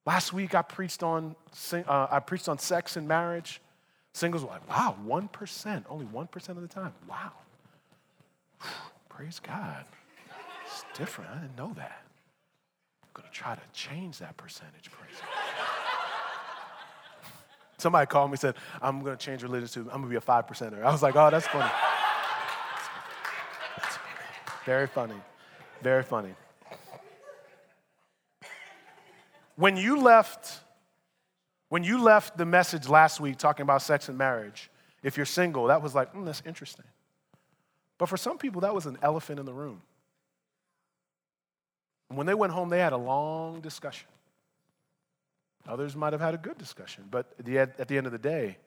Last 0.04 0.32
week 0.32 0.54
I 0.54 0.62
preached 0.62 1.02
on, 1.02 1.36
uh, 1.72 2.06
I 2.10 2.20
preached 2.20 2.48
on 2.48 2.58
sex 2.58 2.96
and 2.96 3.06
marriage. 3.06 3.60
Singles 4.16 4.44
were 4.44 4.48
like, 4.48 4.66
wow, 4.66 4.96
1%, 5.06 5.84
only 5.90 6.06
1% 6.06 6.48
of 6.48 6.62
the 6.62 6.68
time. 6.68 6.94
Wow. 7.06 7.32
Praise 9.10 9.40
God. 9.40 9.84
It's 10.64 10.86
different. 10.96 11.32
I 11.32 11.40
didn't 11.40 11.58
know 11.58 11.74
that. 11.76 12.00
I'm 13.02 13.10
going 13.12 13.28
to 13.28 13.34
try 13.34 13.54
to 13.54 13.60
change 13.74 14.16
that 14.20 14.34
percentage. 14.38 14.90
Praise 14.90 15.20
God. 15.20 15.28
Somebody 17.76 18.06
called 18.06 18.30
me 18.30 18.36
and 18.36 18.40
said, 18.40 18.54
I'm 18.80 19.02
going 19.02 19.18
to 19.18 19.22
change 19.22 19.42
religion 19.42 19.68
to, 19.68 19.80
I'm 19.80 20.00
going 20.00 20.04
to 20.04 20.08
be 20.08 20.16
a 20.16 20.22
five 20.22 20.46
percenter. 20.46 20.82
I 20.82 20.90
was 20.90 21.02
like, 21.02 21.14
oh, 21.14 21.28
that's 21.28 21.48
funny. 21.48 21.70
That's 23.76 23.96
funny. 23.96 24.64
Very 24.64 24.86
funny. 24.86 25.20
Very 25.82 26.02
funny. 26.02 26.34
When 29.56 29.76
you 29.76 30.00
left, 30.00 30.60
when 31.68 31.84
you 31.84 32.00
left 32.00 32.36
the 32.38 32.46
message 32.46 32.88
last 32.88 33.20
week 33.20 33.38
talking 33.38 33.62
about 33.62 33.82
sex 33.82 34.08
and 34.08 34.16
marriage, 34.16 34.70
if 35.02 35.16
you're 35.16 35.26
single, 35.26 35.66
that 35.66 35.82
was 35.82 35.94
like, 35.94 36.12
mm, 36.14 36.24
that's 36.24 36.42
interesting. 36.46 36.84
But 37.98 38.08
for 38.08 38.16
some 38.16 38.38
people, 38.38 38.60
that 38.62 38.74
was 38.74 38.86
an 38.86 38.98
elephant 39.02 39.40
in 39.40 39.46
the 39.46 39.54
room. 39.54 39.82
When 42.08 42.26
they 42.26 42.34
went 42.34 42.52
home, 42.52 42.68
they 42.68 42.78
had 42.78 42.92
a 42.92 42.96
long 42.96 43.60
discussion. 43.60 44.08
Others 45.66 45.96
might 45.96 46.12
have 46.12 46.20
had 46.20 46.34
a 46.34 46.38
good 46.38 46.56
discussion, 46.56 47.04
but 47.10 47.26
at 47.38 47.44
the 47.88 47.96
end 47.96 48.06
of 48.06 48.12
the 48.12 48.18
day, 48.18 48.58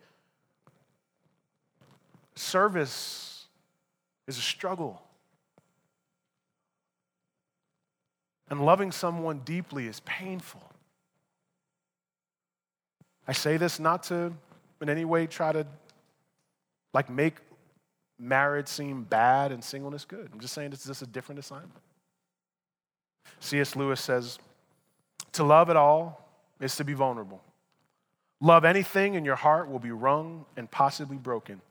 service 2.36 3.46
is 4.28 4.38
a 4.38 4.42
struggle. 4.42 5.02
And 8.50 8.66
loving 8.66 8.92
someone 8.92 9.40
deeply 9.46 9.88
is 9.88 10.02
painful. 10.02 10.69
I 13.30 13.32
say 13.32 13.58
this 13.58 13.80
not 13.80 14.02
to 14.06 14.34
in 14.82 14.90
any 14.90 15.06
way 15.06 15.28
try 15.28 15.52
to 15.52 15.68
like 16.96 17.12
make 17.12 17.36
marriage 18.18 18.68
seem 18.68 19.04
bad 19.04 19.52
and 19.52 19.64
singleness 19.64 20.04
good. 20.04 20.28
I'm 20.34 20.40
just 20.40 20.56
saying 20.56 20.74
it's 20.74 20.88
just 20.88 21.04
a 21.04 21.06
different 21.06 21.38
assignment. 21.38 21.80
C.S. 23.40 23.76
Lewis 23.76 24.02
says, 24.02 24.40
to 25.34 25.44
love 25.44 25.70
at 25.70 25.76
all 25.76 26.28
is 26.60 26.76
to 26.78 26.84
be 26.84 26.94
vulnerable. 26.94 27.40
Love 28.42 28.66
anything 28.66 29.16
and 29.16 29.24
your 29.28 29.36
heart 29.36 29.70
will 29.70 29.78
be 29.78 29.92
wrung 29.92 30.46
and 30.58 30.70
possibly 30.72 31.18
broken. 31.18 31.62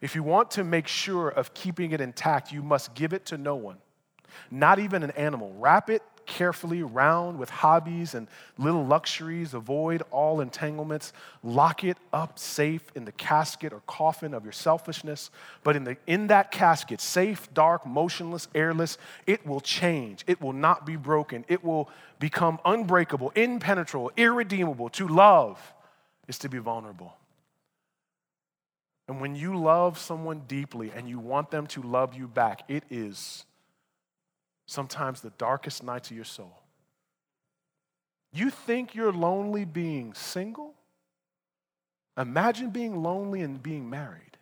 If 0.00 0.14
you 0.14 0.22
want 0.22 0.50
to 0.52 0.64
make 0.64 0.88
sure 0.88 1.28
of 1.28 1.52
keeping 1.52 1.92
it 1.92 2.00
intact, 2.00 2.52
you 2.52 2.62
must 2.62 2.94
give 2.94 3.12
it 3.12 3.26
to 3.26 3.36
no 3.36 3.54
one, 3.54 3.76
not 4.50 4.78
even 4.78 5.02
an 5.02 5.10
animal. 5.10 5.52
Wrap 5.58 5.90
it 5.90 6.02
carefully 6.26 6.82
round 6.82 7.38
with 7.38 7.48
hobbies 7.48 8.14
and 8.14 8.28
little 8.58 8.84
luxuries. 8.84 9.54
Avoid 9.54 10.02
all 10.10 10.40
entanglements. 10.40 11.12
Lock 11.42 11.84
it 11.84 11.96
up 12.12 12.38
safe 12.38 12.82
in 12.94 13.04
the 13.04 13.12
casket 13.12 13.72
or 13.72 13.80
coffin 13.86 14.34
of 14.34 14.44
your 14.44 14.52
selfishness. 14.52 15.30
But 15.62 15.76
in, 15.76 15.84
the, 15.84 15.96
in 16.06 16.26
that 16.26 16.50
casket, 16.50 17.00
safe, 17.00 17.52
dark, 17.54 17.86
motionless, 17.86 18.48
airless, 18.54 18.98
it 19.26 19.46
will 19.46 19.60
change. 19.60 20.24
It 20.26 20.40
will 20.40 20.52
not 20.52 20.84
be 20.84 20.96
broken. 20.96 21.44
It 21.48 21.64
will 21.64 21.88
become 22.18 22.58
unbreakable, 22.64 23.30
impenetrable, 23.34 24.12
irredeemable. 24.16 24.90
To 24.90 25.08
love 25.08 25.74
is 26.28 26.38
to 26.40 26.48
be 26.48 26.58
vulnerable. 26.58 27.16
And 29.08 29.20
when 29.20 29.36
you 29.36 29.56
love 29.56 29.98
someone 29.98 30.42
deeply 30.48 30.92
and 30.94 31.08
you 31.08 31.18
want 31.18 31.50
them 31.50 31.66
to 31.68 31.82
love 31.82 32.14
you 32.14 32.26
back, 32.26 32.62
it 32.68 32.84
is 32.90 33.45
sometimes 34.66 35.20
the 35.20 35.30
darkest 35.30 35.82
nights 35.82 36.10
of 36.10 36.16
your 36.16 36.24
soul. 36.24 36.62
You 38.32 38.50
think 38.50 38.94
you're 38.94 39.12
lonely 39.12 39.64
being 39.64 40.12
single? 40.12 40.74
Imagine 42.18 42.70
being 42.70 43.02
lonely 43.02 43.40
and 43.42 43.62
being 43.62 43.88
married. 43.88 44.36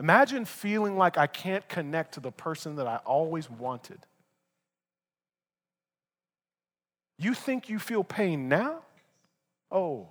Imagine 0.00 0.44
feeling 0.44 0.96
like 0.96 1.16
I 1.18 1.26
can't 1.26 1.66
connect 1.68 2.14
to 2.14 2.20
the 2.20 2.32
person 2.32 2.76
that 2.76 2.86
I 2.86 2.96
always 3.04 3.48
wanted. 3.50 3.98
You 7.18 7.34
think 7.34 7.68
you 7.68 7.78
feel 7.78 8.04
pain 8.04 8.48
now? 8.48 8.82
Oh. 9.70 10.08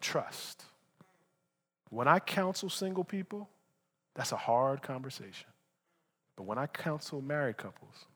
Trust. 0.00 0.64
When 1.90 2.08
I 2.08 2.18
counsel 2.18 2.68
single 2.68 3.04
people, 3.04 3.48
that's 4.14 4.32
a 4.32 4.36
hard 4.36 4.82
conversation. 4.82 5.48
But 6.36 6.44
when 6.44 6.58
I 6.58 6.66
counsel 6.66 7.20
married 7.20 7.56
couples, 7.56 8.06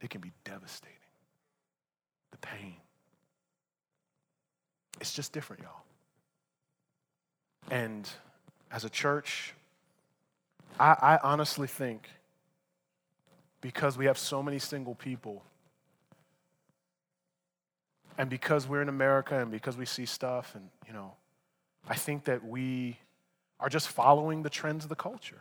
it 0.00 0.10
can 0.10 0.20
be 0.20 0.32
devastating. 0.44 0.96
The 2.30 2.38
pain. 2.38 2.76
It's 5.00 5.12
just 5.12 5.32
different, 5.32 5.62
y'all. 5.62 5.82
And 7.70 8.08
as 8.70 8.84
a 8.84 8.90
church, 8.90 9.54
I, 10.78 10.96
I, 11.00 11.18
honestly 11.22 11.66
think 11.66 12.08
because 13.60 13.98
we 13.98 14.06
have 14.06 14.18
so 14.18 14.42
many 14.42 14.58
single 14.58 14.94
people, 14.94 15.42
and 18.16 18.30
because 18.30 18.66
we're 18.66 18.82
in 18.82 18.88
America 18.88 19.40
and 19.40 19.50
because 19.50 19.76
we 19.76 19.84
see 19.84 20.06
stuff, 20.06 20.54
and 20.54 20.68
you 20.86 20.92
know, 20.92 21.12
I 21.86 21.94
think 21.94 22.24
that 22.24 22.44
we 22.44 22.98
are 23.60 23.68
just 23.68 23.88
following 23.88 24.42
the 24.42 24.50
trends 24.50 24.84
of 24.84 24.88
the 24.88 24.96
culture. 24.96 25.40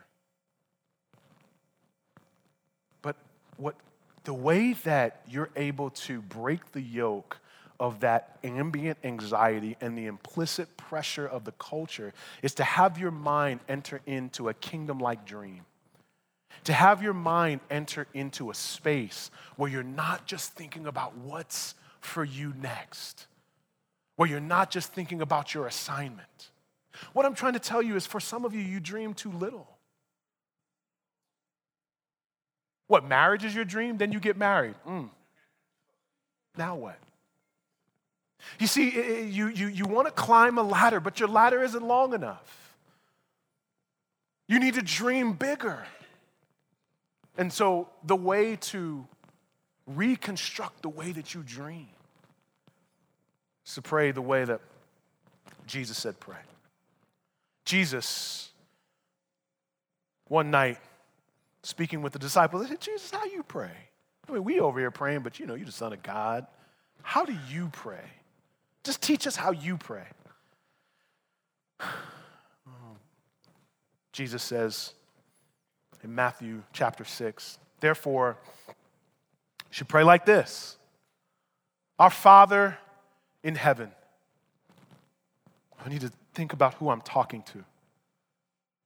But 3.01 3.15
what 3.57 3.75
the 4.23 4.33
way 4.33 4.73
that 4.83 5.21
you're 5.29 5.49
able 5.55 5.89
to 5.91 6.21
break 6.21 6.71
the 6.71 6.81
yoke 6.81 7.38
of 7.79 7.99
that 7.99 8.39
ambient 8.43 8.97
anxiety 9.03 9.77
and 9.81 9.97
the 9.97 10.07
implicit 10.07 10.75
pressure 10.77 11.27
of 11.27 11.45
the 11.45 11.51
culture 11.53 12.13
is 12.41 12.53
to 12.55 12.63
have 12.63 12.97
your 12.97 13.11
mind 13.11 13.59
enter 13.69 14.01
into 14.05 14.49
a 14.49 14.53
kingdom 14.53 14.99
like 14.99 15.25
dream. 15.25 15.61
To 16.63 16.73
have 16.73 17.03
your 17.03 17.13
mind 17.13 17.61
enter 17.69 18.07
into 18.13 18.49
a 18.49 18.53
space 18.53 19.29
where 19.55 19.69
you're 19.69 19.83
not 19.83 20.25
just 20.25 20.53
thinking 20.53 20.88
about 20.88 21.15
what's 21.17 21.75
for 22.01 22.23
you 22.23 22.53
next, 22.61 23.27
where 24.18 24.28
you're 24.28 24.39
not 24.39 24.70
just 24.70 24.91
thinking 24.91 25.22
about 25.22 25.53
your 25.53 25.68
assignment. 25.68 26.49
What 27.13 27.26
I'm 27.26 27.36
trying 27.36 27.53
to 27.53 27.59
tell 27.59 27.82
you 27.82 27.95
is 27.95 28.05
for 28.05 28.20
some 28.20 28.43
of 28.43 28.53
you, 28.53 28.61
you 28.61 28.80
dream 28.80 29.13
too 29.13 29.32
little. 29.32 29.68
What, 32.88 33.07
marriage 33.07 33.45
is 33.45 33.55
your 33.55 33.65
dream? 33.65 33.97
Then 33.97 34.11
you 34.11 34.20
get 34.20 34.36
married. 34.36 34.76
Mm. 34.88 35.09
Now 36.57 36.76
what? 36.76 36.97
You 38.59 38.68
see, 38.68 39.28
you, 39.30 39.47
you, 39.47 39.68
you 39.68 39.86
want 39.86 40.07
to 40.07 40.13
climb 40.13 40.57
a 40.57 40.63
ladder, 40.63 40.99
but 40.99 41.20
your 41.20 41.30
ladder 41.30 41.63
isn't 41.63 41.84
long 41.84 42.13
enough. 42.13 42.76
You 44.47 44.59
need 44.59 44.76
to 44.76 44.82
dream 44.82 45.34
bigger. 45.34 45.86
And 47.38 47.53
so, 47.53 47.89
the 48.03 48.15
way 48.15 48.55
to 48.55 49.05
reconstruct 49.86 50.82
the 50.82 50.89
way 50.89 51.11
that 51.11 51.36
you 51.36 51.43
dream 51.43 51.88
is 53.68 53.76
to 53.76 53.82
pray 53.82 54.11
the 54.11 54.22
way 54.22 54.45
that 54.45 54.61
Jesus 55.65 55.97
said 55.97 56.20
pray. 56.20 56.38
Jesus, 57.65 58.49
one 60.30 60.49
night, 60.49 60.78
speaking 61.63 62.01
with 62.01 62.13
the 62.13 62.20
disciples, 62.20 62.68
said, 62.68 62.80
Jesus, 62.80 63.11
how 63.11 63.26
you 63.26 63.43
pray? 63.43 63.72
I 64.28 64.32
mean, 64.32 64.45
we 64.45 64.59
over 64.59 64.80
here 64.80 64.91
praying, 64.91 65.20
but 65.20 65.39
you 65.39 65.45
know, 65.45 65.55
you're 65.55 65.65
the 65.65 65.72
Son 65.72 65.91
of 65.91 66.01
God. 66.01 66.47
How 67.01 67.26
do 67.26 67.36
you 67.49 67.70
pray? 67.74 68.03
Just 68.84 69.01
teach 69.01 69.28
us 69.28 69.36
how 69.36 69.51
you 69.51 69.78
pray. 69.78 70.05
Jesus 74.13 74.41
says 74.41 74.93
in 76.03 76.15
Matthew 76.15 76.63
chapter 76.72 77.03
6, 77.03 77.59
therefore, 77.82 78.38
you 78.68 78.74
should 79.72 79.89
pray 79.89 80.03
like 80.03 80.26
this 80.26 80.78
Our 81.99 82.09
Father 82.09 82.78
in 83.43 83.55
heaven. 83.55 83.91
I 85.83 85.89
need 85.89 86.01
to 86.01 86.11
think 86.33 86.53
about 86.53 86.75
who 86.75 86.89
I'm 86.89 87.01
talking 87.01 87.43
to. 87.43 87.63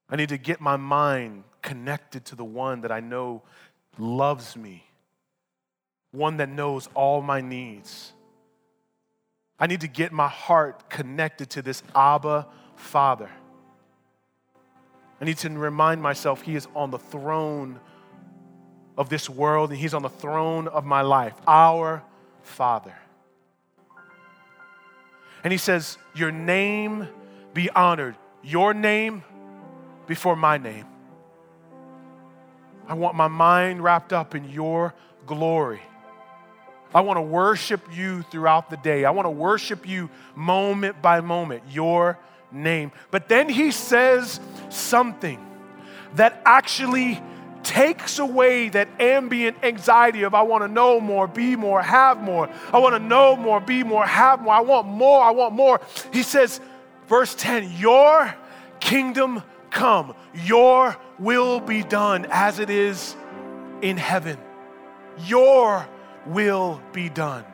I 0.09 0.15
need 0.15 0.29
to 0.29 0.37
get 0.37 0.59
my 0.59 0.75
mind 0.75 1.43
connected 1.61 2.25
to 2.25 2.35
the 2.35 2.43
one 2.43 2.81
that 2.81 2.91
I 2.91 2.99
know 2.99 3.43
loves 3.97 4.55
me, 4.57 4.83
one 6.11 6.37
that 6.37 6.49
knows 6.49 6.89
all 6.93 7.21
my 7.21 7.41
needs 7.41 8.13
I 9.61 9.67
need 9.67 9.81
to 9.81 9.87
get 9.87 10.11
my 10.11 10.27
heart 10.27 10.89
connected 10.89 11.51
to 11.51 11.61
this 11.61 11.83
Abba 11.95 12.47
Father. 12.75 13.29
I 15.21 15.25
need 15.25 15.37
to 15.37 15.49
remind 15.51 16.01
myself 16.01 16.41
He 16.41 16.55
is 16.55 16.67
on 16.75 16.89
the 16.89 16.97
throne 16.97 17.79
of 18.97 19.09
this 19.09 19.29
world 19.29 19.69
and 19.69 19.77
He's 19.77 19.93
on 19.93 20.01
the 20.01 20.09
throne 20.09 20.67
of 20.67 20.83
my 20.83 21.01
life, 21.01 21.35
our 21.45 22.01
Father. 22.41 22.95
And 25.43 25.51
He 25.51 25.57
says, 25.57 25.97
Your 26.13 26.31
name 26.31 27.07
be 27.53 27.69
honored, 27.69 28.15
your 28.43 28.73
name 28.73 29.23
before 30.07 30.35
my 30.35 30.57
name. 30.57 30.85
I 32.87 32.93
want 32.93 33.15
my 33.15 33.27
mind 33.27 33.83
wrapped 33.83 34.13
up 34.13 34.35
in 34.35 34.49
your 34.49 34.93
glory. 35.25 35.81
I 36.93 37.01
want 37.01 37.17
to 37.17 37.21
worship 37.21 37.81
you 37.95 38.23
throughout 38.23 38.69
the 38.69 38.77
day. 38.77 39.05
I 39.05 39.11
want 39.11 39.25
to 39.25 39.31
worship 39.31 39.87
you 39.87 40.09
moment 40.35 41.01
by 41.01 41.21
moment, 41.21 41.63
your 41.69 42.19
name. 42.51 42.91
But 43.11 43.29
then 43.29 43.47
he 43.47 43.71
says 43.71 44.39
something 44.69 45.39
that 46.15 46.41
actually 46.45 47.21
takes 47.63 48.19
away 48.19 48.69
that 48.69 48.87
ambient 48.99 49.57
anxiety 49.63 50.23
of 50.23 50.33
I 50.33 50.41
want 50.41 50.63
to 50.63 50.67
know 50.67 50.99
more, 50.99 51.27
be 51.27 51.55
more, 51.55 51.81
have 51.81 52.21
more. 52.21 52.49
I 52.71 52.79
want 52.79 52.95
to 52.95 52.99
know 52.99 53.35
more, 53.35 53.59
be 53.59 53.83
more, 53.83 54.05
have 54.05 54.41
more. 54.41 54.53
I 54.53 54.61
want 54.61 54.87
more, 54.87 55.23
I 55.23 55.31
want 55.31 55.53
more. 55.53 55.81
He 56.11 56.23
says, 56.23 56.59
verse 57.07 57.35
10, 57.35 57.71
Your 57.77 58.33
kingdom 58.79 59.43
come, 59.69 60.13
your 60.33 60.97
will 61.19 61.59
be 61.59 61.83
done 61.83 62.27
as 62.29 62.59
it 62.59 62.69
is 62.69 63.15
in 63.81 63.97
heaven. 63.97 64.37
Your 65.25 65.87
will 66.25 66.81
be 66.93 67.09
done. 67.09 67.45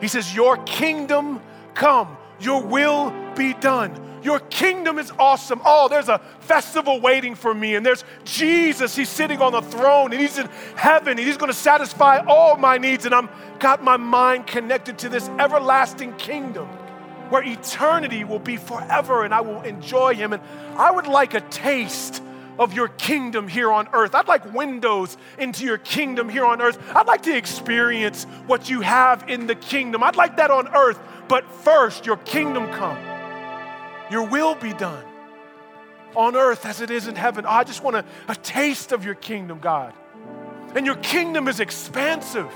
He 0.00 0.08
says, 0.08 0.34
Your 0.34 0.56
kingdom 0.64 1.40
come, 1.74 2.16
your 2.40 2.62
will 2.62 3.12
be 3.34 3.54
done. 3.54 4.11
Your 4.22 4.38
kingdom 4.38 4.98
is 4.98 5.10
awesome. 5.18 5.60
Oh, 5.64 5.88
there's 5.88 6.08
a 6.08 6.20
festival 6.40 7.00
waiting 7.00 7.34
for 7.34 7.52
me, 7.52 7.74
and 7.74 7.84
there's 7.84 8.04
Jesus. 8.24 8.94
He's 8.94 9.08
sitting 9.08 9.40
on 9.40 9.52
the 9.52 9.62
throne, 9.62 10.12
and 10.12 10.20
He's 10.20 10.38
in 10.38 10.48
heaven, 10.76 11.18
and 11.18 11.26
He's 11.26 11.36
going 11.36 11.50
to 11.50 11.58
satisfy 11.58 12.18
all 12.18 12.56
my 12.56 12.78
needs. 12.78 13.04
And 13.04 13.14
I'm 13.14 13.28
got 13.58 13.82
my 13.82 13.96
mind 13.96 14.46
connected 14.46 14.98
to 14.98 15.08
this 15.08 15.28
everlasting 15.38 16.14
kingdom 16.16 16.66
where 17.30 17.42
eternity 17.42 18.24
will 18.24 18.38
be 18.38 18.56
forever, 18.56 19.24
and 19.24 19.32
I 19.32 19.40
will 19.40 19.62
enjoy 19.62 20.14
Him. 20.14 20.32
And 20.32 20.42
I 20.76 20.90
would 20.90 21.06
like 21.06 21.34
a 21.34 21.40
taste 21.40 22.22
of 22.58 22.74
your 22.74 22.88
kingdom 22.88 23.48
here 23.48 23.72
on 23.72 23.88
earth. 23.92 24.14
I'd 24.14 24.28
like 24.28 24.52
windows 24.52 25.16
into 25.38 25.64
your 25.64 25.78
kingdom 25.78 26.28
here 26.28 26.44
on 26.44 26.60
earth. 26.60 26.78
I'd 26.94 27.06
like 27.06 27.22
to 27.22 27.36
experience 27.36 28.24
what 28.46 28.68
you 28.68 28.82
have 28.82 29.28
in 29.28 29.46
the 29.46 29.54
kingdom. 29.54 30.02
I'd 30.02 30.16
like 30.16 30.36
that 30.36 30.50
on 30.50 30.68
earth. 30.74 31.00
But 31.28 31.50
first, 31.50 32.04
your 32.04 32.18
kingdom 32.18 32.70
come. 32.72 33.11
Your 34.12 34.24
will 34.24 34.54
be 34.54 34.74
done 34.74 35.04
on 36.14 36.36
earth 36.36 36.66
as 36.66 36.82
it 36.82 36.90
is 36.90 37.08
in 37.08 37.16
heaven. 37.16 37.46
I 37.46 37.64
just 37.64 37.82
want 37.82 37.96
a, 37.96 38.04
a 38.28 38.34
taste 38.34 38.92
of 38.92 39.06
your 39.06 39.14
kingdom, 39.14 39.58
God. 39.58 39.94
And 40.76 40.84
your 40.84 40.96
kingdom 40.96 41.48
is 41.48 41.60
expansive. 41.60 42.52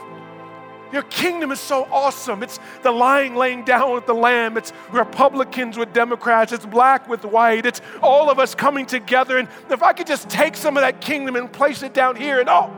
Your 0.93 1.05
kingdom 1.05 1.51
is 1.53 1.59
so 1.59 1.89
awesome. 1.91 2.43
It's 2.43 2.61
the 2.83 2.91
lying 2.91 3.37
laying 3.37 3.65
down 3.65 3.95
with 3.95 4.05
the 4.05 4.15
lamb. 4.15 4.59
It's 4.59 4.75
Republicans 4.91 5.79
with 5.79 5.95
Democrats. 5.95 6.53
It's 6.53 6.67
black 6.67 7.09
with 7.09 7.25
white. 7.25 7.65
It's 7.65 7.81
all 8.03 8.31
of 8.31 8.39
us 8.39 8.55
coming 8.55 8.85
together. 8.85 9.39
And 9.39 9.49
if 9.71 9.83
I 9.83 9.95
could 9.95 10.07
just 10.07 10.29
take 10.29 10.57
some 10.57 10.77
of 10.77 10.83
that 10.83 11.01
kingdom 11.01 11.37
and 11.37 11.51
place 11.51 11.83
it 11.83 11.95
down 11.95 12.17
here, 12.17 12.39
and 12.39 12.51
oh, 12.51 12.71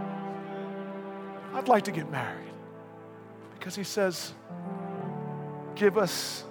I'd 1.52 1.66
like 1.66 1.82
to 1.84 1.92
get 1.92 2.08
married. 2.12 2.52
Because 3.58 3.74
he 3.74 3.84
says, 3.84 4.32
Give 5.74 5.98
us 5.98 6.44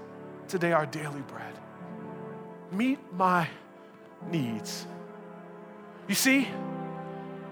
today 0.50 0.74
our 0.74 0.86
daily 0.86 1.22
bread 1.22 1.57
meet 2.72 3.00
my 3.14 3.48
needs. 4.30 4.86
You 6.08 6.16
see, 6.16 6.48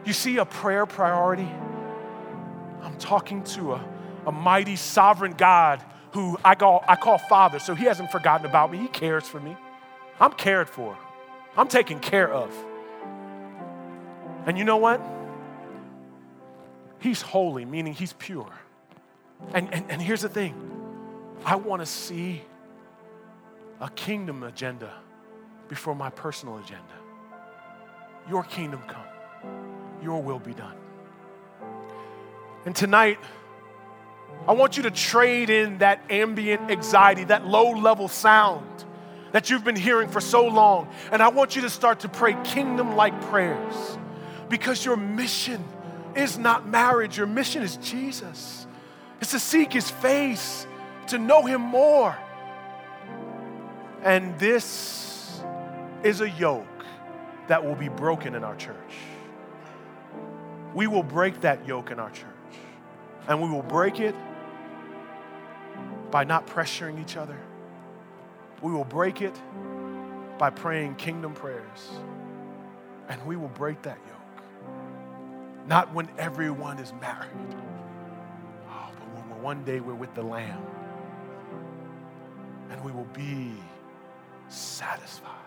you 0.06 0.14
see 0.14 0.38
a 0.38 0.46
prayer 0.46 0.86
priority? 0.86 1.50
I'm 2.82 2.98
talking 2.98 3.44
to 3.44 3.74
a, 3.74 3.86
a 4.28 4.32
mighty 4.32 4.76
sovereign 4.76 5.34
God 5.34 5.84
who 6.14 6.38
I 6.46 6.56
call, 6.56 6.84
I 6.88 6.96
call 6.96 7.18
Father, 7.18 7.60
so 7.60 7.76
He 7.76 7.86
hasn't 7.86 8.12
forgotten 8.12 8.46
about 8.46 8.72
me. 8.72 8.78
He 8.78 8.88
cares 8.88 9.28
for 9.28 9.40
me. 9.40 9.58
I'm 10.20 10.32
cared 10.32 10.70
for, 10.70 10.98
I'm 11.58 11.68
taken 11.68 12.00
care 12.00 12.32
of. 12.32 12.54
And 14.46 14.58
you 14.58 14.64
know 14.64 14.78
what? 14.78 15.02
He's 17.00 17.22
holy, 17.22 17.66
meaning 17.66 17.94
He's 17.94 18.14
pure. 18.14 18.52
And, 19.54 19.74
and, 19.74 19.86
and 19.90 20.02
here's 20.02 20.22
the 20.22 20.30
thing 20.30 20.56
I 21.44 21.56
want 21.56 21.82
to 21.82 21.86
see 21.86 22.44
a 23.82 23.90
kingdom 23.90 24.44
agenda 24.44 24.94
before 25.68 25.96
my 25.96 26.10
personal 26.10 26.58
agenda. 26.58 26.84
Your 28.30 28.44
kingdom 28.44 28.82
come, 28.88 29.06
your 30.02 30.22
will 30.22 30.40
be 30.40 30.54
done. 30.54 30.76
And 32.66 32.76
tonight, 32.76 33.20
I 34.48 34.54
want 34.54 34.78
you 34.78 34.84
to 34.84 34.92
trade 34.92 35.50
in 35.50 35.80
that 35.80 36.02
ambient 36.10 36.70
anxiety, 36.72 37.24
that 37.26 37.46
low 37.46 37.72
level 37.72 38.08
sound 38.08 38.86
that 39.32 39.50
you've 39.50 39.64
been 39.64 39.76
hearing 39.76 40.08
for 40.08 40.22
so 40.22 40.48
long. 40.48 40.88
And 41.12 41.22
I 41.22 41.28
want 41.28 41.56
you 41.56 41.64
to 41.64 41.70
start 41.70 42.02
to 42.02 42.10
pray 42.10 42.36
kingdom 42.44 42.96
like 42.96 43.20
prayers 43.24 43.98
because 44.50 44.86
your 44.86 44.96
mission 44.96 45.64
is 46.16 46.38
not 46.38 46.68
marriage, 46.68 47.18
your 47.18 47.28
mission 47.28 47.62
is 47.62 47.78
Jesus. 47.78 48.66
It's 49.20 49.32
to 49.32 49.40
seek 49.40 49.74
his 49.74 49.90
face, 49.90 50.66
to 51.08 51.18
know 51.18 51.46
him 51.46 51.62
more. 51.62 52.18
And 54.04 54.38
this 54.40 55.15
is 56.06 56.22
a 56.22 56.30
yoke 56.30 56.86
that 57.48 57.66
will 57.66 57.76
be 57.76 57.90
broken 57.90 58.36
in 58.36 58.44
our 58.44 58.56
church. 58.56 58.76
We 60.76 60.86
will 60.86 61.02
break 61.02 61.42
that 61.42 61.68
yoke 61.68 61.90
in 61.90 62.00
our 62.00 62.12
church. 62.12 62.30
And 63.28 63.42
we 63.42 63.50
will 63.50 63.64
break 63.64 64.00
it 64.00 64.14
by 66.12 66.24
not 66.24 66.46
pressuring 66.46 67.02
each 67.02 67.18
other. 67.18 67.38
We 68.62 68.72
will 68.72 68.84
break 68.84 69.24
it 69.24 69.36
by 70.38 70.52
praying 70.52 70.96
kingdom 70.96 71.34
prayers. 71.34 71.90
And 73.10 73.26
we 73.26 73.36
will 73.36 73.50
break 73.50 73.82
that 73.82 73.98
yoke. 74.08 74.44
Not 75.68 75.92
when 75.92 76.08
everyone 76.20 76.78
is 76.78 76.94
married, 77.02 77.56
oh, 78.70 78.90
but 78.94 79.08
when 79.16 79.42
one 79.42 79.64
day 79.64 79.80
we're 79.80 79.96
with 79.96 80.14
the 80.14 80.22
Lamb 80.22 80.64
and 82.70 82.84
we 82.84 82.92
will 82.92 83.08
be 83.14 83.54
satisfied. 84.50 85.45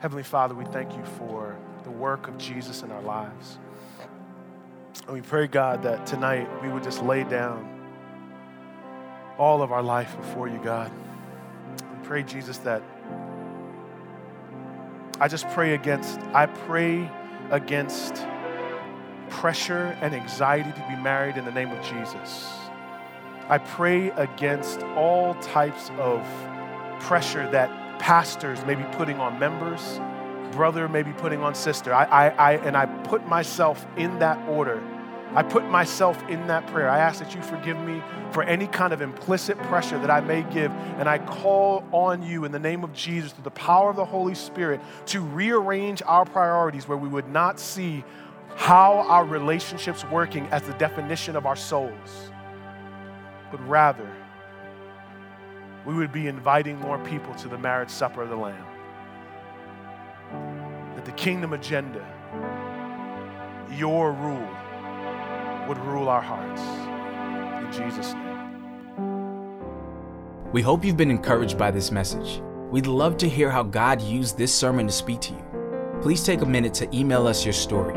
Heavenly 0.00 0.24
Father, 0.24 0.54
we 0.54 0.66
thank 0.66 0.94
you 0.94 1.02
for 1.18 1.56
the 1.84 1.90
work 1.90 2.28
of 2.28 2.36
Jesus 2.36 2.82
in 2.82 2.90
our 2.90 3.00
lives. 3.00 3.58
And 5.06 5.14
we 5.14 5.22
pray, 5.22 5.46
God, 5.46 5.82
that 5.84 6.04
tonight 6.06 6.46
we 6.62 6.68
would 6.68 6.82
just 6.82 7.02
lay 7.02 7.24
down 7.24 7.72
all 9.38 9.62
of 9.62 9.72
our 9.72 9.82
life 9.82 10.14
before 10.18 10.48
you, 10.48 10.58
God. 10.62 10.92
We 11.80 12.06
pray, 12.06 12.22
Jesus, 12.24 12.58
that 12.58 12.82
I 15.18 15.28
just 15.28 15.48
pray 15.50 15.72
against, 15.72 16.20
I 16.34 16.44
pray 16.44 17.10
against 17.50 18.26
pressure 19.30 19.96
and 20.02 20.14
anxiety 20.14 20.72
to 20.72 20.86
be 20.90 20.96
married 21.02 21.38
in 21.38 21.46
the 21.46 21.52
name 21.52 21.70
of 21.70 21.82
Jesus. 21.82 22.50
I 23.48 23.56
pray 23.56 24.10
against 24.10 24.82
all 24.94 25.34
types 25.36 25.90
of 25.98 26.22
pressure 27.00 27.50
that 27.50 27.85
pastors 27.98 28.64
may 28.64 28.74
be 28.74 28.84
putting 28.92 29.18
on 29.18 29.38
members, 29.38 30.00
brother 30.52 30.88
may 30.88 31.02
be 31.02 31.12
putting 31.12 31.40
on 31.40 31.54
sister. 31.54 31.92
I, 31.92 32.04
I, 32.04 32.28
I, 32.28 32.52
and 32.58 32.76
I 32.76 32.86
put 32.86 33.26
myself 33.26 33.86
in 33.96 34.18
that 34.20 34.38
order. 34.48 34.82
I 35.34 35.42
put 35.42 35.64
myself 35.66 36.22
in 36.28 36.46
that 36.46 36.66
prayer. 36.68 36.88
I 36.88 36.98
ask 36.98 37.18
that 37.18 37.34
you 37.34 37.42
forgive 37.42 37.78
me 37.80 38.02
for 38.30 38.42
any 38.44 38.66
kind 38.66 38.92
of 38.92 39.02
implicit 39.02 39.58
pressure 39.64 39.98
that 39.98 40.10
I 40.10 40.20
may 40.20 40.42
give. 40.44 40.70
And 40.98 41.08
I 41.08 41.18
call 41.18 41.84
on 41.92 42.22
you 42.22 42.44
in 42.44 42.52
the 42.52 42.58
name 42.58 42.84
of 42.84 42.92
Jesus, 42.94 43.32
through 43.32 43.44
the 43.44 43.50
power 43.50 43.90
of 43.90 43.96
the 43.96 44.04
Holy 44.04 44.34
Spirit, 44.34 44.80
to 45.06 45.20
rearrange 45.20 46.00
our 46.06 46.24
priorities 46.24 46.88
where 46.88 46.96
we 46.96 47.08
would 47.08 47.28
not 47.28 47.60
see 47.60 48.02
how 48.54 49.04
our 49.08 49.26
relationships 49.26 50.04
working 50.10 50.46
as 50.46 50.62
the 50.62 50.72
definition 50.74 51.36
of 51.36 51.44
our 51.44 51.56
souls, 51.56 52.30
but 53.50 53.60
rather 53.68 54.10
we 55.86 55.94
would 55.94 56.12
be 56.12 56.26
inviting 56.26 56.78
more 56.80 56.98
people 56.98 57.32
to 57.36 57.48
the 57.48 57.56
marriage 57.56 57.90
supper 57.90 58.22
of 58.22 58.28
the 58.28 58.36
Lamb. 58.36 58.66
That 60.96 61.04
the 61.04 61.12
kingdom 61.12 61.52
agenda, 61.52 62.04
your 63.70 64.12
rule, 64.12 64.48
would 65.68 65.78
rule 65.78 66.08
our 66.08 66.20
hearts. 66.20 66.60
In 67.64 67.72
Jesus' 67.72 68.12
name. 68.14 68.26
We 70.52 70.62
hope 70.62 70.84
you've 70.84 70.96
been 70.96 71.10
encouraged 71.10 71.56
by 71.56 71.70
this 71.70 71.92
message. 71.92 72.42
We'd 72.70 72.86
love 72.86 73.16
to 73.18 73.28
hear 73.28 73.50
how 73.50 73.62
God 73.62 74.02
used 74.02 74.36
this 74.36 74.52
sermon 74.54 74.86
to 74.86 74.92
speak 74.92 75.20
to 75.20 75.32
you. 75.32 75.44
Please 76.02 76.24
take 76.24 76.42
a 76.42 76.46
minute 76.46 76.74
to 76.74 76.96
email 76.96 77.26
us 77.26 77.44
your 77.44 77.52
story. 77.52 77.96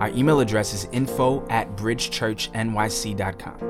Our 0.00 0.08
email 0.10 0.40
address 0.40 0.72
is 0.72 0.88
info 0.92 1.46
at 1.48 1.74
bridgechurchnyc.com. 1.76 3.60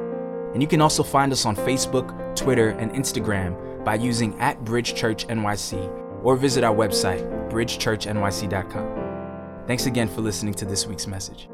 And 0.55 0.63
you 0.63 0.69
can 0.69 0.81
also 0.81 1.03
find 1.03 1.33
us 1.33 1.45
on 1.47 1.57
Facebook, 1.57 2.26
Twitter, 2.37 2.71
and 2.71 2.91
Instagram 2.93 3.85
by 3.85 3.95
using 3.95 4.39
at 4.41 4.65
Bridge 4.65 4.95
NYC 4.95 6.23
or 6.23 6.37
visit 6.37 6.65
our 6.65 6.75
website, 6.75 7.23
bridgechurchnyc.com. 7.51 9.65
Thanks 9.67 9.87
again 9.87 10.09
for 10.09 10.21
listening 10.21 10.55
to 10.55 10.65
this 10.65 10.87
week's 10.87 11.07
message. 11.07 11.49